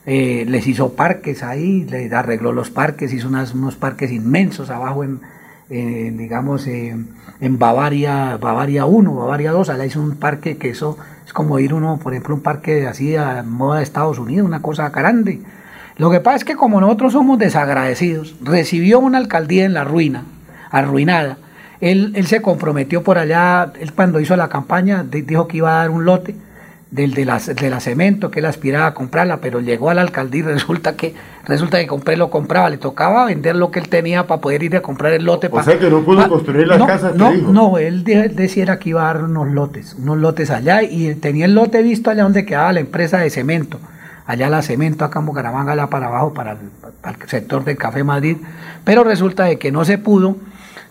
[0.07, 5.03] Eh, les hizo parques ahí, les arregló los parques, hizo unas- unos parques inmensos abajo
[5.05, 5.21] en,
[6.17, 10.97] digamos, en Bavaria, Bavaria 1, Bavaria 2, allá hizo un parque que eso
[11.27, 14.63] es como ir uno, por ejemplo, un parque así a moda de Estados Unidos, una
[14.63, 15.41] cosa grande.
[15.99, 20.23] Lo que pasa es que como nosotros somos desagradecidos, recibió una alcaldía en la ruina,
[20.71, 21.39] arruinada.
[21.81, 25.73] Él, él se comprometió por allá, él cuando hizo la campaña di- dijo que iba
[25.73, 26.37] a dar un lote
[26.91, 30.03] del de la, de la cemento, que él aspiraba a comprarla, pero llegó a la
[30.03, 31.15] alcaldía y resulta que,
[31.45, 34.77] resulta que compré lo compraba, le tocaba vender lo que él tenía para poder ir
[34.77, 35.49] a comprar el lote.
[35.49, 37.53] O pa- sea que no pudo construir las no, casas que no, dijo.
[37.53, 41.15] No, él, de- él decía que iba a dar unos lotes, unos lotes allá y
[41.17, 43.79] tenía el lote visto allá donde quedaba la empresa de cemento.
[44.29, 46.59] Allá la cemento, acá en Bucaramanga, allá para abajo, para el,
[47.01, 48.39] para el sector del Café Madrid.
[48.85, 50.37] Pero resulta de que no se pudo,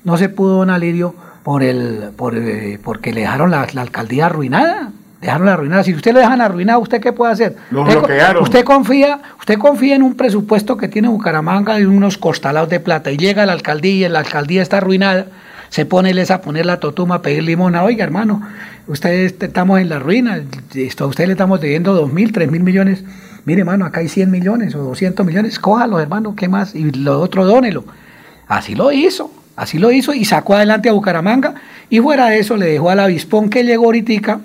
[0.06, 4.28] no se pudo, don Alirio, por el, por, eh, porque le dejaron la, la alcaldía
[4.28, 4.92] arruinada.
[5.22, 5.84] Dejaron la arruinada.
[5.84, 7.56] Si usted lo dejan arruinado, ¿usted qué puede hacer?
[7.72, 8.44] Lo usted, bloquearon.
[8.44, 13.12] usted confía, usted confía en un presupuesto que tiene Bucaramanga de unos costalados de plata
[13.12, 15.28] y llega a la alcaldía y la alcaldía está arruinada,
[15.70, 17.84] se pone él es a poner la totuma a pedir limona.
[17.84, 18.42] Oiga, hermano,
[18.88, 23.04] ustedes estamos en la ruina, a usted le estamos debiendo dos mil, tres mil millones.
[23.46, 26.74] Mire, hermano, acá hay 100 millones o 200 millones, cójalo, hermano, ¿qué más?
[26.74, 27.86] Y lo otro, dónelo.
[28.48, 31.54] Así lo hizo, así lo hizo y sacó adelante a Bucaramanga
[31.90, 34.40] y fuera de eso le dejó al avispón que llegó ahorita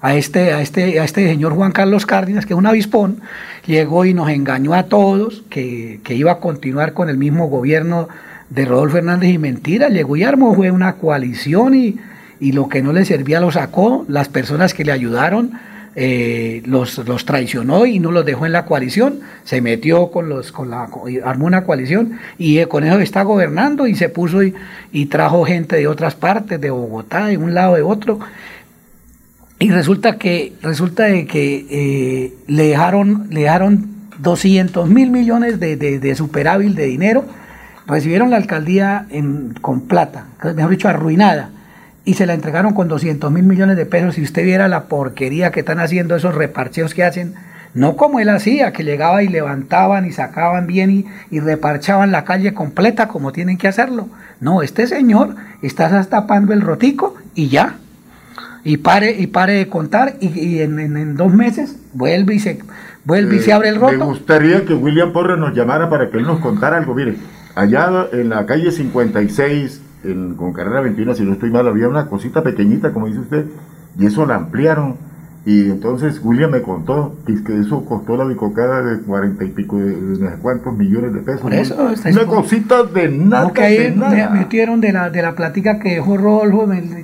[0.00, 3.20] a este, a este, a este señor Juan Carlos Cárdenas, que es un avispón,
[3.66, 8.08] llegó y nos engañó a todos que, que iba a continuar con el mismo gobierno
[8.50, 9.30] de Rodolfo Hernández.
[9.30, 11.96] Y mentira, llegó y armó fue una coalición y,
[12.40, 15.58] y lo que no le servía lo sacó, las personas que le ayudaron
[16.00, 20.52] eh, los, los traicionó y no los dejó en la coalición, se metió con los,
[20.52, 20.88] con la,
[21.24, 24.54] armó una coalición y con eso está gobernando y se puso y,
[24.92, 28.20] y trajo gente de otras partes, de Bogotá, de un lado de otro,
[29.58, 35.76] y resulta que, resulta de que eh, le dejaron, le dejaron 200 mil millones de,
[35.76, 37.24] de, de superávit de dinero,
[37.86, 41.50] recibieron la alcaldía en, con plata, mejor dicho, arruinada,
[42.04, 44.14] y se la entregaron con 200 mil millones de pesos.
[44.14, 47.34] Si usted viera la porquería que están haciendo esos reparcheos que hacen,
[47.74, 52.24] no como él hacía, que llegaba y levantaban y sacaban bien y, y reparchaban la
[52.24, 54.08] calle completa como tienen que hacerlo.
[54.40, 57.76] No, este señor está tapando el rotico y ya
[58.64, 62.38] y pare y pare de contar y, y en, en- en dos meses vuelve y
[62.38, 62.58] se
[63.04, 64.04] vuelve y se Eh, abre el Me roto.
[64.06, 66.94] gustaría que William Porres nos llamara para que él nos contara algo.
[66.94, 67.16] Mire,
[67.54, 72.06] allá en la calle 56, en, con carrera 21, si no estoy mal, había una
[72.06, 73.46] cosita pequeñita, como dice usted,
[73.98, 74.96] y eso la ampliaron.
[75.50, 79.48] Y entonces William me contó que, es que eso costó la bicocada de cuarenta y
[79.48, 81.40] pico de, no sé cuántos millones de pesos.
[81.40, 81.56] Por ¿no?
[81.58, 84.28] eso, está- una cosita de nada, No, que ahí de me- nada.
[84.28, 86.18] metieron de la, de la plática que dejó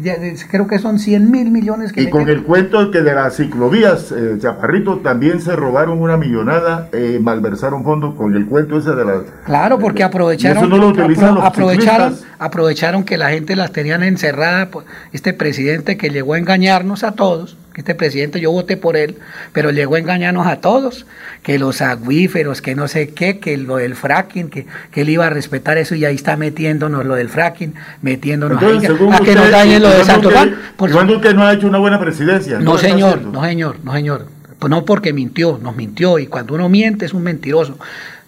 [0.02, 0.16] ya-
[0.50, 2.42] creo que son 100 mil millones que Y con metieron.
[2.42, 7.82] el cuento que de las ciclovías, eh, Chaparrito, también se robaron una millonada, eh, malversaron
[7.82, 9.22] fondos con el cuento ese de las...
[9.46, 13.72] Claro, porque aprovecharon, eso no lo utilizan apro- los aprovecharon, aprovecharon que la gente las
[13.72, 18.76] tenían encerrada, pues, este presidente que llegó a engañarnos a todos, este presidente yo voté
[18.76, 19.16] por él,
[19.52, 21.06] pero llegó a engañarnos a todos,
[21.42, 25.26] que los acuíferos, que no sé qué, que lo del fracking, que, que él iba
[25.26, 29.04] a respetar eso y ahí está metiéndonos lo del fracking, metiéndonos ahí, Entonces, a que
[29.04, 30.56] usted, nos dañen lo de Iván Santo Duque- Juan.
[30.76, 32.58] Por Iván Duque no ha hecho una buena presidencia.
[32.58, 34.26] no, señor, no, señor, no, señor.
[34.58, 36.18] Pues no porque mintió, nos mintió.
[36.18, 37.78] Y cuando uno miente es un mentiroso.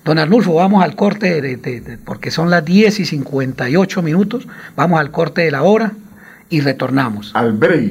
[0.05, 4.47] Don Arnulfo, vamos al corte, de- de- de- porque son las 10 y 58 minutos.
[4.77, 5.93] Vamos al corte de la hora.
[6.49, 7.33] y retornamos.
[7.35, 7.91] Al break.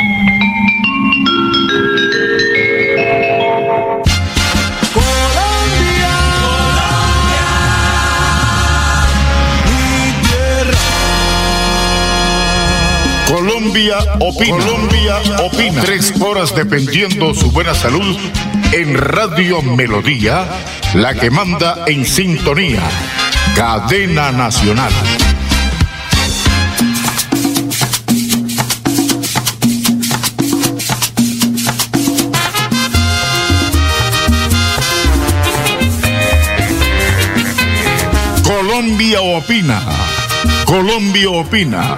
[13.71, 14.57] Colombia opina.
[14.57, 15.81] Colombia opina.
[15.81, 18.17] Tres horas dependiendo su buena salud
[18.73, 20.45] en Radio Melodía,
[20.93, 22.81] la que manda en sintonía.
[23.55, 24.91] Cadena Nacional.
[38.43, 39.81] Colombia opina.
[40.65, 41.97] Colombia opina.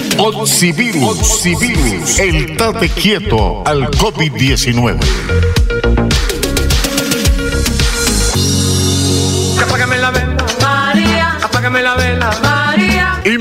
[0.17, 4.97] Oxivirus, Oxivirus, el tate quieto al COVID-19.
[9.61, 11.37] Apágame la vela, María.
[11.41, 12.10] Apágame la vela.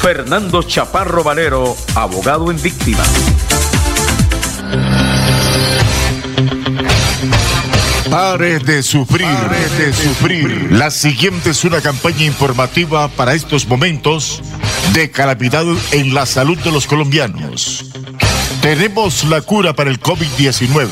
[0.00, 3.02] Fernando Chaparro Valero, abogado en víctima.
[8.10, 10.72] Pare de sufrir, pare de sufrir.
[10.72, 14.40] La siguiente es una campaña informativa para estos momentos
[14.94, 17.84] de calamidad en la salud de los colombianos.
[18.62, 20.88] Tenemos la cura para el COVID-19.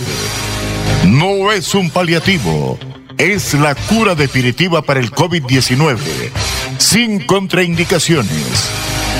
[1.06, 2.78] No es un paliativo,
[3.16, 5.96] es la cura definitiva para el COVID-19,
[6.76, 8.87] sin contraindicaciones.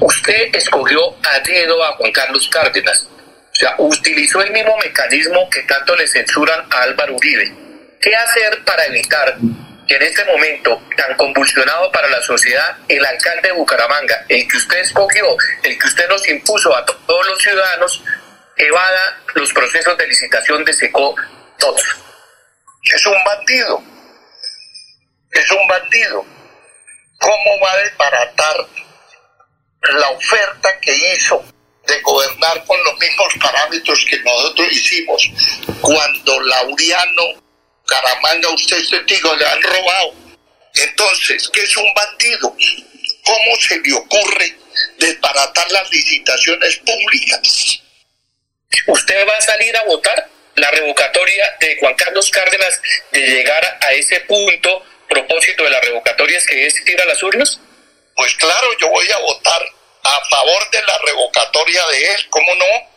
[0.00, 3.08] Usted escogió a dedo a Juan Carlos Cárdenas.
[3.10, 7.52] O sea, utilizó el mismo mecanismo que tanto le censuran a Álvaro Uribe.
[8.00, 9.36] ¿Qué hacer para evitar
[9.88, 14.56] que en este momento tan convulsionado para la sociedad, el alcalde de Bucaramanga, el que
[14.56, 15.24] usted escogió,
[15.64, 18.04] el que usted nos impuso a todos los ciudadanos,
[18.56, 21.16] evada los procesos de licitación de SECO
[21.58, 21.82] todos?
[22.84, 23.82] Es un bandido.
[25.32, 26.24] Es un bandido.
[27.18, 28.56] ¿Cómo va a desbaratar
[29.82, 31.44] la oferta que hizo
[31.86, 35.30] de gobernar con los mismos parámetros que nosotros hicimos
[35.80, 37.42] cuando Lauriano
[37.86, 40.14] Caramanga, usted es testigo, le han robado.
[40.74, 42.54] Entonces, ¿qué es un bandido?
[43.24, 44.58] ¿Cómo se le ocurre
[44.98, 47.80] desbaratar las licitaciones públicas?
[48.86, 52.80] ¿Usted va a salir a votar la revocatoria de Juan Carlos Cárdenas
[53.12, 57.22] de llegar a ese punto propósito de la revocatoria es que es ir a las
[57.22, 57.60] urnas?
[58.18, 59.62] Pues claro, yo voy a votar
[60.02, 62.88] a favor de la revocatoria de él, ¿cómo no?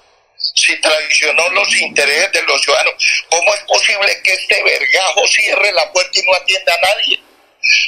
[0.56, 2.94] Si traicionó los intereses de los ciudadanos,
[3.30, 7.20] ¿cómo es posible que este vergajo cierre la puerta y no atienda a nadie?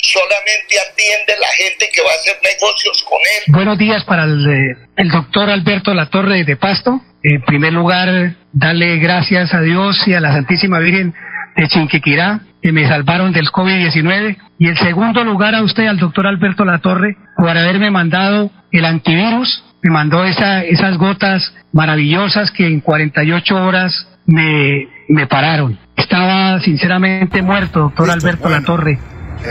[0.03, 3.43] Solamente atiende la gente que va a hacer negocios con él.
[3.47, 7.01] Buenos días para el, doctor Alberto Latorre de Pasto.
[7.23, 11.15] En primer lugar, darle gracias a Dios y a la Santísima Virgen
[11.55, 14.38] de Chinquiquirá que me salvaron del COVID-19.
[14.64, 19.61] Y en segundo lugar a usted, al doctor Alberto Latorre, por haberme mandado el antivirus.
[19.81, 25.77] Me mandó esa, esas gotas maravillosas que en 48 horas me, me pararon.
[25.98, 28.99] Estaba sinceramente muerto, doctor Alberto Latorre.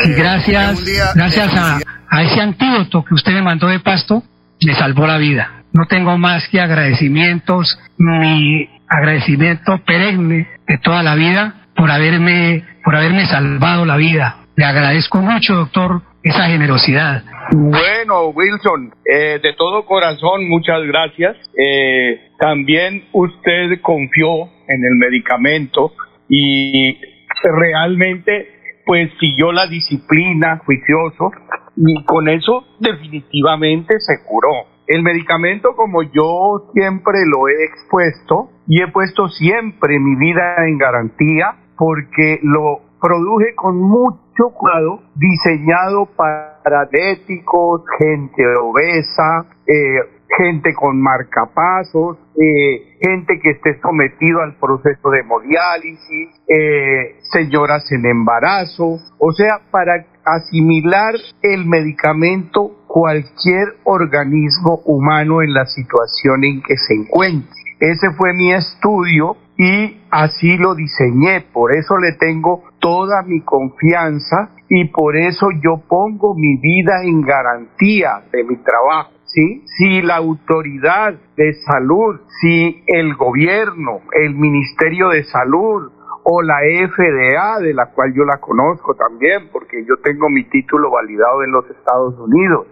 [0.03, 0.83] y gracias,
[1.15, 4.23] gracias a, a ese antídoto que usted me mandó de pasto,
[4.65, 5.65] me salvó la vida.
[5.75, 12.97] No tengo más que agradecimientos, mi agradecimiento perenne de toda la vida por haberme, por
[12.97, 14.37] haberme salvado la vida.
[14.57, 17.25] Le agradezco mucho, doctor, esa generosidad.
[17.53, 21.37] Bueno, Wilson, eh, de todo corazón, muchas gracias.
[21.57, 25.93] Eh, también usted confió en el medicamento
[26.29, 26.99] y
[27.43, 28.49] realmente
[28.85, 31.31] pues siguió la disciplina juicioso
[31.77, 34.67] y con eso definitivamente se curó.
[34.87, 40.79] El medicamento, como yo siempre lo he expuesto y he puesto siempre mi vida en
[40.79, 49.99] garantía, porque lo produje con mucho cuidado, diseñado para diabéticos, gente obesa, eh,
[50.39, 58.07] gente con marcapasos, eh, gente que esté sometido al proceso de hemodiálisis, eh, señoras en
[58.07, 66.77] embarazo, o sea, para asimilar el medicamento cualquier organismo humano en la situación en que
[66.77, 67.51] se encuentre.
[67.81, 74.51] Ese fue mi estudio y así lo diseñé, por eso le tengo toda mi confianza
[74.69, 79.13] y por eso yo pongo mi vida en garantía de mi trabajo.
[79.25, 79.65] ¿Sí?
[79.79, 85.91] Si la autoridad de salud, si el gobierno, el Ministerio de Salud
[86.25, 90.91] o la FDA, de la cual yo la conozco también, porque yo tengo mi título
[90.91, 92.67] validado en los Estados Unidos,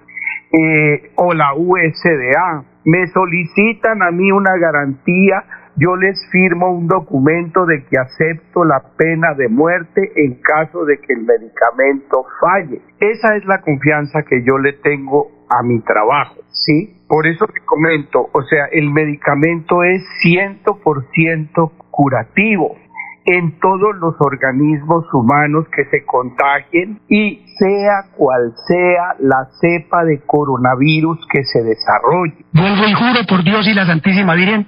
[0.52, 5.44] eh, o la USDA, me solicitan a mí una garantía
[5.81, 10.98] yo les firmo un documento de que acepto la pena de muerte en caso de
[10.98, 12.82] que el medicamento falle.
[13.01, 17.01] Esa es la confianza que yo le tengo a mi trabajo, ¿sí?
[17.09, 22.77] Por eso te comento, o sea, el medicamento es 100% curativo
[23.24, 30.20] en todos los organismos humanos que se contagien y sea cual sea la cepa de
[30.27, 32.44] coronavirus que se desarrolle.
[32.52, 34.66] Vuelvo y juro por Dios y la Santísima Virgen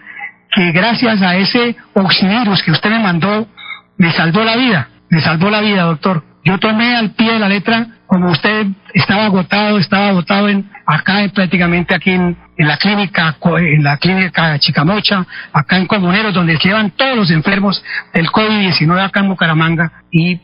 [0.52, 3.48] que gracias a ese oxivirus que usted me mandó,
[3.96, 6.24] me salvó la vida, me salvó la vida, doctor.
[6.44, 11.20] Yo tomé al pie de la letra, como usted estaba agotado, estaba agotado en, acá
[11.32, 17.16] prácticamente aquí en, la clínica, en la clínica Chicamocha, acá en Comuneros, donde llevan todos
[17.16, 19.92] los enfermos del COVID-19 acá en Bucaramanga.
[20.10, 20.38] Y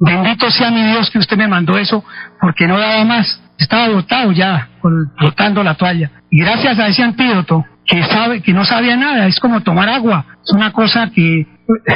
[0.00, 2.04] bendito sea mi Dios que usted me mandó eso,
[2.40, 3.40] porque no daba más.
[3.58, 4.68] Estaba agotado ya,
[5.20, 6.10] botando la toalla.
[6.30, 10.24] Y gracias a ese antídoto, que sabe que no sabía nada, es como tomar agua,
[10.42, 11.46] es una cosa que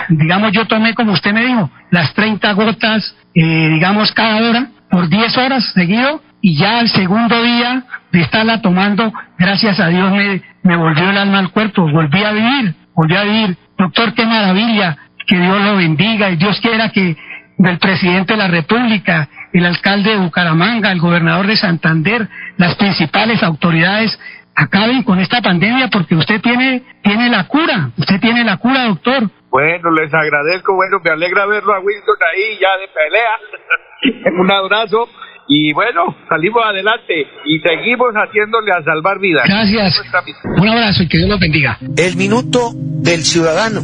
[0.09, 5.09] digamos yo tomé como usted me dijo, las 30 gotas eh, digamos cada hora por
[5.09, 10.43] 10 horas seguido y ya el segundo día de estarla tomando, gracias a Dios me,
[10.63, 13.57] me volvió el alma al cuerpo, volví a vivir, volví a vivir.
[13.77, 14.97] Doctor, qué maravilla,
[15.27, 17.17] que Dios lo bendiga y Dios quiera que
[17.59, 23.43] del presidente de la República, el alcalde de Bucaramanga, el gobernador de Santander, las principales
[23.43, 24.19] autoridades
[24.59, 29.31] acaben con esta pandemia porque usted tiene, tiene la cura, usted tiene la cura, doctor.
[29.51, 34.33] Bueno, les agradezco, bueno, me alegra verlo a Wilson ahí ya de pelea.
[34.41, 35.09] Un abrazo
[35.47, 37.15] y bueno, salimos adelante
[37.47, 39.45] y seguimos haciéndole a salvar vidas.
[39.49, 40.03] Gracias.
[40.45, 41.79] Un abrazo y que Dios los bendiga.
[41.97, 43.81] El minuto del ciudadano.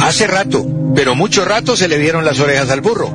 [0.00, 3.08] Hace rato, pero mucho rato se le vieron las orejas al burro.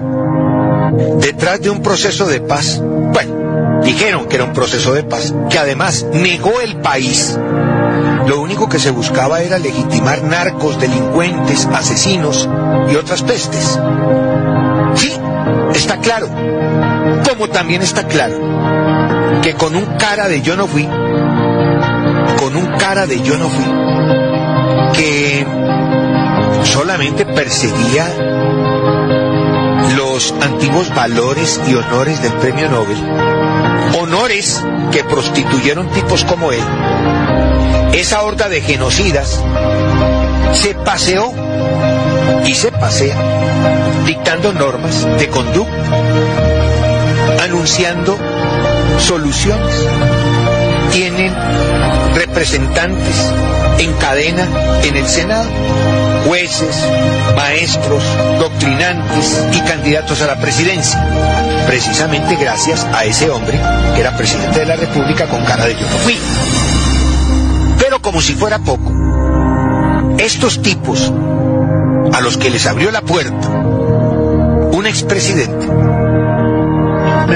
[1.21, 2.81] Detrás de un proceso de paz.
[2.81, 3.46] Bueno,
[3.83, 7.37] dijeron que era un proceso de paz, que además negó el país.
[8.27, 12.47] Lo único que se buscaba era legitimar narcos, delincuentes, asesinos
[12.91, 13.79] y otras pestes.
[14.95, 15.13] Sí,
[15.73, 16.27] está claro.
[17.29, 18.35] Como también está claro
[19.41, 23.65] que con un cara de yo no fui, con un cara de yo no fui,
[24.93, 25.45] que
[26.63, 28.07] solamente perseguía
[30.17, 32.97] los antiguos valores y honores del premio Nobel,
[34.01, 36.63] honores que prostituyeron tipos como él,
[37.93, 39.43] esa horda de genocidas
[40.53, 41.31] se paseó
[42.47, 43.15] y se pasea
[44.07, 45.83] dictando normas de conducta,
[47.43, 48.17] anunciando
[48.97, 49.85] soluciones.
[50.93, 51.31] Tienen
[52.17, 53.15] representantes
[53.79, 54.47] en cadena
[54.83, 55.49] en el Senado,
[56.25, 56.75] jueces,
[57.35, 58.03] maestros,
[58.39, 63.59] doctrinantes y candidatos a la presidencia, precisamente gracias a ese hombre
[63.93, 66.17] que era presidente de la República con cara de yo no fui.
[67.79, 68.91] Pero como si fuera poco,
[70.17, 71.11] estos tipos
[72.13, 75.67] a los que les abrió la puerta un expresidente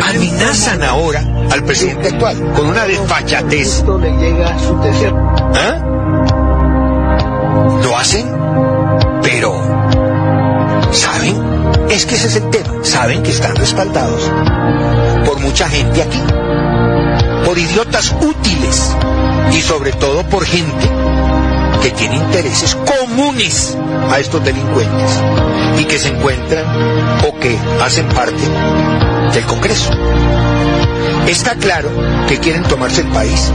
[0.03, 3.83] amenazan ahora al presidente actual con una desfachatez.
[5.55, 5.77] ¿Ah?
[7.83, 8.25] Lo hacen,
[9.21, 9.53] pero
[10.91, 11.35] ¿saben?
[11.89, 12.73] Es que ese es el tema.
[12.83, 14.31] Saben que están respaldados
[15.25, 16.21] por mucha gente aquí,
[17.45, 18.95] por idiotas útiles
[19.51, 20.89] y sobre todo por gente
[21.81, 23.77] que tiene intereses comunes
[24.09, 25.19] a estos delincuentes
[25.79, 26.65] y que se encuentran
[27.27, 29.91] o que hacen parte del Congreso.
[31.27, 31.89] Está claro
[32.27, 33.51] que quieren tomarse el país,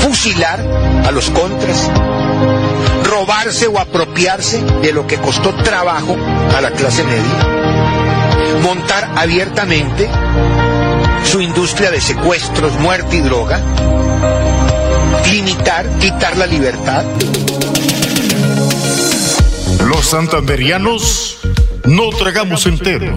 [0.00, 0.60] fusilar
[1.06, 1.90] a los contras,
[3.04, 6.16] robarse o apropiarse de lo que costó trabajo
[6.56, 10.08] a la clase media, montar abiertamente
[11.24, 13.60] su industria de secuestros, muerte y droga,
[15.30, 17.04] limitar, quitar la libertad.
[19.86, 21.38] Los santanderianos
[21.84, 23.16] no tragamos entero.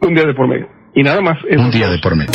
[0.00, 0.68] Un día de por medio.
[0.94, 1.38] Y nada más.
[1.50, 2.30] Un día de por medio.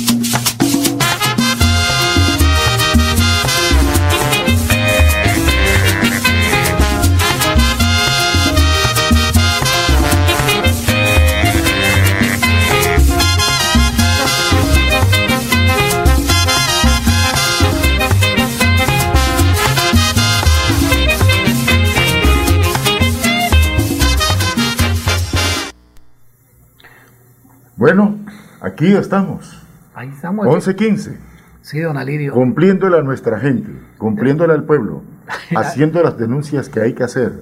[27.81, 28.15] Bueno,
[28.61, 29.59] aquí estamos.
[29.95, 30.45] Ahí estamos.
[30.45, 31.15] 11.15.
[31.63, 32.31] Sí, don Alirio.
[32.31, 35.01] Cumpliéndole a nuestra gente, cumpliéndole al pueblo,
[35.55, 37.41] haciendo las denuncias que hay que hacer.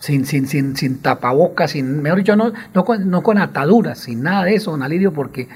[0.00, 4.24] Sin, sin, sin, sin tapabocas, sin, mejor dicho, no, no, con, no con ataduras, sin
[4.24, 5.46] nada de eso, don Alirio, porque,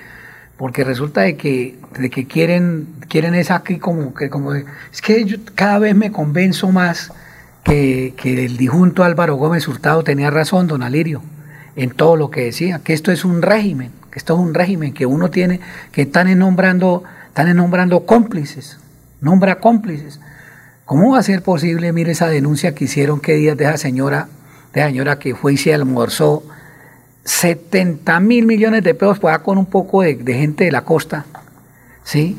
[0.57, 5.25] porque resulta de que, de que quieren, quieren es aquí como que, como, es que
[5.25, 7.13] yo cada vez me convenzo más
[7.65, 11.23] que, que el disjunto Álvaro Gómez Hurtado tenía razón, don Alirio
[11.77, 15.05] en todo lo que decía, que esto es un régimen, esto es un régimen que
[15.05, 15.61] uno tiene,
[15.93, 18.79] que están nombrando, están nombrando cómplices,
[19.21, 20.21] nombra cómplices.
[20.87, 24.29] ¿Cómo va a ser posible, mire esa denuncia que hicieron que días de esa señora,
[24.73, 26.45] de esa señora que fue y se almorzó
[27.25, 31.27] 70 mil millones de pesos para con un poco de, gente de la costa,
[32.03, 32.39] ¿sí?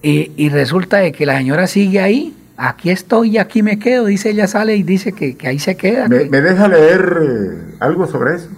[0.00, 4.30] Y, resulta de que la señora sigue ahí, aquí estoy y aquí me quedo, dice
[4.30, 6.06] ella sale y dice que, ahí se queda.
[6.06, 8.50] ¿Me, deja leer algo sobre eso?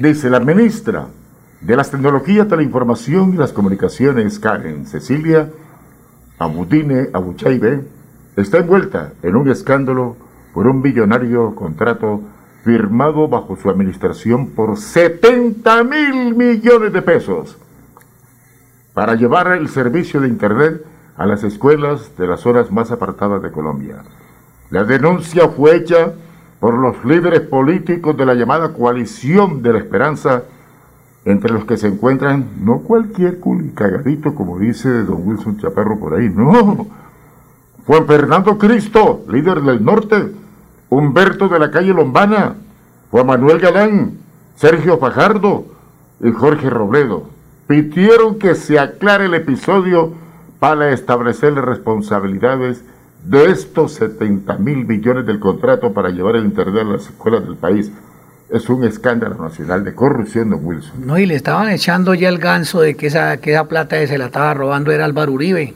[0.00, 1.08] Dice la ministra
[1.60, 5.50] de las Tecnologías de la Información y las Comunicaciones, Karen Cecilia
[6.38, 7.84] Abudine Abuchaibe,
[8.36, 10.16] está envuelta en un escándalo
[10.54, 12.20] por un billonario contrato
[12.64, 17.56] firmado bajo su administración por 70 mil millones de pesos
[18.94, 20.84] para llevar el servicio de Internet
[21.16, 24.04] a las escuelas de las zonas más apartadas de Colombia.
[24.70, 26.12] La denuncia fue hecha
[26.60, 30.42] por los líderes políticos de la llamada coalición de la esperanza,
[31.24, 33.38] entre los que se encuentran no cualquier
[33.74, 36.86] cagadito, como dice don Wilson Chaparro por ahí, no.
[37.86, 40.32] Juan Fernando Cristo, líder del norte,
[40.90, 42.54] Humberto de la calle Lombana,
[43.10, 44.12] Juan Manuel Galán,
[44.56, 45.78] Sergio Fajardo.
[46.20, 47.28] Y Jorge Robledo.
[47.66, 50.12] Pidieron que se aclare el episodio
[50.58, 52.84] para establecer las responsabilidades
[53.24, 57.56] de estos 70 mil billones del contrato para llevar el Internet a las escuelas del
[57.56, 57.92] país,
[58.50, 61.06] es un escándalo nacional de corrupción, don Wilson.
[61.06, 64.06] No, y le estaban echando ya el ganso de que esa, que esa plata que
[64.06, 65.74] se la estaba robando era Álvaro Uribe.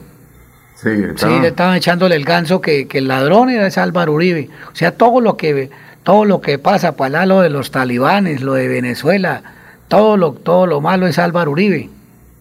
[0.75, 4.49] Sí, le estaban echándole el ganso que, el ladrón era ese Álvaro Uribe.
[4.71, 5.69] O sea, todo lo que,
[6.03, 9.43] todo lo que pasa, para lo de los talibanes, lo de Venezuela,
[9.87, 11.89] todo lo, todo lo malo es Álvaro Uribe.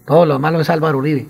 [0.07, 1.27] Todo lo malo es Álvaro Uribe.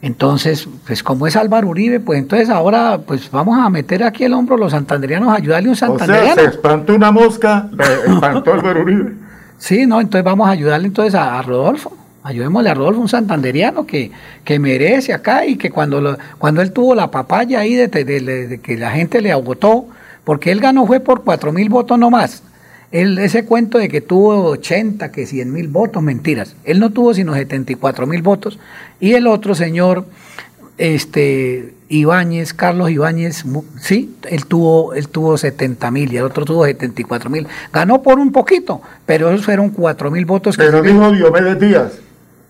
[0.00, 4.32] Entonces, pues como es Álvaro Uribe, pues entonces ahora pues vamos a meter aquí el
[4.32, 6.32] hombro los santanderianos ayudarle a un santanderiano.
[6.32, 7.68] O sea, se espantó una mosca,
[8.06, 9.14] espantó Álvaro Uribe.
[9.58, 11.96] Sí, no, entonces vamos a ayudarle entonces a, Rodolfo.
[12.22, 14.12] Ayudémosle a Rodolfo, un santanderiano que,
[14.44, 18.60] que merece acá y que cuando, lo, cuando él tuvo la papaya ahí de, de,
[18.62, 19.86] que la gente le agotó,
[20.22, 22.42] porque él ganó fue por cuatro mil votos nomás.
[22.90, 26.56] Él, ese cuento de que tuvo 80, que 100 mil votos, mentiras.
[26.64, 28.58] Él no tuvo sino 74 mil votos.
[28.98, 30.06] Y el otro señor,
[30.78, 33.44] este, Ibáñez, Carlos Ibáñez,
[33.80, 37.46] sí, él tuvo, él tuvo 70 mil y el otro tuvo 74 mil.
[37.72, 40.56] Ganó por un poquito, pero esos fueron 4 mil votos.
[40.56, 41.98] Que pero dijo Diomedes Díaz,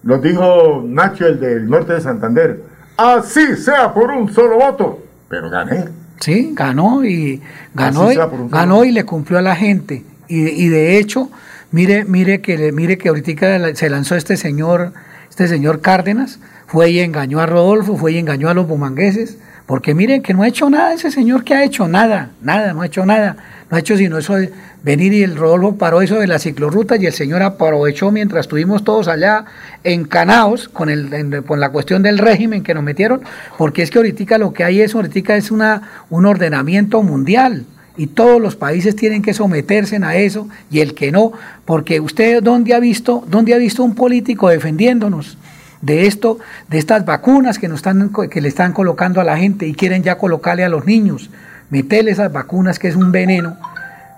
[0.02, 2.62] lo dijo Nacho, el del norte de Santander.
[2.96, 5.84] Así sea por un solo voto, pero gané.
[6.20, 7.40] Sí, ganó y
[7.74, 8.08] ganó,
[8.48, 10.04] ganó y le cumplió a la gente.
[10.28, 11.30] Y, de hecho,
[11.70, 14.92] mire, mire que, mire que ahorita se lanzó este señor,
[15.30, 19.94] este señor Cárdenas, fue y engañó a Rodolfo, fue y engañó a los bumangueses, porque
[19.94, 22.86] miren que no ha hecho nada ese señor que ha hecho, nada, nada, no ha
[22.86, 23.36] hecho nada,
[23.70, 26.96] no ha hecho sino eso de venir y el Rodolfo paró eso de la ciclorruta
[26.96, 29.44] y el señor aprovechó mientras estuvimos todos allá
[29.84, 33.22] encanados con, el, con la cuestión del régimen que nos metieron,
[33.56, 37.64] porque es que ahorita lo que hay es, ahorita es una, un ordenamiento mundial,
[37.98, 41.32] y todos los países tienen que someterse a eso y el que no,
[41.64, 45.36] porque usted dónde ha visto, dónde ha visto un político defendiéndonos
[45.82, 49.66] de esto, de estas vacunas que nos están que le están colocando a la gente
[49.66, 51.28] y quieren ya colocarle a los niños,
[51.70, 53.56] meterle esas vacunas que es un veneno.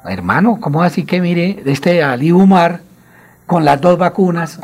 [0.06, 2.80] Hermano, ¿cómo así que mire este Ali Umar
[3.46, 4.60] con las dos vacunas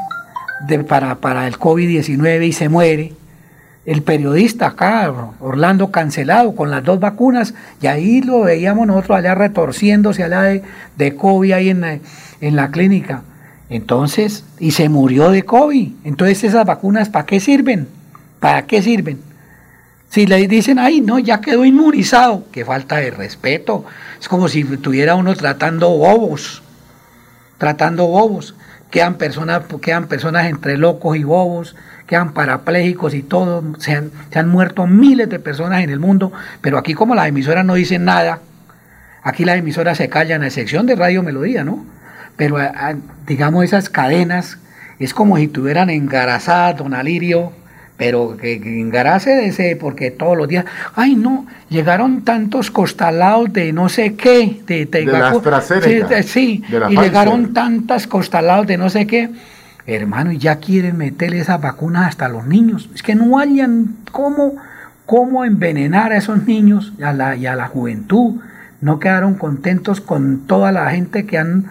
[0.69, 3.15] de, para, para el COVID-19 y se muere?
[3.87, 9.35] El periodista acá, Orlando cancelado con las dos vacunas, y ahí lo veíamos nosotros allá
[9.35, 10.63] retorciéndose allá de,
[10.97, 11.99] de COVID ahí en, la-
[12.41, 13.23] en la clínica.
[13.71, 15.93] Entonces, y se murió de COVID.
[16.05, 17.89] Entonces, esas vacunas, ¿para qué sirven?
[18.41, 19.21] ¿Para qué sirven?
[20.09, 23.85] Si le dicen, ay, no, ya quedó inmunizado, qué falta de respeto.
[24.21, 26.63] Es como si tuviera uno tratando bobos,
[27.59, 28.55] tratando bobos.
[28.91, 31.75] Quedan personas, quedan personas entre locos y bobos,
[32.07, 33.63] quedan parapléjicos y todo.
[33.79, 37.29] Se han, se han muerto miles de personas en el mundo, pero aquí como las
[37.29, 38.41] emisoras no dicen nada,
[39.23, 41.85] aquí las emisoras se callan, a excepción de Radio Melodía, ¿no?
[42.37, 42.59] Pero
[43.27, 44.59] digamos esas cadenas,
[44.99, 47.53] es como si tuvieran engarazadas, don Alirio,
[47.97, 53.51] pero que, que engarace de ese, porque todos los días, ay no, llegaron tantos costalados
[53.55, 57.55] de no sé qué, de, De la vacu- AstraZeneca, sí, sí, de la y llegaron
[57.55, 59.31] tantas costalados de no sé qué,
[59.87, 62.89] hermano, y ya quieren meterle esas vacunas hasta a los niños.
[62.95, 64.57] Es que no hayan cómo,
[65.05, 68.37] cómo envenenar a esos niños y a la, y a la juventud.
[68.81, 71.65] No quedaron contentos con toda la gente que han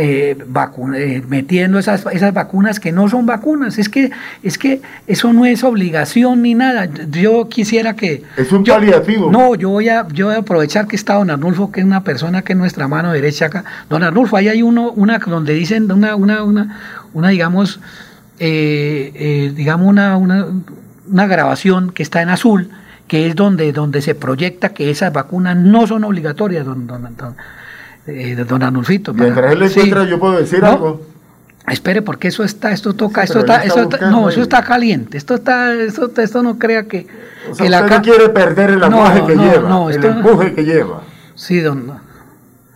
[0.00, 0.36] eh,
[0.94, 3.78] eh, metiendo esas, esas vacunas que no son vacunas.
[3.78, 4.10] Es que,
[4.42, 6.86] es que eso no es obligación ni nada.
[7.10, 8.22] Yo quisiera que...
[8.36, 9.30] Es un yo- paliativo.
[9.30, 12.04] No, yo voy, a, yo voy a aprovechar que está don Arnulfo, que es una
[12.04, 13.64] persona que es nuestra mano derecha acá.
[13.90, 16.78] Don Arnulfo, ahí hay uno, una donde dicen una, una, una,
[17.14, 17.80] una digamos,
[18.38, 20.46] eh, eh, digamos una, una,
[21.10, 22.70] una grabación que está en azul,
[23.06, 27.36] que es donde, donde se proyecta que esas vacunas no son obligatorias, don, don, don,
[28.06, 29.12] eh, don Arnulfito.
[29.12, 29.80] para- Mientras él Sí.
[29.80, 31.06] encuentra, yo puedo decir No, algo.
[31.66, 34.40] Espere, porque eso está, esto toca, Sí, esto está, él esto está está- no, eso
[34.40, 37.06] está caliente, esto está, esto, esto no crea que,
[37.50, 40.04] O sea, que la usted no ca- quiere perder el No, aguaje que lleva, el
[40.04, 41.02] empuje que lleva.
[41.34, 41.92] Sí, don.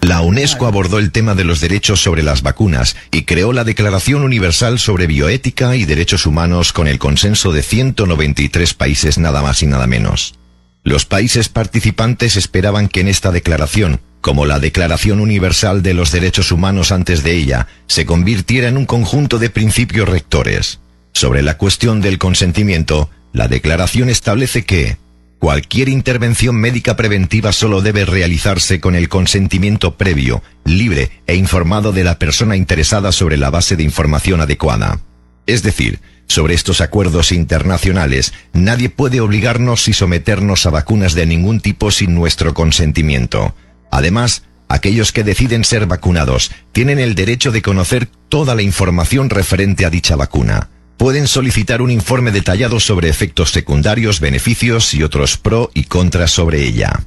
[0.03, 4.23] La UNESCO abordó el tema de los derechos sobre las vacunas y creó la Declaración
[4.25, 9.67] Universal sobre Bioética y Derechos Humanos con el consenso de 193 países nada más y
[9.67, 10.35] nada menos.
[10.83, 16.51] Los países participantes esperaban que en esta declaración, como la Declaración Universal de los Derechos
[16.51, 20.81] Humanos antes de ella, se convirtiera en un conjunto de principios rectores.
[21.13, 24.97] Sobre la cuestión del consentimiento, la declaración establece que
[25.43, 32.05] cualquier intervención médica preventiva solo debe realizarse con el consentimiento previo, libre e informado de
[32.05, 35.01] la persona interesada sobre la base de información adecuada.
[35.49, 35.99] Es decir,
[36.29, 42.15] sobre estos acuerdos internacionales, nadie puede obligarnos y someternos a vacunas de ningún tipo sin
[42.15, 43.57] nuestro consentimiento.
[43.91, 49.87] Además, aquellos que deciden ser vacunados tienen el derecho de conocer toda la información referente
[49.87, 50.69] a dicha vacuna.
[50.97, 56.65] Pueden solicitar un informe detallado sobre efectos secundarios, beneficios y otros pro y contras sobre
[56.65, 57.05] ella.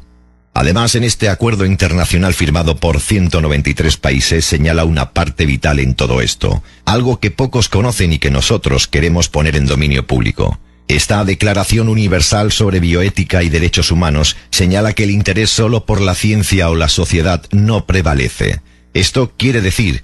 [0.53, 6.21] Además, en este acuerdo internacional firmado por 193 países señala una parte vital en todo
[6.21, 10.57] esto, algo que pocos conocen y que nosotros queremos poner en dominio público.
[10.87, 16.15] Esta Declaración Universal sobre Bioética y Derechos Humanos señala que el interés solo por la
[16.15, 18.61] ciencia o la sociedad no prevalece.
[18.93, 20.03] Esto quiere decir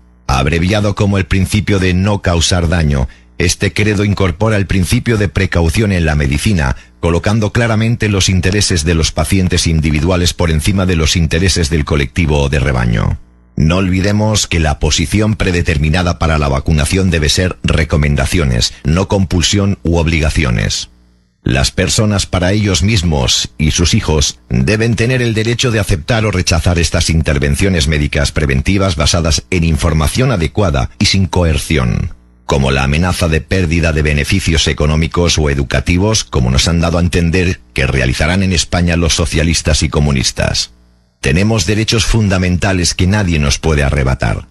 [0.39, 5.91] Abreviado como el principio de no causar daño, este credo incorpora el principio de precaución
[5.91, 11.17] en la medicina, colocando claramente los intereses de los pacientes individuales por encima de los
[11.17, 13.19] intereses del colectivo o de rebaño.
[13.57, 19.97] No olvidemos que la posición predeterminada para la vacunación debe ser recomendaciones, no compulsión u
[19.97, 20.90] obligaciones.
[21.43, 26.31] Las personas para ellos mismos y sus hijos deben tener el derecho de aceptar o
[26.31, 32.13] rechazar estas intervenciones médicas preventivas basadas en información adecuada y sin coerción,
[32.45, 37.01] como la amenaza de pérdida de beneficios económicos o educativos, como nos han dado a
[37.01, 40.71] entender que realizarán en España los socialistas y comunistas.
[41.21, 44.50] Tenemos derechos fundamentales que nadie nos puede arrebatar.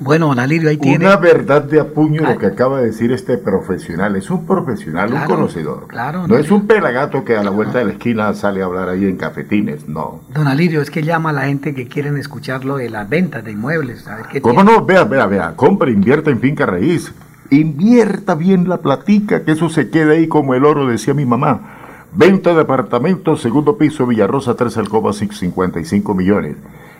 [0.00, 1.06] Bueno, don Alirio, ahí tiene.
[1.06, 4.16] Una verdad de apuño lo que acaba de decir este profesional.
[4.16, 5.86] Es un profesional, un conocedor.
[5.86, 6.36] claro, no no.
[6.36, 9.16] es un pelagato que a la vuelta de la esquina sale a hablar ahí en
[9.16, 10.20] cafetines, no.
[10.34, 13.44] Don Alirio, es que llama a la gente que quieren escuchar lo de las ventas
[13.44, 14.06] de inmuebles.
[14.08, 14.78] A ver qué ¿Cómo tiene.
[14.78, 14.84] no?
[14.84, 15.56] Vea, vea, vea.
[15.56, 17.12] Compre, invierta en finca raíz.
[17.50, 21.76] Invierta bien la platica, que eso se quede ahí como el oro, decía mi mamá.
[22.12, 26.56] Venta de apartamentos, segundo piso, Villarrosa, tres alcobas, 55 millones.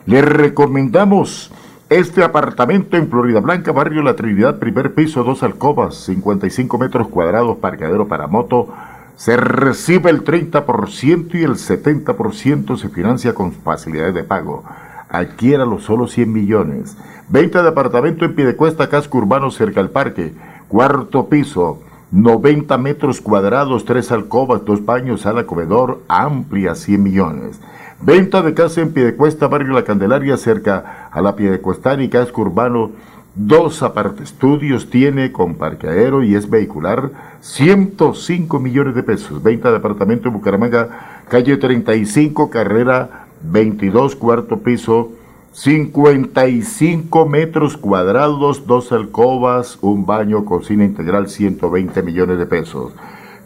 [0.07, 1.51] Le recomendamos
[1.91, 7.59] este apartamento en Florida Blanca, barrio La Trinidad, primer piso, dos alcobas, 55 metros cuadrados,
[7.59, 8.69] parqueadero para moto.
[9.17, 14.65] Se recibe el 30% y el 70% se financia con facilidades de pago.
[15.11, 16.97] Adquiéralo solo 100 millones.
[17.29, 20.33] Venta de apartamento en Piedecuesta, casco urbano cerca al parque.
[20.69, 21.81] Cuarto piso,
[22.11, 27.61] 90 metros cuadrados, tres alcobas, dos baños, sala, comedor, amplia, 100 millones.
[28.05, 32.91] Venta de casa en Piedecuesta, barrio La Candelaria, cerca a la Piedecuestana y casco urbano.
[33.35, 37.13] Dos aparte estudios tiene con parqueadero y es vehicular.
[37.41, 39.43] 105 millones de pesos.
[39.43, 45.13] Venta de apartamento en Bucaramanga, calle 35, carrera 22, cuarto piso.
[45.53, 52.93] 55 metros cuadrados, dos alcobas, un baño, cocina integral, 120 millones de pesos.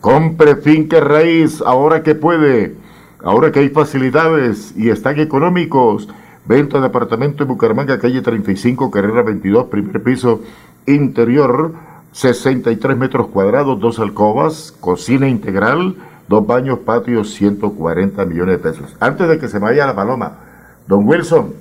[0.01, 2.75] Compre finca raíz, ahora que puede,
[3.23, 6.09] ahora que hay facilidades y están económicos.
[6.47, 10.41] Venta de apartamento en Bucaramanga, calle 35, carrera 22, primer piso,
[10.87, 11.75] interior,
[12.13, 18.97] 63 metros cuadrados, dos alcobas, cocina integral, dos baños, patio, 140 millones de pesos.
[18.99, 20.39] Antes de que se vaya la paloma,
[20.87, 21.53] don Wilson,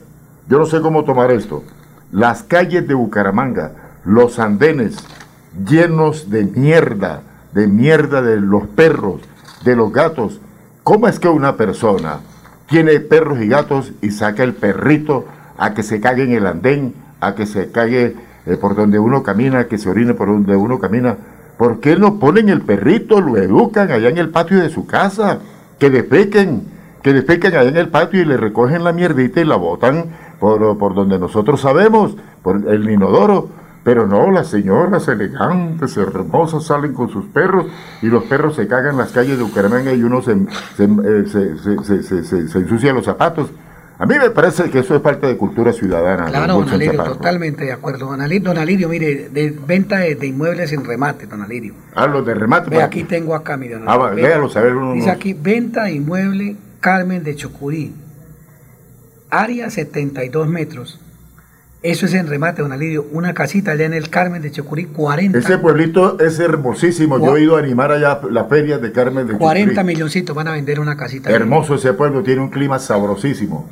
[0.48, 1.64] yo no sé cómo tomar esto.
[2.12, 3.74] Las calles de Bucaramanga,
[4.06, 4.98] los andenes
[5.66, 7.22] llenos de mierda,
[7.54, 9.22] de mierda de los perros,
[9.64, 10.40] de los gatos.
[10.88, 12.22] ¿Cómo es que una persona
[12.70, 15.26] tiene perros y gatos y saca el perrito
[15.58, 19.22] a que se cague en el andén, a que se cague eh, por donde uno
[19.22, 21.18] camina, que se orine por donde uno camina?
[21.58, 25.40] ¿Por qué no ponen el perrito, lo educan allá en el patio de su casa?
[25.78, 26.64] Que defequen,
[27.04, 30.06] que defequen allá en el patio y le recogen la mierdita y la botan
[30.40, 33.50] por, por donde nosotros sabemos, por el inodoro.
[33.88, 37.68] Pero no, las señoras elegantes, hermosas, salen con sus perros
[38.02, 40.36] y los perros se cagan en las calles de Bucaramanga y uno se,
[40.76, 43.50] se, eh, se- se- ensucia los zapatos.
[43.98, 46.26] A mí me parece que eso es parte de cultura ciudadana.
[46.26, 48.08] Claro, don Alirio, totalmente de acuerdo.
[48.08, 51.74] Don Alirio, don Alirio, mire, de venta de, de inmuebles en remate, don Alirio.
[51.96, 52.70] Ah, los de remate.
[52.70, 56.58] Ve, aquí tengo acá, mi don Ah, a ver, uno- Dice aquí, venta de inmueble
[56.82, 57.94] Carmen de Chocurí.
[59.30, 61.00] Área 72 metros.
[61.84, 63.06] Eso es en remate, don Alirio.
[63.12, 65.38] Una casita allá en el Carmen de Chocurí, 40.
[65.38, 67.20] Ese pueblito es hermosísimo.
[67.20, 69.86] Yo he ido a animar allá la feria de Carmen de 40 Chucrí.
[69.86, 71.30] milloncitos van a vender una casita.
[71.30, 73.70] Hermoso ese pueblo, tiene un clima sabrosísimo.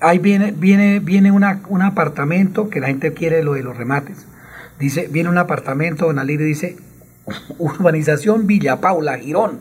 [0.00, 4.26] Ahí viene, viene, viene una, un apartamento que la gente quiere lo de los remates.
[4.80, 6.76] Dice, viene un apartamento, don Alirio dice,
[7.58, 9.60] urbanización Villa Paula, Girón,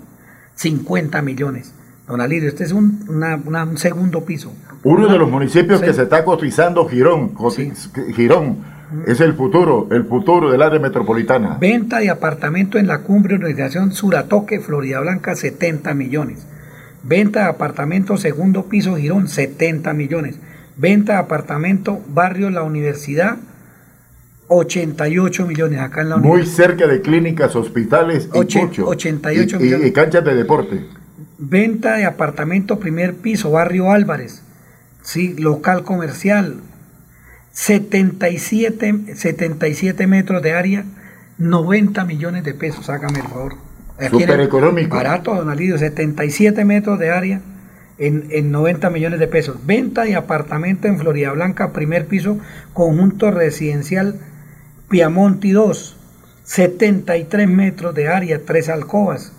[0.56, 1.74] 50 millones.
[2.08, 4.52] Don Alirio, este es un, una- una- un segundo piso.
[4.84, 5.86] Uno de los municipios Sí.
[5.86, 7.34] que se está cotizando, Girón.
[8.16, 8.58] Girón
[9.06, 11.58] es el futuro, el futuro del área metropolitana.
[11.60, 16.46] Venta de apartamento en la cumbre urbanización Suratoque, Florida Blanca, 70 millones.
[17.04, 20.38] Venta de apartamento segundo piso Girón, 70 millones.
[20.78, 23.38] Venta de apartamento barrio La Universidad,
[24.48, 25.80] 88 millones.
[25.80, 28.88] Acá en la Muy cerca de clínicas, hospitales y Oche- mucho.
[28.88, 29.88] 88 y, y- millones.
[29.88, 30.86] y canchas de deporte.
[31.38, 34.44] Venta de apartamento primer piso, barrio Álvarez.
[35.02, 36.62] Sí, local comercial.
[37.52, 40.86] 77, 77 metros de área,
[41.38, 43.56] 90 millones de pesos, hágame el favor.
[44.10, 44.96] Súper económico.
[44.96, 47.42] Barato, don Alidio, 77 metros de área
[47.98, 49.58] en, en 90 millones de pesos.
[49.66, 52.40] Venta de apartamento en Florida Blanca, primer piso,
[52.74, 54.20] conjunto residencial
[54.92, 55.98] Piamonti 2,
[56.44, 59.32] 73 metros de área, tres alcobas,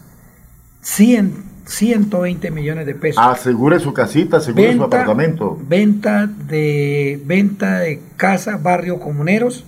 [0.80, 3.22] 100, 120 millones de pesos.
[3.24, 5.58] Asegure su casita, asegure su apartamento.
[5.68, 9.64] Venta de venta de casa, barrio comuneros,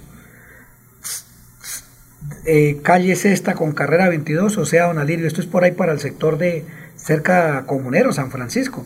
[2.46, 5.92] eh, calle Sexta con carrera 22, o sea, don Alirio, esto es por ahí para
[5.92, 6.64] el sector de
[6.96, 8.84] cerca a Comunero, San Francisco.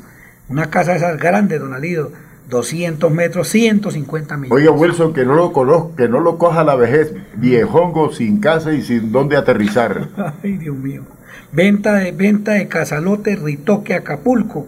[0.48, 2.12] Una casa de esas grandes, don Alirio,
[2.48, 4.52] 200 metros, 150 millones.
[4.52, 8.72] Oiga, Wilson, que no lo conozco, que no lo coja la vejez, viejongo, sin casa
[8.72, 10.08] y sin dónde aterrizar.
[10.42, 11.02] Ay, Dios mío.
[11.52, 14.66] Venta de, venta de Casalote, Ritoque, Acapulco.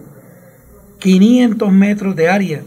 [0.99, 2.61] 500 metros de área.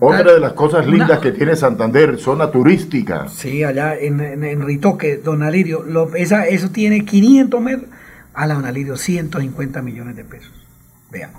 [0.00, 3.28] Otra de las cosas Una- lindas que tiene Santander, zona turística.
[3.28, 7.90] Sí, allá en, en, en Ritoque, Don Alirio, lo- esa, eso tiene 500 metros.
[8.34, 10.52] A la Don Alirio, 150 millones de pesos.
[11.10, 11.30] Vean.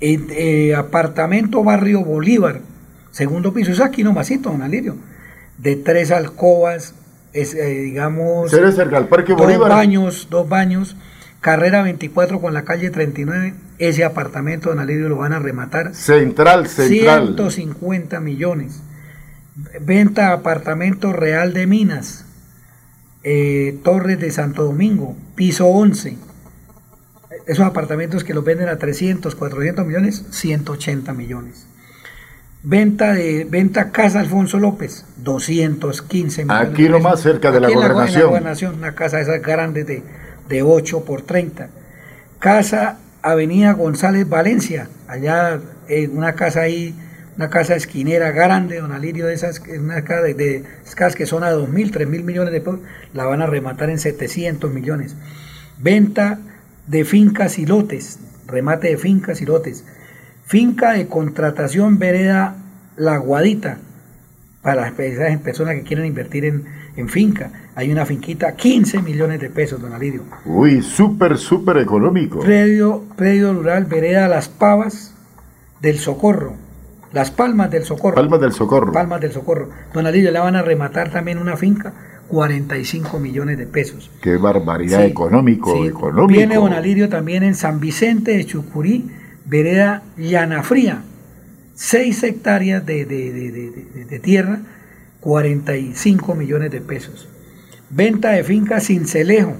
[0.00, 2.60] Eh, eh, apartamento Barrio Bolívar,
[3.10, 4.96] segundo piso, eso aquí nomasito, Don Alirio.
[5.58, 6.94] de tres alcobas,
[7.32, 9.70] es, eh, digamos, cerca al Parque dos Bolívar.
[9.70, 10.96] baños, dos baños,
[11.44, 15.94] carrera 24 con la calle 39, ese apartamento, don Alirio, lo van a rematar.
[15.94, 17.34] Central, central.
[17.36, 18.80] 150 millones.
[19.78, 22.24] Venta apartamento Real de Minas,
[23.24, 26.16] eh, Torres de Santo Domingo, piso 11.
[27.46, 31.66] Esos apartamentos que los venden a 300, 400 millones, 180 millones.
[32.62, 36.70] Venta de venta Casa Alfonso López, 215 millones.
[36.70, 38.14] Aquí lo más cerca de la Aquí en gobernación.
[38.14, 40.02] en la gobernación, una casa de esas grandes de,
[40.48, 41.68] de 8 por 30.
[42.38, 46.94] Casa Avenida González Valencia, allá en una casa ahí,
[47.36, 51.42] una casa esquinera grande, don Alirio, de esas, una casa de, esas casas que son
[51.42, 52.80] a 2 mil, 3 mil millones de pesos,
[53.12, 55.16] la van a rematar en 700 millones.
[55.78, 56.38] Venta
[56.86, 59.84] de fincas y lotes, remate de fincas y lotes.
[60.44, 62.56] Finca de contratación vereda
[62.96, 63.78] La Guadita,
[64.60, 66.64] para esas personas que quieren invertir en,
[66.96, 67.50] en finca.
[67.74, 70.22] Hay una finquita, 15 millones de pesos, don Alirio.
[70.44, 72.40] Uy, súper, súper económico.
[72.40, 75.12] Predio, predio rural Vereda Las Pavas
[75.80, 76.54] del Socorro.
[77.12, 78.14] Las Palmas del Socorro.
[78.16, 78.92] Palmas del Socorro.
[78.92, 79.70] Palmas del Socorro.
[79.92, 81.92] Don Alirio, le van a rematar también una finca,
[82.28, 84.10] 45 millones de pesos.
[84.20, 85.88] Qué barbaridad Sí, económico, sí.
[85.88, 86.26] económico.
[86.38, 89.10] Viene Don Alirio también en San Vicente de Chucurí,
[89.46, 91.02] Vereda Llanafría.
[91.74, 94.60] 6 hectáreas de- de- de- de tierra,
[95.24, 97.26] 45 millones de pesos.
[97.88, 99.56] Venta de finca Cincelejo,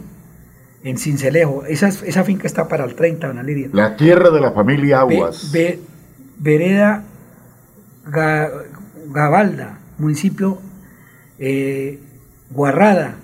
[0.82, 1.64] en Cincelejo.
[1.64, 3.70] Esa, esa finca está para el 30, Don Alirio.
[3.72, 5.50] La tierra de la familia Aguas.
[5.52, 7.04] Ve- ve- vereda
[8.06, 8.50] Ga-
[9.10, 10.60] Gabalda, municipio
[11.38, 11.98] eh,
[12.50, 13.16] Guarrada,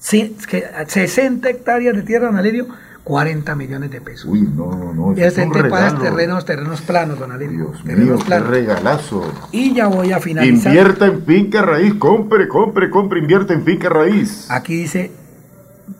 [0.00, 2.66] Sí, es que a 60 hectáreas de tierra, don Alirio,
[3.08, 4.26] 40 millones de pesos.
[4.26, 5.18] Uy, no, no, no.
[5.18, 7.68] Y es pagas terrenos, terrenos planos, don Alirio.
[7.68, 9.32] Dios terrenos mío, qué regalazo.
[9.50, 10.74] Y ya voy a finalizar.
[10.74, 14.50] Invierta en finca raíz, compre, compre, compre, invierte en finca raíz.
[14.50, 15.10] Aquí dice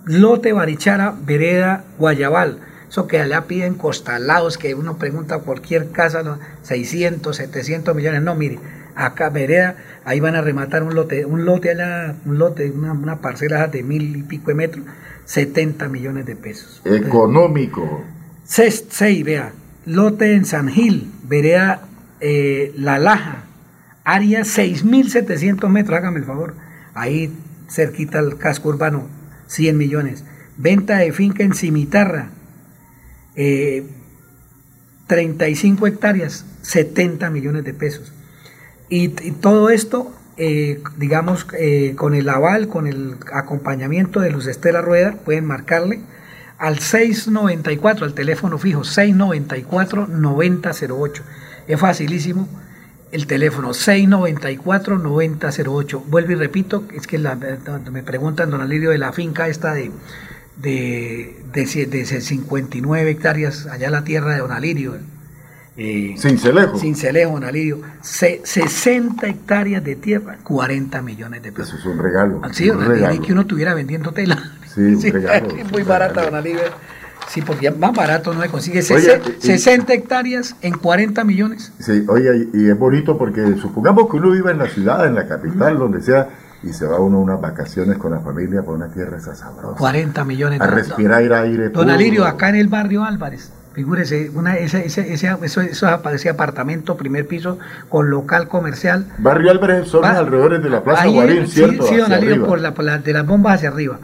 [0.05, 2.59] Lote Barichara, Vereda, Guayabal.
[2.91, 6.39] Eso que allá piden costalados, que uno pregunta cualquier casa, ¿no?
[6.61, 8.20] 600, 700 millones.
[8.20, 8.59] No, mire,
[8.94, 13.20] acá Vereda, ahí van a rematar un lote, un lote allá, un lote, una, una
[13.20, 14.84] parcela de mil y pico de metros,
[15.25, 16.81] 70 millones de pesos.
[16.84, 18.05] Económico.
[18.44, 19.52] 6, vea,
[19.84, 21.83] lote en San Gil, Vereda
[22.20, 23.44] eh, La Laja,
[24.05, 26.55] área 6.700 metros, hágame el favor,
[26.94, 27.31] ahí
[27.68, 29.07] cerquita al casco urbano,
[29.49, 30.25] 100 millones.
[30.57, 32.31] Venta de finca en Cimitarra,
[33.36, 33.84] eh,
[35.07, 38.12] 35 hectáreas, 70 millones de pesos.
[38.91, 44.81] Y, todo esto, eh, digamos, eh, con el aval, con el acompañamiento de Luz Estela
[44.83, 45.99] Rueda, pueden marcarle
[46.58, 51.23] al 694, al teléfono fijo, 694-9008.
[51.68, 52.49] Es facilísimo
[53.12, 56.02] el teléfono 694-9008.
[56.07, 57.36] Vuelvo y repito, es que la-
[57.92, 59.91] me preguntan, don Alirio, de la finca esta de,
[60.57, 64.97] de, de, de 59 hectáreas, allá en la tierra de don Alirio.
[65.78, 66.76] Eh, Cincelejo.
[66.78, 67.81] Cincelejo, don Alirio.
[68.02, 71.74] Se- 60 hectáreas de tierra, 40 millones de pesos.
[71.74, 72.40] Eso es un regalo.
[72.52, 73.23] Sí, un don regalo.
[73.23, 74.36] que uno estuviera vendiendo tela.
[74.74, 75.48] Sí, un regalo.
[75.57, 76.60] es muy barata, don Alirio.
[77.28, 78.78] Sí, porque más barato no se consigue.
[78.78, 81.73] Oye, Sese- y- 60 hectáreas en 40 millones.
[81.78, 85.28] Sí, oye, y es bonito porque supongamos que uno vive en la ciudad, en la
[85.28, 86.28] capital, donde sea,
[86.62, 89.76] y se va uno a unas vacaciones con la familia por una tierra esa sabrosa.
[89.78, 90.60] 40 millones.
[90.60, 91.90] A don- respirar aire Don puro.
[91.92, 96.97] Alirio, acá en el barrio Álvarez, figúrese, una, ese, ese, ese, eso, eso, ese apartamento,
[96.97, 99.07] primer piso, con local comercial.
[99.18, 101.86] Barrio Álvarez son los alrededores de la Plaza Ahí, Guarín, sí, ¿cierto?
[101.86, 104.00] Sí, don Alirio, por la, por la- de las bombas hacia arriba.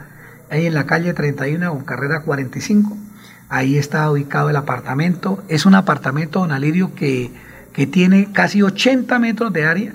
[0.48, 2.96] Ahí en la calle 31 con carrera 45.
[3.48, 5.42] Ahí está ubicado el apartamento.
[5.48, 7.32] Es un apartamento, don Alirio, que,
[7.72, 9.92] que tiene casi 80 metros de área.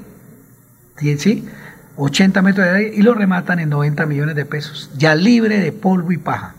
[0.98, 1.18] ¿Sí?
[1.20, 1.48] ¿Sí?
[1.96, 4.92] 80 metros de área y lo rematan en 90 millones de pesos.
[4.98, 6.56] Ya libre de polvo y paja.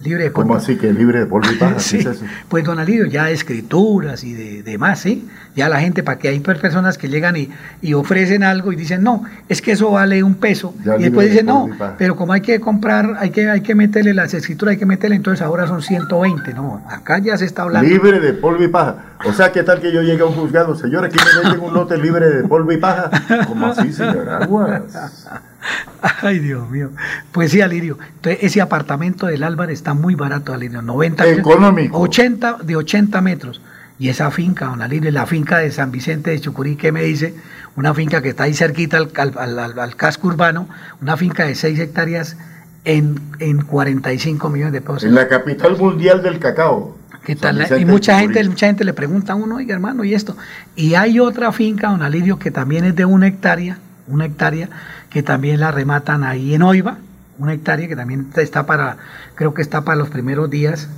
[0.00, 0.50] Libre de polvo.
[0.50, 1.74] ¿Cómo así que libre de polvo y paja?
[1.74, 2.24] ¿Qué Sí, es eso?
[2.48, 5.28] pues don Alirio, ya de escrituras y de demás, ¿sí?
[5.56, 7.50] Ya la gente, para que hay per- personas que llegan y,
[7.82, 10.72] y ofrecen algo y dicen, no, es que eso vale un peso.
[10.84, 11.68] Ya y después de dicen, no,
[11.98, 15.16] pero como hay que comprar, hay que, hay que meterle las escrituras, hay que meterle,
[15.16, 17.88] entonces ahora son 120, no, acá ya se está hablando.
[17.90, 18.96] Libre de polvo y paja.
[19.24, 20.76] O sea, ¿qué tal que yo llegue a un juzgado?
[20.76, 23.10] Señor, aquí me venden un lote libre de polvo y paja.
[23.48, 25.26] ¿Cómo así, señor Aguas?
[26.22, 26.90] Ay, Dios mío.
[27.32, 27.98] Pues sí, Alirio.
[28.16, 30.82] Entonces, ese apartamento del Álvarez está muy barato, Alirio.
[30.82, 31.98] 90 Económico.
[31.98, 33.60] 80, de 80 metros.
[33.98, 37.34] Y esa finca, don Alirio, la finca de San Vicente de Chucurí, ¿qué me dice?
[37.74, 40.68] Una finca que está ahí cerquita al, al- al- al casco urbano,
[41.02, 42.36] una finca de 6 hectáreas
[42.84, 45.02] en, en 45 millones de pesos.
[45.04, 46.96] En la capital mundial del cacao.
[47.24, 47.58] ¿Qué tal?
[47.58, 50.36] Vicente Y mucha gente, mucha gente le pregunta a uno, oiga hermano, ¿y esto?
[50.76, 53.78] Y hay otra finca, don Alirio, que también es de una hectárea,
[54.08, 54.68] una hectárea
[55.10, 56.98] que también la rematan ahí en Oiva,
[57.38, 58.96] una hectárea que también está para,
[59.34, 60.88] creo que está para los primeros días,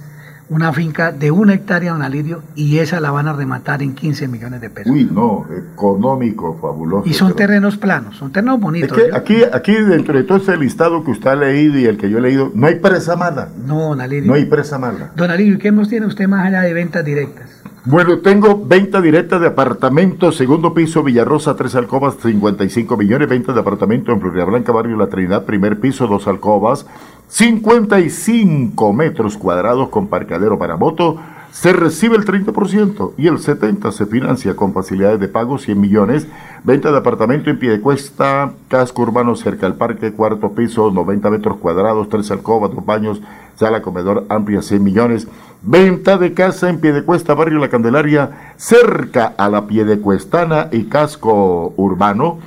[0.50, 4.26] una finca de una hectárea, don Alirio, y esa la van a rematar en 15
[4.26, 4.92] millones de pesos.
[4.92, 7.08] Uy, no, económico, fabuloso.
[7.08, 8.98] Y son terrenos planos, son terrenos bonitos.
[8.98, 11.96] Es que aquí, aquí dentro de todo ese listado que usted ha leído y el
[11.96, 13.48] que yo he leído, no hay presa mala.
[13.64, 14.26] No, don Alirio.
[14.26, 15.12] No hay presa mala.
[15.14, 17.59] Don Alirio, ¿y qué nos tiene usted más allá de ventas directas?
[17.86, 23.60] Bueno, tengo venta directa de apartamentos, segundo piso, Villarrosa, tres alcobas, 55 millones, venta de
[23.60, 26.84] apartamento en Florida Blanca, Barrio La Trinidad, primer piso, dos alcobas,
[27.28, 31.16] 55 metros cuadrados con parqueadero para moto,
[31.52, 36.26] se recibe el 30% y el 70% se financia con facilidades de pago 100 millones.
[36.62, 41.30] Venta de apartamento en pie de cuesta, casco urbano cerca al parque, cuarto piso, 90
[41.30, 43.20] metros cuadrados, tres alcobas, dos baños,
[43.56, 45.28] sala comedor amplia 100 millones.
[45.62, 50.00] Venta de casa en pie de cuesta, barrio La Candelaria, cerca a la pie de
[50.00, 52.38] cuestana y casco urbano.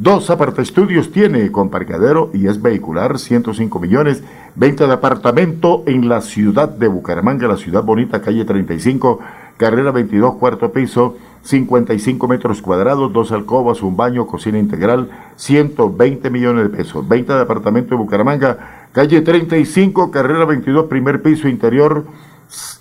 [0.00, 4.22] Dos estudios tiene con parqueadero y es vehicular, 105 millones.
[4.54, 9.18] Venta de apartamento en la ciudad de Bucaramanga, la ciudad bonita, calle 35,
[9.56, 16.70] carrera 22, cuarto piso, 55 metros cuadrados, dos alcobas, un baño, cocina integral, 120 millones
[16.70, 17.08] de pesos.
[17.08, 22.04] Venta de apartamento en Bucaramanga, calle 35, carrera 22, primer piso interior,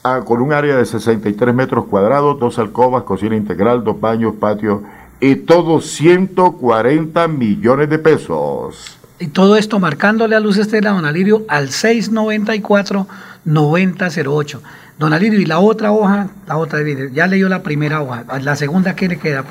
[0.04, 4.84] ah, con un área de 63 metros cuadrados, dos alcobas, cocina integral, dos baños, patio
[5.20, 8.98] y todo 140 millones de pesos.
[9.20, 14.60] Y todo esto marcándole a Luz Estela, don Alirio, al 694-9008.
[15.00, 16.80] Don Alirio, y la otra hoja, la otra,
[17.12, 19.44] ya leyó la primera hoja, la segunda, ¿qué le queda?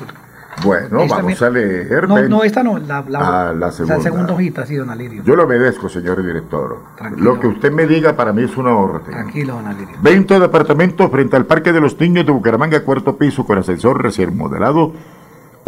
[0.63, 2.09] Bueno, vamos a leer.
[2.09, 3.97] No, no, esta no, la, ah, la, segunda.
[3.97, 4.33] la, segunda.
[4.33, 5.23] hojita, sí, don Alirio.
[5.23, 6.79] Yo lo obedezco, señor director.
[7.17, 9.11] Lo que usted me diga para mí es una orden.
[9.11, 9.95] Tranquilo, don Alirio.
[10.01, 14.35] 20 departamentos frente al Parque de los Niños de Bucaramanga, cuarto piso, con ascensor recién
[14.35, 14.93] modelado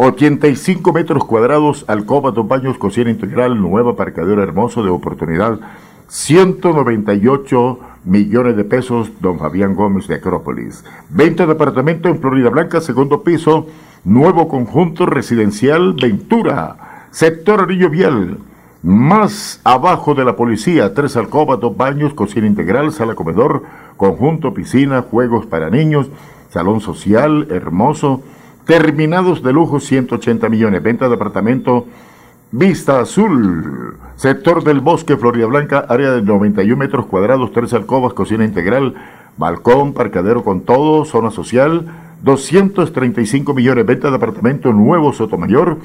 [0.02, 5.60] 85 metros cuadrados, alcoba, dos baños, cocina integral, nueva parqueadero hermoso de oportunidad,
[6.08, 10.82] 198 millones de pesos, don Fabián Gómez de Acrópolis.
[11.10, 13.66] 20 departamento en Florida Blanca, segundo piso,
[14.02, 18.38] nuevo conjunto residencial Ventura, sector Anillo Vial,
[18.82, 23.64] más abajo de la policía, tres alcobas, dos baños, cocina integral, sala comedor,
[23.98, 26.08] conjunto, piscina, juegos para niños,
[26.48, 28.22] salón social, hermoso,
[28.70, 30.80] Terminados de lujo, 180 millones.
[30.80, 31.88] Venta de apartamento
[32.52, 33.96] Vista Azul.
[34.14, 38.94] Sector del Bosque, Florida Blanca, área de 91 metros cuadrados, tres alcobas, cocina integral,
[39.36, 41.84] balcón, parqueadero con todo, zona social.
[42.22, 43.84] 235 millones.
[43.84, 45.78] Venta de apartamento nuevo Sotomayor.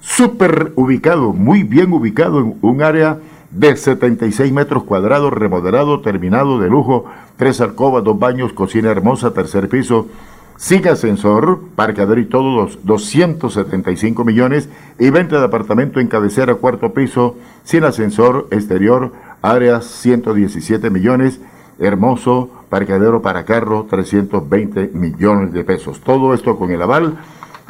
[0.00, 3.18] Súper ubicado, muy bien ubicado en un área
[3.52, 7.04] de 76 metros cuadrados, remodelado, terminado de lujo,
[7.36, 10.08] tres alcobas, dos baños, cocina hermosa, tercer piso,
[10.56, 17.36] sin ascensor, parqueadero y todos 275 millones y venta de apartamento en cabecera cuarto piso,
[17.64, 21.40] sin ascensor, exterior, áreas 117 millones,
[21.78, 26.00] hermoso, parqueadero para carro 320 millones de pesos.
[26.00, 27.18] Todo esto con el aval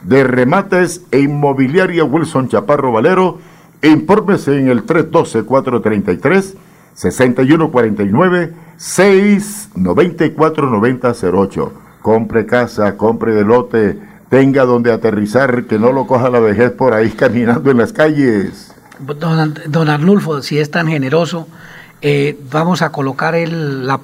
[0.03, 3.39] de remates e inmobiliaria Wilson Chaparro Valero.
[3.83, 6.55] Infórmese en el 312-433.
[12.03, 13.99] 6149 694 9008 compre casa, compre de lote,
[14.29, 18.75] tenga donde aterrizar, que no lo coja la vejez por ahí caminando en las calles.
[18.99, 21.49] Don, Arnulfo, si es tan generoso,
[22.03, 24.01] eh, vamos a colocar el, la,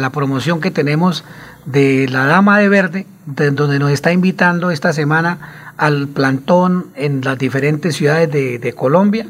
[0.00, 1.24] la, promoción que tenemos
[1.66, 7.38] de la Dama de Verde, donde nos está invitando esta semana al plantón en las
[7.38, 9.26] diferentes ciudades de, de Colombia,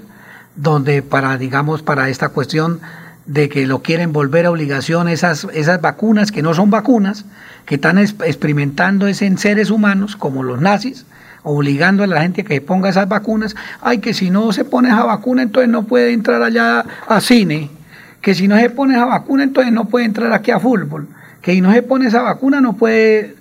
[0.55, 2.81] donde para, digamos, para esta cuestión
[3.29, 7.27] de que lo quieren volver a obligación esas, esas vacunas que no son vacunas,
[7.67, 11.05] que están experimentando es en seres humanos como los nazis,
[11.43, 13.55] obligando a la gente que ponga esas vacunas.
[13.83, 17.71] Ay, que si no se pone esa vacuna, entonces no puede entrar allá a cine.
[18.23, 21.07] Que si no se pone esa vacuna, entonces no puede entrar aquí a fútbol.
[21.49, 23.35] Que si no se pone esa vacuna, no puede.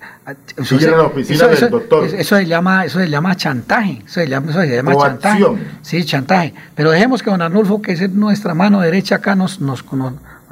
[0.55, 2.05] Eso, se, la oficina del doctor.
[2.05, 4.01] Eso, se llama, eso se llama chantaje.
[4.05, 5.43] Eso se llama, chantaje.
[5.81, 6.53] Sí, chantaje.
[6.73, 9.83] Pero dejemos que don Arnulfo, que es nuestra mano derecha acá, nos, nos,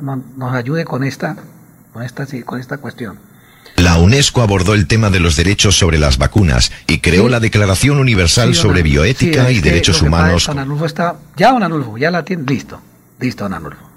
[0.01, 1.37] nos, ayude con esta,
[1.93, 3.19] con esta, con esta cuestión.
[3.77, 7.99] La UNESCO abordó el tema de los derechos sobre las vacunas y creó la Declaración
[7.99, 10.49] Universal sobre Bioética y Derechos Humanos.
[10.85, 12.81] está, ya, don Anulfo, ya la tiene, listo,
[13.17, 13.94] listo, don Anulfo.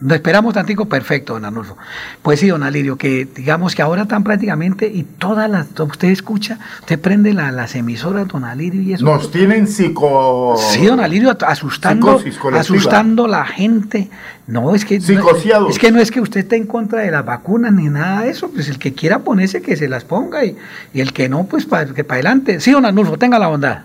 [0.00, 1.76] Lo esperamos tantico, perfecto, don Arnulfo.
[2.22, 6.58] Pues sí, don Alirio, que digamos que ahora están prácticamente, y todas las, usted escucha,
[6.80, 9.04] usted prende las emisoras, don Alirio, y eso.
[9.04, 10.56] Nos tienen psico...
[10.56, 12.18] Sí, don Alirio, asustando,
[12.54, 14.08] asustando la gente.
[14.46, 17.24] No, es que, no, es que no es que usted esté en contra de las
[17.24, 20.56] vacunas ni nada de eso, pues el que quiera ponerse que se las ponga y,
[20.92, 22.58] y el que no, pues para que para adelante.
[22.58, 23.82] Sí, don Arnulfo, tenga la bondad.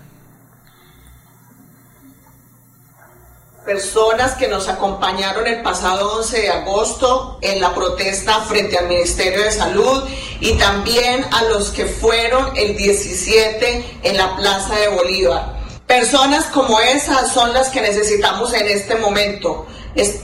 [3.65, 9.43] Personas que nos acompañaron el pasado 11 de agosto en la protesta frente al Ministerio
[9.43, 10.03] de Salud
[10.39, 15.55] y también a los que fueron el 17 en la Plaza de Bolívar.
[15.87, 19.65] Personas como esas son las que necesitamos en este momento.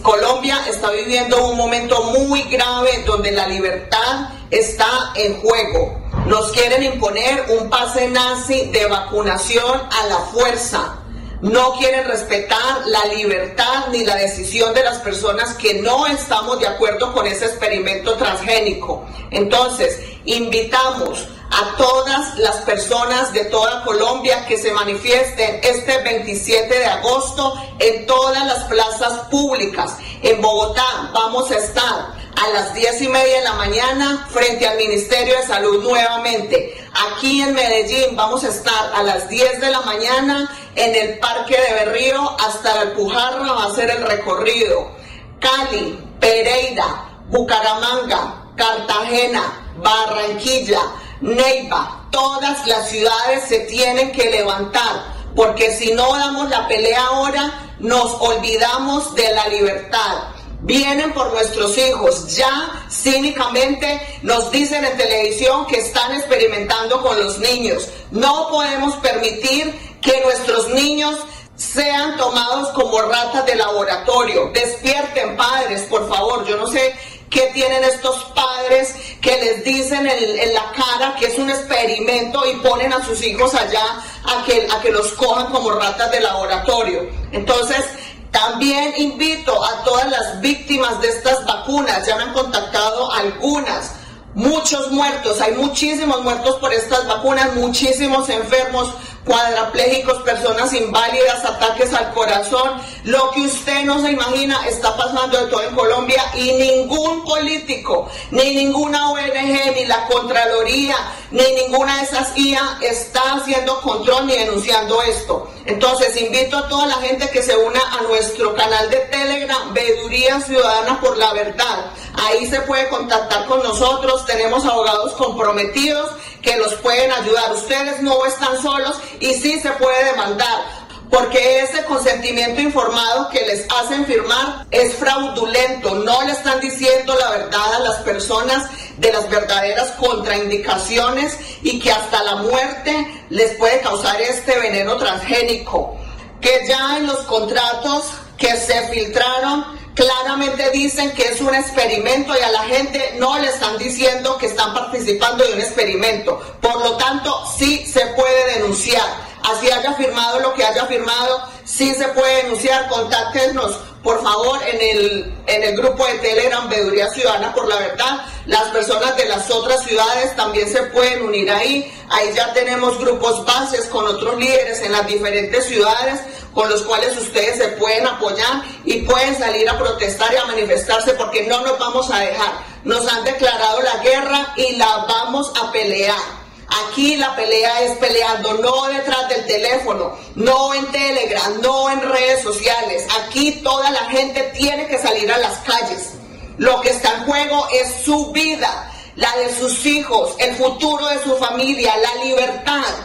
[0.03, 5.99] Colombia está viviendo un momento muy grave donde la libertad está en juego.
[6.27, 11.00] Nos quieren imponer un pase nazi de vacunación a la fuerza
[11.41, 16.67] no quieren respetar la libertad ni la decisión de las personas que no estamos de
[16.67, 19.05] acuerdo con ese experimento transgénico.
[19.31, 26.85] Entonces, invitamos a todas las personas de toda Colombia que se manifiesten este 27 de
[26.85, 29.97] agosto en todas las plazas públicas.
[30.21, 34.77] En Bogotá vamos a estar a las 10 y media de la mañana frente al
[34.77, 36.75] Ministerio de Salud nuevamente.
[37.11, 41.57] Aquí en Medellín vamos a estar a las 10 de la mañana en el Parque
[41.57, 44.91] de Berrío hasta la Alpujarra va a ser el recorrido.
[45.39, 50.81] Cali, Pereira, Bucaramanga, Cartagena, Barranquilla,
[51.21, 57.73] Neiva, todas las ciudades se tienen que levantar porque si no damos la pelea ahora,
[57.79, 62.35] nos olvidamos de la libertad vienen por nuestros hijos.
[62.35, 67.87] Ya cínicamente nos dicen en televisión que están experimentando con los niños.
[68.11, 71.17] No podemos permitir que nuestros niños
[71.55, 74.51] sean tomados como ratas de laboratorio.
[74.53, 76.45] Despierten padres, por favor.
[76.45, 76.95] Yo no sé
[77.29, 82.55] qué tienen estos padres que les dicen en, la cara que es un experimento y
[82.57, 83.83] ponen a sus hijos allá
[84.23, 87.09] a que, a que los cojan como ratas de laboratorio.
[87.31, 87.85] Entonces,
[88.31, 93.93] también invito a todas las víctimas de estas vacunas, ya me han contactado algunas,
[94.33, 98.93] muchos muertos, hay muchísimos muertos por estas vacunas, muchísimos enfermos,
[99.25, 105.47] cuadraplégicos, personas inválidas, ataques al corazón, lo que usted no se imagina está pasando de
[105.47, 110.95] todo en Colombia y ningún político, ni ninguna ONG, ni la Contraloría,
[111.29, 115.49] ni ninguna de esas IA está haciendo control ni denunciando esto.
[115.65, 120.41] Entonces invito a toda la gente que se una a nuestro canal de Telegram, Veeduría
[120.41, 121.91] Ciudadana por la Verdad.
[122.15, 127.51] Ahí se puede contactar con nosotros, tenemos abogados comprometidos que los pueden ayudar.
[127.53, 133.67] Ustedes no están solos y sí se puede demandar porque ese consentimiento informado que les
[133.69, 139.29] hacen firmar es fraudulento, no le están diciendo la verdad a las personas de las
[139.29, 145.97] verdaderas contraindicaciones y que hasta la muerte les puede causar este veneno transgénico,
[146.39, 148.05] que ya en los contratos
[148.37, 153.47] que se filtraron claramente dicen que es un experimento y a la gente no le
[153.47, 156.39] están diciendo que están participando de un experimento.
[156.61, 159.05] Por lo tanto, sí se puede denunciar.
[159.43, 162.87] Así haya firmado lo que haya firmado, sí se puede denunciar.
[162.87, 168.25] Contáctenos, por favor, en el, en el grupo de Telegram Veeduría Ciudadana por la Verdad.
[168.47, 171.91] Las personas de las otras ciudades también se pueden unir ahí.
[172.09, 176.19] Ahí ya tenemos grupos bases con otros líderes en las diferentes ciudades
[176.53, 181.13] con los cuales ustedes se pueden apoyar y pueden salir a protestar y a manifestarse
[181.13, 182.51] porque no nos vamos a dejar.
[182.83, 186.40] Nos han declarado la guerra y la vamos a pelear.
[186.71, 192.43] Aquí la pelea es peleando, no detrás del teléfono, no en Telegram, no en redes
[192.43, 193.05] sociales.
[193.21, 196.13] Aquí toda la gente tiene que salir a las calles.
[196.57, 201.21] Lo que está en juego es su vida, la de sus hijos, el futuro de
[201.23, 202.95] su familia, la libertad.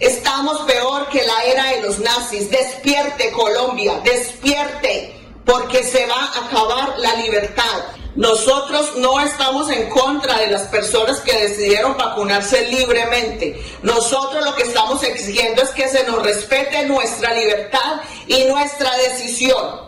[0.00, 2.50] Estamos peor que la era de los nazis.
[2.50, 7.84] Despierte Colombia, despierte, porque se va a acabar la libertad.
[8.16, 13.60] Nosotros no estamos en contra de las personas que decidieron vacunarse libremente.
[13.82, 19.80] Nosotros lo que estamos exigiendo es que se nos respete nuestra libertad y nuestra decisión.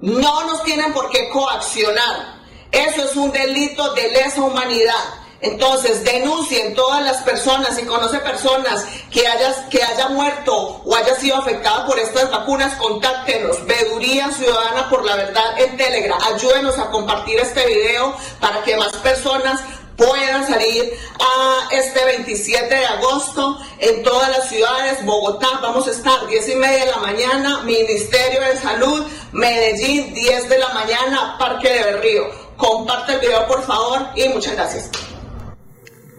[0.00, 2.40] No nos tienen por qué coaccionar.
[2.72, 5.25] Eso es un delito de lesa humanidad.
[5.40, 11.14] Entonces, denuncien todas las personas, si conoce personas que haya, que haya muerto o haya
[11.16, 13.64] sido afectada por estas vacunas, contáctenos.
[13.66, 16.18] Veeduría Ciudadana por la Verdad en Telegram.
[16.34, 19.60] Ayúdenos a compartir este video para que más personas
[19.96, 25.04] puedan salir a este 27 de agosto en todas las ciudades.
[25.04, 30.48] Bogotá, vamos a estar 10 y media de la mañana, Ministerio de Salud, Medellín, 10
[30.48, 32.24] de la mañana, Parque de Berrío.
[32.56, 34.90] Comparte el video, por favor, y muchas gracias.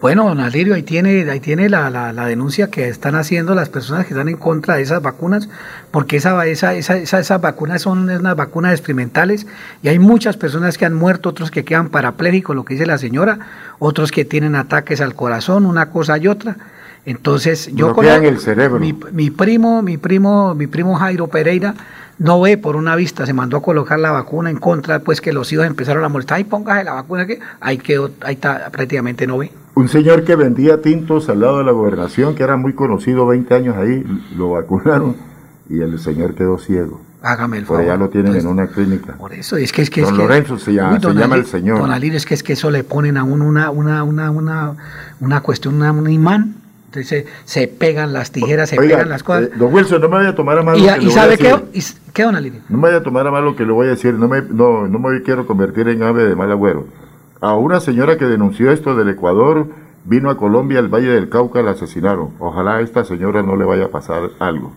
[0.00, 3.68] Bueno, don Alirio, ahí tiene, ahí tiene la, la, la, denuncia que están haciendo las
[3.68, 5.48] personas que están en contra de esas vacunas,
[5.90, 9.48] porque esa, esa, esa, esas vacunas son unas vacunas experimentales
[9.82, 12.98] y hay muchas personas que han muerto, otros que quedan parapléjicos, lo que dice la
[12.98, 13.40] señora,
[13.80, 16.56] otros que tienen ataques al corazón, una cosa y otra.
[17.04, 18.78] Entonces, yo con el cerebro.
[18.78, 21.74] Mi, mi, primo, mi primo, mi primo Jairo Pereira
[22.18, 25.32] no ve por una vista, se mandó a colocar la vacuna en contra, pues que
[25.32, 29.26] los hijos empezaron a molestar, y póngase la vacuna que ahí quedó, ahí está, prácticamente
[29.26, 29.50] no ve.
[29.78, 33.54] Un señor que vendía tintos al lado de la gobernación, que era muy conocido 20
[33.54, 34.04] años ahí,
[34.36, 35.14] lo vacunaron
[35.68, 37.00] y el señor quedó ciego.
[37.22, 37.90] Hágame el Por favor.
[37.92, 39.12] allá lo tienen Pues, en una clínica.
[39.14, 40.00] Por eso, es que es que...
[40.02, 41.78] Don es que- Lorenzo se llama, Uy, don se llama el señor.
[41.78, 44.76] Don Alirio, es que es que eso le ponen a uno una, una, una, una,
[45.20, 46.54] una cuestión, una, un imán,
[46.86, 47.08] entonces
[47.44, 49.44] se, se pegan las tijeras, se Oiga, pegan las cosas.
[49.44, 51.06] eh, don Wilson, no me vaya a tomar a mal y, lo que le y
[51.06, 51.64] voy a sabe qué, decir.
[51.72, 52.60] y s- qué, don Alirio?
[52.68, 54.42] No me vaya a tomar a mal lo que le voy a decir, no me,
[54.42, 56.86] no, no me quiero convertir en ave de mal agüero.
[57.40, 59.68] A una señora que denunció esto del Ecuador,
[60.04, 62.30] vino a Colombia, al Valle del Cauca, la asesinaron.
[62.38, 64.72] Ojalá a esta señora no le vaya a pasar algo.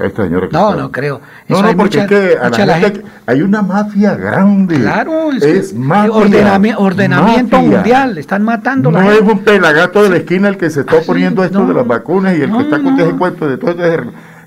[0.00, 1.20] A esta señora que No, está- no creo.
[1.48, 4.80] No, Eso no, porque mucha- es que a la gente- hay una mafia grande.
[4.80, 7.70] Claro, es, es, que- mafia, ordenami- ordenamiento mafia.
[7.76, 9.32] mundial, están matando la No es gente.
[9.32, 12.42] un pelagato de la esquina el que se está poniendo esto de las vacunas y
[12.42, 14.00] el que está con ese cuento de todo ese-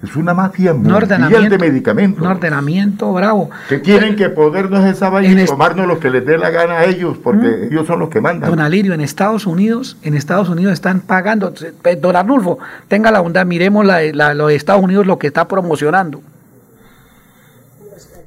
[0.03, 2.21] Es una mafia Un mundial de medicamentos.
[2.21, 3.49] un ordenamiento bravo.
[3.69, 6.85] Que quieren que podernos esa vaina y tomarnos lo que les dé la gana a
[6.85, 8.49] ellos, porque ellos son los que mandan.
[8.49, 11.53] Don Alirio, en Estados Unidos, en Estados Unidos están pagando.
[11.85, 12.59] eh, Don Arnulfo,
[12.89, 16.21] tenga la bondad, miremos la, la- lo de Estados Unidos lo que está promocionando.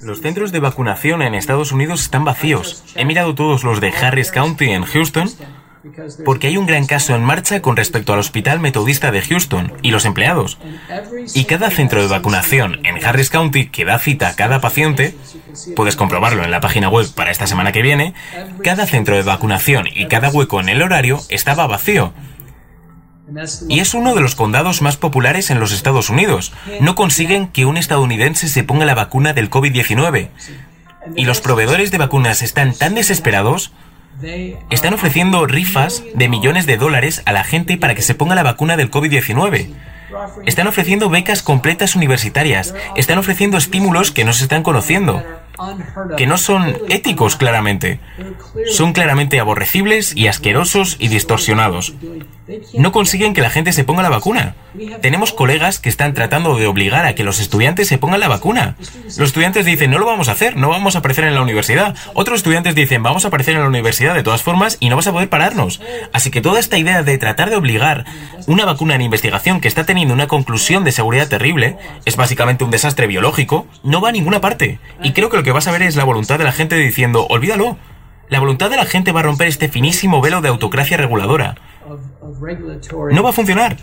[0.03, 2.85] Los centros de vacunación en Estados Unidos están vacíos.
[2.95, 5.29] He mirado todos los de Harris County en Houston
[6.24, 9.90] porque hay un gran caso en marcha con respecto al Hospital Metodista de Houston y
[9.90, 10.58] los empleados.
[11.34, 15.15] Y cada centro de vacunación en Harris County que da cita a cada paciente,
[15.74, 18.15] puedes comprobarlo en la página web para esta semana que viene,
[18.62, 22.12] cada centro de vacunación y cada hueco en el horario estaba vacío.
[23.68, 26.52] Y es uno de los condados más populares en los Estados Unidos.
[26.81, 30.28] No consiguen que un estadounidense se ponga la vacuna del COVID-19.
[31.16, 33.73] Y los proveedores de vacunas están tan desesperados,
[34.70, 38.43] están ofreciendo rifas de millones de dólares a la gente para que se ponga la
[38.43, 39.75] vacuna del COVID-19.
[40.47, 42.75] Están ofreciendo becas completas universitarias.
[42.97, 45.23] Están ofreciendo estímulos que no se están conociendo.
[46.17, 48.01] Que no son éticos claramente.
[48.67, 51.95] Son claramente aborrecibles y asquerosos y distorsionados.
[52.75, 54.55] No consiguen que la gente se ponga la vacuna.
[55.00, 58.76] Tenemos colegas que están tratando de obligar a que los estudiantes se pongan la vacuna.
[59.05, 61.97] Los estudiantes dicen, no lo vamos a hacer, no vamos a aparecer en la universidad.
[62.15, 65.07] Otros estudiantes dicen, vamos a aparecer en la universidad de todas formas y no vas
[65.07, 65.81] a poder pararnos.
[66.12, 68.05] Así que toda esta idea de tratar de obligar
[68.47, 72.70] una vacuna en investigación que está teniendo una conclusión de seguridad terrible, es básicamente un
[72.70, 74.78] desastre biológico, no va a ninguna parte.
[75.02, 77.26] Y creo que lo que vas a ver es la voluntad de la gente diciendo,
[77.28, 77.76] olvídalo.
[78.28, 81.55] La voluntad de la gente va a romper este finísimo velo de autocracia reguladora.
[83.12, 83.76] No va a funcionar.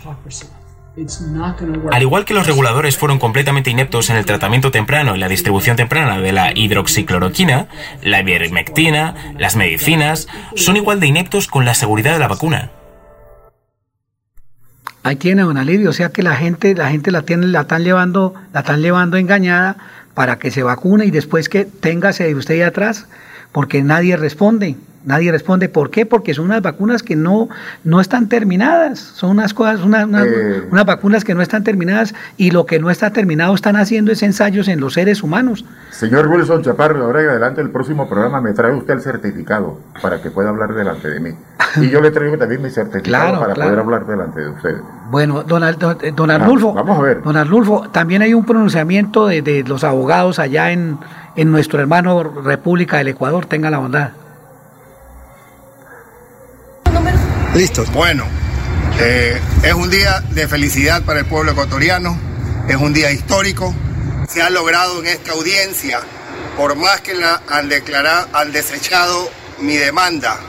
[1.90, 5.76] Al igual que los reguladores fueron completamente ineptos en el tratamiento temprano y la distribución
[5.76, 7.66] temprana de la hidroxicloroquina,
[8.02, 12.70] la ivermectina, las medicinas, son igual de ineptos con la seguridad de la vacuna.
[15.02, 17.82] Ahí tiene don Alirio, o sea que la gente, la gente la tiene, la están
[17.82, 19.76] llevando, la están llevando engañada
[20.14, 23.06] para que se vacune y después que téngase usted ahí atrás,
[23.52, 25.68] porque nadie responde, nadie responde.
[25.68, 26.06] ¿Por qué?
[26.06, 27.48] Porque son unas vacunas que no,
[27.84, 30.62] no están terminadas, son unas cosas, una- una- Eh.
[30.70, 34.22] unas vacunas que no están terminadas y lo que no está terminado están haciendo es
[34.22, 35.64] ensayos en los seres humanos.
[35.90, 40.20] Señor Wilson Chaparro, ahora en adelante el próximo programa me trae usted el certificado para
[40.22, 41.30] que pueda hablar delante de mí.
[41.80, 43.70] Y yo le traigo también mi certificado Claro, para claro.
[43.70, 44.74] poder hablar delante de usted.
[45.10, 47.22] Bueno, don, don, eh, don Ah, Arnulfo, vamos a ver.
[47.22, 50.98] don Arnulfo, también hay un pronunciamiento de, de los abogados allá en,
[51.36, 54.10] en nuestro hermano República del Ecuador, tenga la bondad.
[57.92, 58.26] Bueno,
[58.98, 62.18] eh, es un día de felicidad para el pueblo ecuatoriano,
[62.66, 63.72] es un día histórico.
[64.28, 66.00] Se ha logrado en esta audiencia,
[66.56, 70.40] por más que la han declarado, han desechado mi demanda,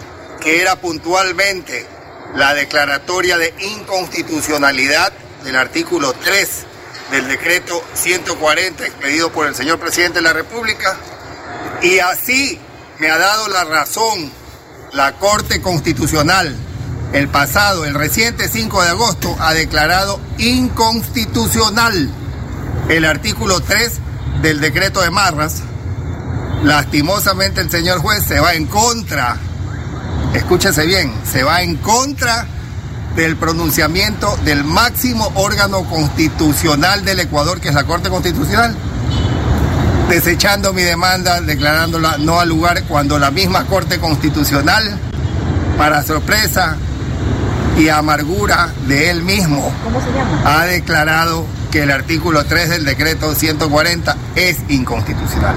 [0.42, 1.86] que era puntualmente
[2.34, 6.50] la declaratoria de inconstitucionalidad del artículo 3
[7.12, 10.98] del decreto 140 expedido por el señor presidente de la República,
[11.84, 12.60] y así
[12.98, 14.32] me ha dado la razón
[14.94, 16.58] la Corte Constitucional
[17.14, 22.10] el pasado, el reciente 5 de agosto, ha declarado inconstitucional
[22.90, 23.92] el artículo 3
[24.42, 25.62] del decreto de Marras.
[26.64, 29.38] Lastimosamente el señor juez se va en contra,
[30.34, 32.48] escúchese bien, se va en contra
[33.16, 38.76] del pronunciamiento del máximo órgano constitucional del Ecuador, que es la Corte Constitucional,
[40.10, 45.00] desechando mi demanda, declarándola no al lugar, cuando la misma Corte Constitucional,
[45.78, 46.78] para sorpresa
[47.78, 49.72] y amargura de él mismo,
[50.46, 55.56] ha declarado que el artículo 3 del decreto 140 es inconstitucional.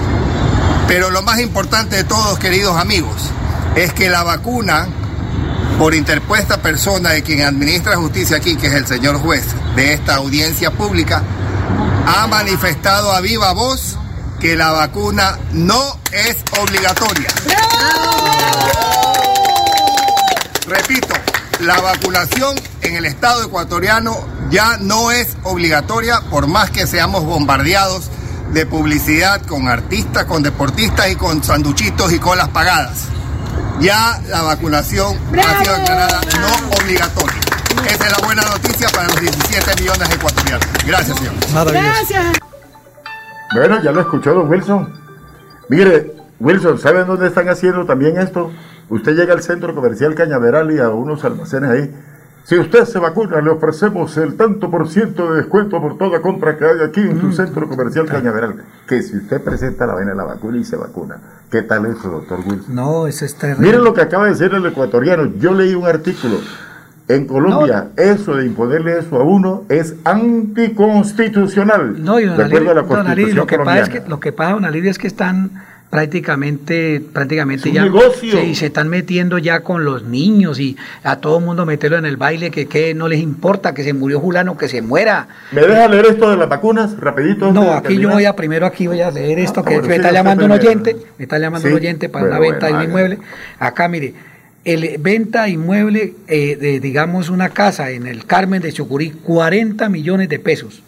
[0.89, 3.31] Pero lo más importante de todos, queridos amigos,
[3.77, 4.89] es que la vacuna,
[5.79, 9.45] por interpuesta persona de quien administra justicia aquí, que es el señor juez
[9.77, 11.23] de esta audiencia pública,
[12.07, 13.97] ha manifestado a viva voz
[14.41, 17.29] que la vacuna no es obligatoria.
[20.67, 21.15] Repito,
[21.61, 24.17] la vacunación en el Estado ecuatoriano
[24.51, 28.11] ya no es obligatoria por más que seamos bombardeados
[28.53, 33.07] de publicidad con artistas, con deportistas y con sanduchitos y colas pagadas.
[33.81, 37.37] Ya la vacunación ha sido declarada no obligatoria.
[37.87, 40.67] Esa es la buena noticia para los 17 millones de ecuatorianos.
[40.87, 41.35] Gracias, señor.
[41.73, 42.39] Gracias.
[43.55, 44.93] Bueno, ya lo escuchó, don Wilson.
[45.69, 48.51] Mire, Wilson, ¿saben dónde están haciendo también esto?
[48.91, 51.95] Usted llega al centro comercial Cañaveral y a unos almacenes ahí.
[52.45, 56.57] Si usted se vacuna, le ofrecemos el tanto por ciento de descuento por toda compra
[56.57, 58.65] que hay aquí en su centro comercial Cañaveral.
[58.87, 61.19] Que si usted presenta la vaina de la vacuna y se vacuna.
[61.51, 62.75] ¿Qué tal eso, doctor Wilson?
[62.75, 63.67] No, eso es terrible.
[63.67, 65.27] Miren lo que acaba de decir el ecuatoriano.
[65.39, 66.39] Yo leí un artículo.
[67.09, 72.03] En Colombia, eso de imponerle eso a uno es anticonstitucional.
[72.03, 74.09] No, y don de acuerdo a la Alirio, don Constitución lo que pasa es que
[74.09, 75.51] lo que pasa, don es que están
[75.91, 78.33] prácticamente, prácticamente ya negocio.
[78.33, 82.17] se, se están metiendo ya con los niños y a todo mundo meterlo en el
[82.17, 85.29] baile que, que no les importa que se murió fulano que se muera.
[85.53, 87.53] ¿Me deja leer esto de las vacunas rapidito?
[87.53, 89.95] No, aquí yo voy a primero aquí voy a leer esto Ah, que bueno, me
[89.95, 92.85] sí, está llamando un oyente, me está llamando un oyente para una venta bueno, de
[92.85, 93.19] un inmueble.
[93.59, 94.15] Acá mire,
[94.65, 99.89] el venta de inmueble eh, de digamos una casa en el Carmen de Chucurí, 40
[99.89, 100.83] millones de pesos.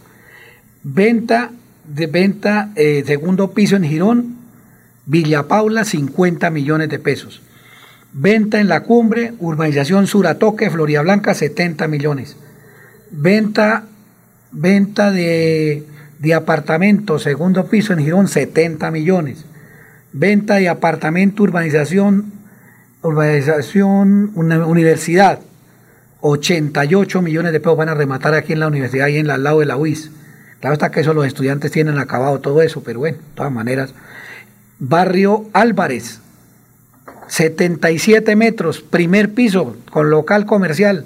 [0.82, 1.50] Venta
[1.84, 4.36] de venta eh, segundo piso en Girón,
[5.10, 7.42] Villa Paula, 50 millones de pesos.
[8.12, 12.36] Venta en la cumbre, urbanización Suratoque, Floria Blanca, 70 millones.
[13.10, 13.86] Venta,
[14.52, 15.84] venta de,
[16.20, 19.46] de apartamento, segundo piso en Girón, 70 millones.
[20.12, 22.32] Venta de apartamento, urbanización,
[23.02, 25.40] urbanización, una universidad,
[26.20, 29.58] 88 millones de pesos van a rematar aquí en la universidad y en al lado
[29.58, 30.12] de la UIS.
[30.60, 33.92] Claro está que eso los estudiantes tienen acabado todo eso, pero bueno, de todas maneras.
[34.82, 36.20] Barrio Álvarez,
[37.28, 41.04] 77 metros, primer piso, con local comercial,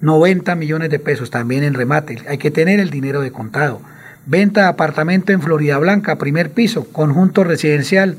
[0.00, 2.22] 90 millones de pesos también en remate.
[2.28, 3.80] Hay que tener el dinero de contado.
[4.24, 8.16] Venta de apartamento en Florida Blanca, primer piso, conjunto residencial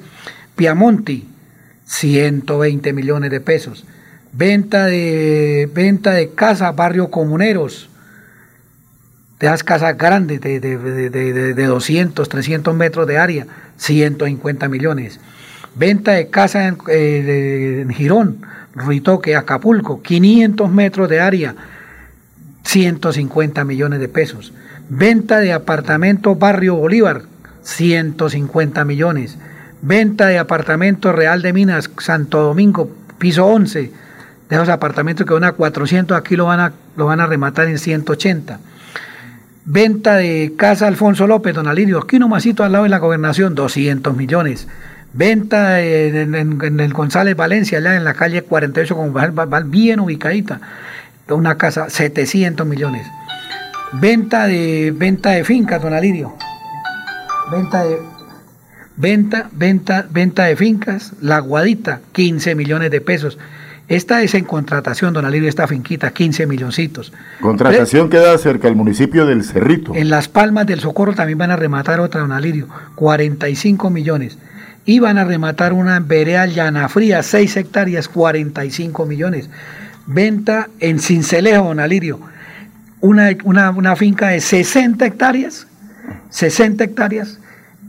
[0.57, 1.29] Piamonti,
[1.85, 3.85] 120 millones de pesos.
[4.33, 7.89] Venta de, venta de casa, barrio Comuneros,
[9.39, 14.67] de las casas grandes de, de, de, de, de 200, 300 metros de área, 150
[14.67, 15.19] millones.
[15.75, 18.41] Venta de casa en, eh, Girón,
[18.75, 21.55] Ruitoque, Acapulco, 500 metros de área,
[22.63, 24.53] 150 millones de pesos.
[24.89, 27.21] Venta de apartamento Barrio Bolívar,
[27.61, 29.37] 150 millones.
[29.81, 33.91] Venta de apartamento Real de Minas, Santo Domingo, piso 11.
[34.49, 37.67] De esos apartamentos que van a 400, aquí lo van a, lo van a rematar
[37.67, 38.59] en 180.
[39.65, 44.15] Venta de Casa Alfonso López, Don Alirio, aquí nomasito al lado de la gobernación, 200
[44.15, 44.67] millones.
[45.13, 46.35] Venta en,
[46.79, 49.13] el González Valencia, allá en la calle 48, con
[49.71, 50.61] bien ubicadita.
[51.29, 53.05] Una casa, 700 millones.
[53.93, 56.35] Venta de, venta de fincas, Don Alirio.
[57.51, 57.97] Venta de,
[58.97, 63.37] venta, venta, venta de fincas, La Guadita, 15 millones de pesos.
[63.89, 67.11] Esta es en contratación, Don Alirio, esta finquita, 15 milloncitos.
[67.41, 69.95] Contratación queda cerca del municipio del Cerrito.
[69.95, 74.37] En Las Palmas del Socorro también van a rematar otra, don Alirio, 45 millones.
[74.85, 79.49] Y van a rematar una en Berea Llana Fría, 6 hectáreas, 45 millones.
[80.05, 82.19] Venta en Cincelejo, don Alirio,
[83.01, 85.65] una, una, una finca de 60 hectáreas,
[86.29, 87.39] 60 hectáreas,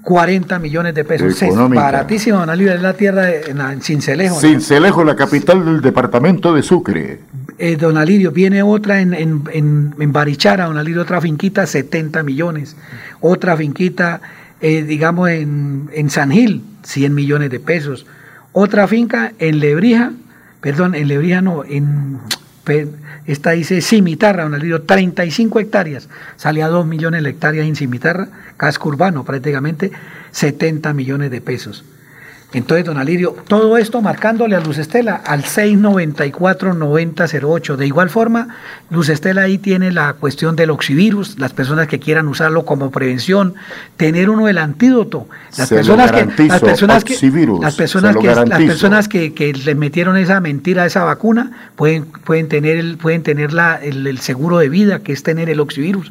[0.03, 1.43] 40 millones de pesos.
[1.43, 1.83] Económica.
[1.83, 4.37] Baratísimo, don es la tierra de, en, en Cincelejo.
[4.37, 4.41] ¿no?
[4.41, 7.21] Cincelejo, la capital del departamento de Sucre.
[7.59, 12.23] Eh, don Alirio, viene otra en, en, en, en Barichara, don Alirio, otra finquita, 70
[12.23, 12.77] millones.
[13.21, 14.21] Otra finquita,
[14.61, 18.07] eh, digamos, en, en San Gil, 100 millones de pesos.
[18.53, 20.13] Otra finca en Lebrija,
[20.61, 22.19] perdón, en Lebrija no, en...
[23.27, 26.09] Esta dice Cimitarra, don Alirio, 35 hectáreas.
[26.37, 29.91] Sale a 2 millones de hectáreas en Cimitarra, casco urbano prácticamente,
[30.31, 31.85] 70 millones de pesos.
[32.53, 37.77] Entonces, don Alirio, todo esto marcándole a Luz Estela al 694-9008.
[37.77, 38.49] De igual forma,
[38.91, 43.55] Luz Estela ahí tiene la cuestión del oxivirus, las personas que quieran usarlo como prevención,
[43.97, 45.29] tener uno el antídoto.
[45.57, 49.53] Las Se personas que, las personas que, oxivirus, las personas que, las personas que, que
[49.53, 54.09] le metieron esa mentira a esa vacuna pueden, pueden tener el, pueden tener la, el,
[54.09, 56.11] el seguro de vida, que es tener el oxivirus.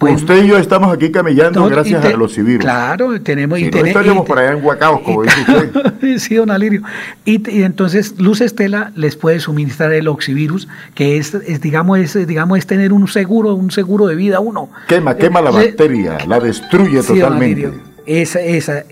[0.00, 2.60] Usted y yo estamos aquí camellando gracias te- a los civiles.
[2.60, 5.92] Claro, tenemos Si y no estaríamos por allá en Huacaos, como dice usted.
[6.18, 6.82] sí, don Alirio.
[7.24, 12.26] Y, y, entonces Luz Estela les puede suministrar el oxivirus, que es, es, digamos, es,
[12.26, 14.70] digamos, es tener un seguro, un seguro de vida uno.
[14.88, 17.62] Quema, quema la bacteria, la destruye sí, totalmente.
[17.66, 18.84] Don Alirio, esa, esa.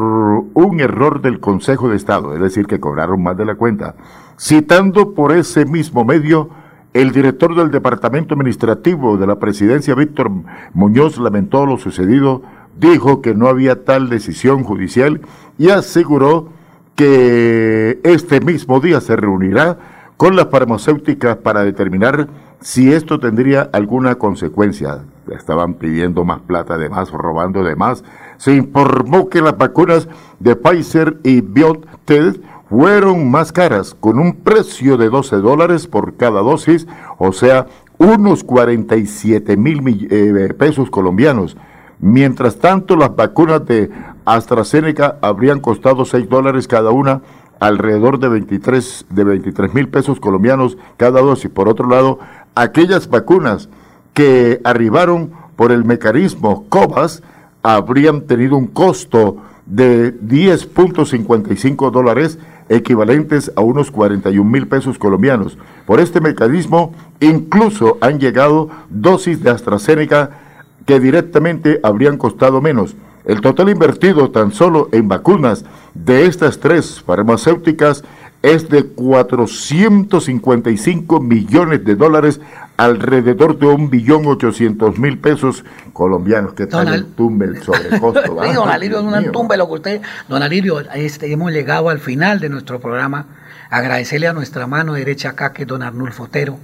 [0.54, 3.96] un error del Consejo de Estado, es decir, que cobraron más de la cuenta.
[4.40, 6.50] Citando por ese mismo medio,
[6.94, 10.32] el director del Departamento Administrativo de la Presidencia, Víctor
[10.74, 12.44] Muñoz, lamentó lo sucedido
[12.80, 15.22] dijo que no había tal decisión judicial
[15.58, 16.50] y aseguró
[16.96, 19.78] que este mismo día se reunirá
[20.18, 22.28] con las farmacéuticas para determinar
[22.60, 25.04] si esto tendría alguna consecuencia.
[25.32, 28.04] Estaban pidiendo más plata de más, robando de más.
[28.38, 30.08] Se informó que las vacunas
[30.40, 36.42] de Pfizer y BioNTech fueron más caras, con un precio de 12 dólares por cada
[36.42, 41.58] dosis, o sea, unos 47 mil eh, pesos colombianos.
[42.00, 43.90] Mientras tanto, las vacunas de
[44.26, 47.22] AstraZeneca habrían costado 6 dólares cada una,
[47.60, 51.50] alrededor de 23 de 23 mil pesos colombianos cada dosis.
[51.50, 52.20] Por otro lado,
[52.54, 53.70] aquellas vacunas
[54.14, 57.24] que arribaron por el mecanismo COVAS
[57.64, 62.38] habrían tenido un costo de 10.55 dólares
[62.70, 65.58] equivalentes a unos 41 mil pesos colombianos.
[65.86, 70.47] Por este mecanismo incluso han llegado dosis de AstraZeneca
[70.88, 72.96] que directamente habrían costado menos.
[73.26, 78.04] El total invertido tan solo en vacunas de estas tres farmacéuticas
[78.42, 82.40] es de 455 millones de dólares,
[82.78, 86.54] alrededor de un billón ochocientos mil pesos colombianos.
[86.54, 88.22] ¿Qué tal el tumbe, el sobrecosto?
[88.46, 90.02] sí, don Alirio, es un tumbe lo que usted...
[90.30, 93.26] Don Alirio, este, hemos llegado al final de nuestro programa.
[93.70, 96.58] Agradecerle a nuestra mano derecha acá, que es don Arnulfo Otero,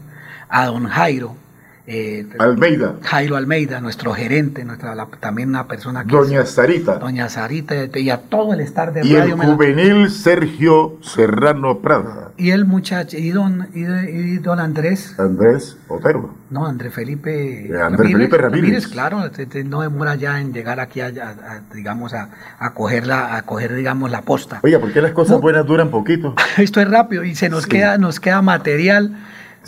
[0.48, 1.36] a don Jairo,
[1.86, 2.96] eh, Almeida.
[3.02, 6.16] Jairo Almeida, nuestro gerente, nuestra, la, también una persona que...
[6.16, 6.96] Doña Sarita.
[6.96, 12.32] Doña Sarita y a todo el estar de y Radio el juvenil Sergio Serrano Prada.
[12.38, 15.20] Y el muchacho, y don, y, y don Andrés.
[15.20, 16.34] Andrés Otero.
[16.50, 18.64] No, Andrés Felipe eh, Andrés Ramírez, Felipe Ramírez.
[18.64, 22.30] Ramírez claro, te, te, no demora ya en llegar aquí a, a, a digamos, a,
[22.60, 24.60] a, coger la, a coger, digamos, la posta.
[24.64, 26.34] Oiga, ¿por qué las cosas no, buenas duran poquito?
[26.58, 27.70] Esto es rápido y se nos sí.
[27.72, 29.18] queda, nos queda material.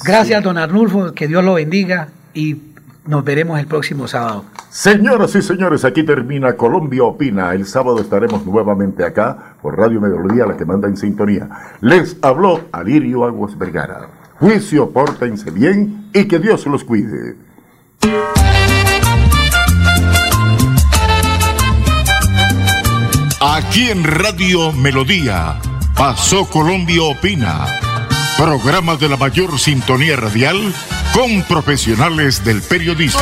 [0.03, 0.43] Gracias, sí.
[0.43, 2.57] don Arnulfo, que Dios lo bendiga y
[3.07, 4.45] nos veremos el próximo sábado.
[4.69, 7.53] Señoras y señores, aquí termina Colombia Opina.
[7.53, 11.49] El sábado estaremos nuevamente acá por Radio Mediodía, la que manda en sintonía.
[11.81, 14.09] Les habló Alirio Aguas Vergara.
[14.39, 17.35] Juicio, pórtense bien y que Dios los cuide.
[23.39, 25.59] Aquí en Radio Melodía,
[25.95, 27.84] pasó Colombia Opina.
[28.37, 30.73] Programa de la mayor sintonía radial
[31.13, 33.21] con profesionales del periodismo.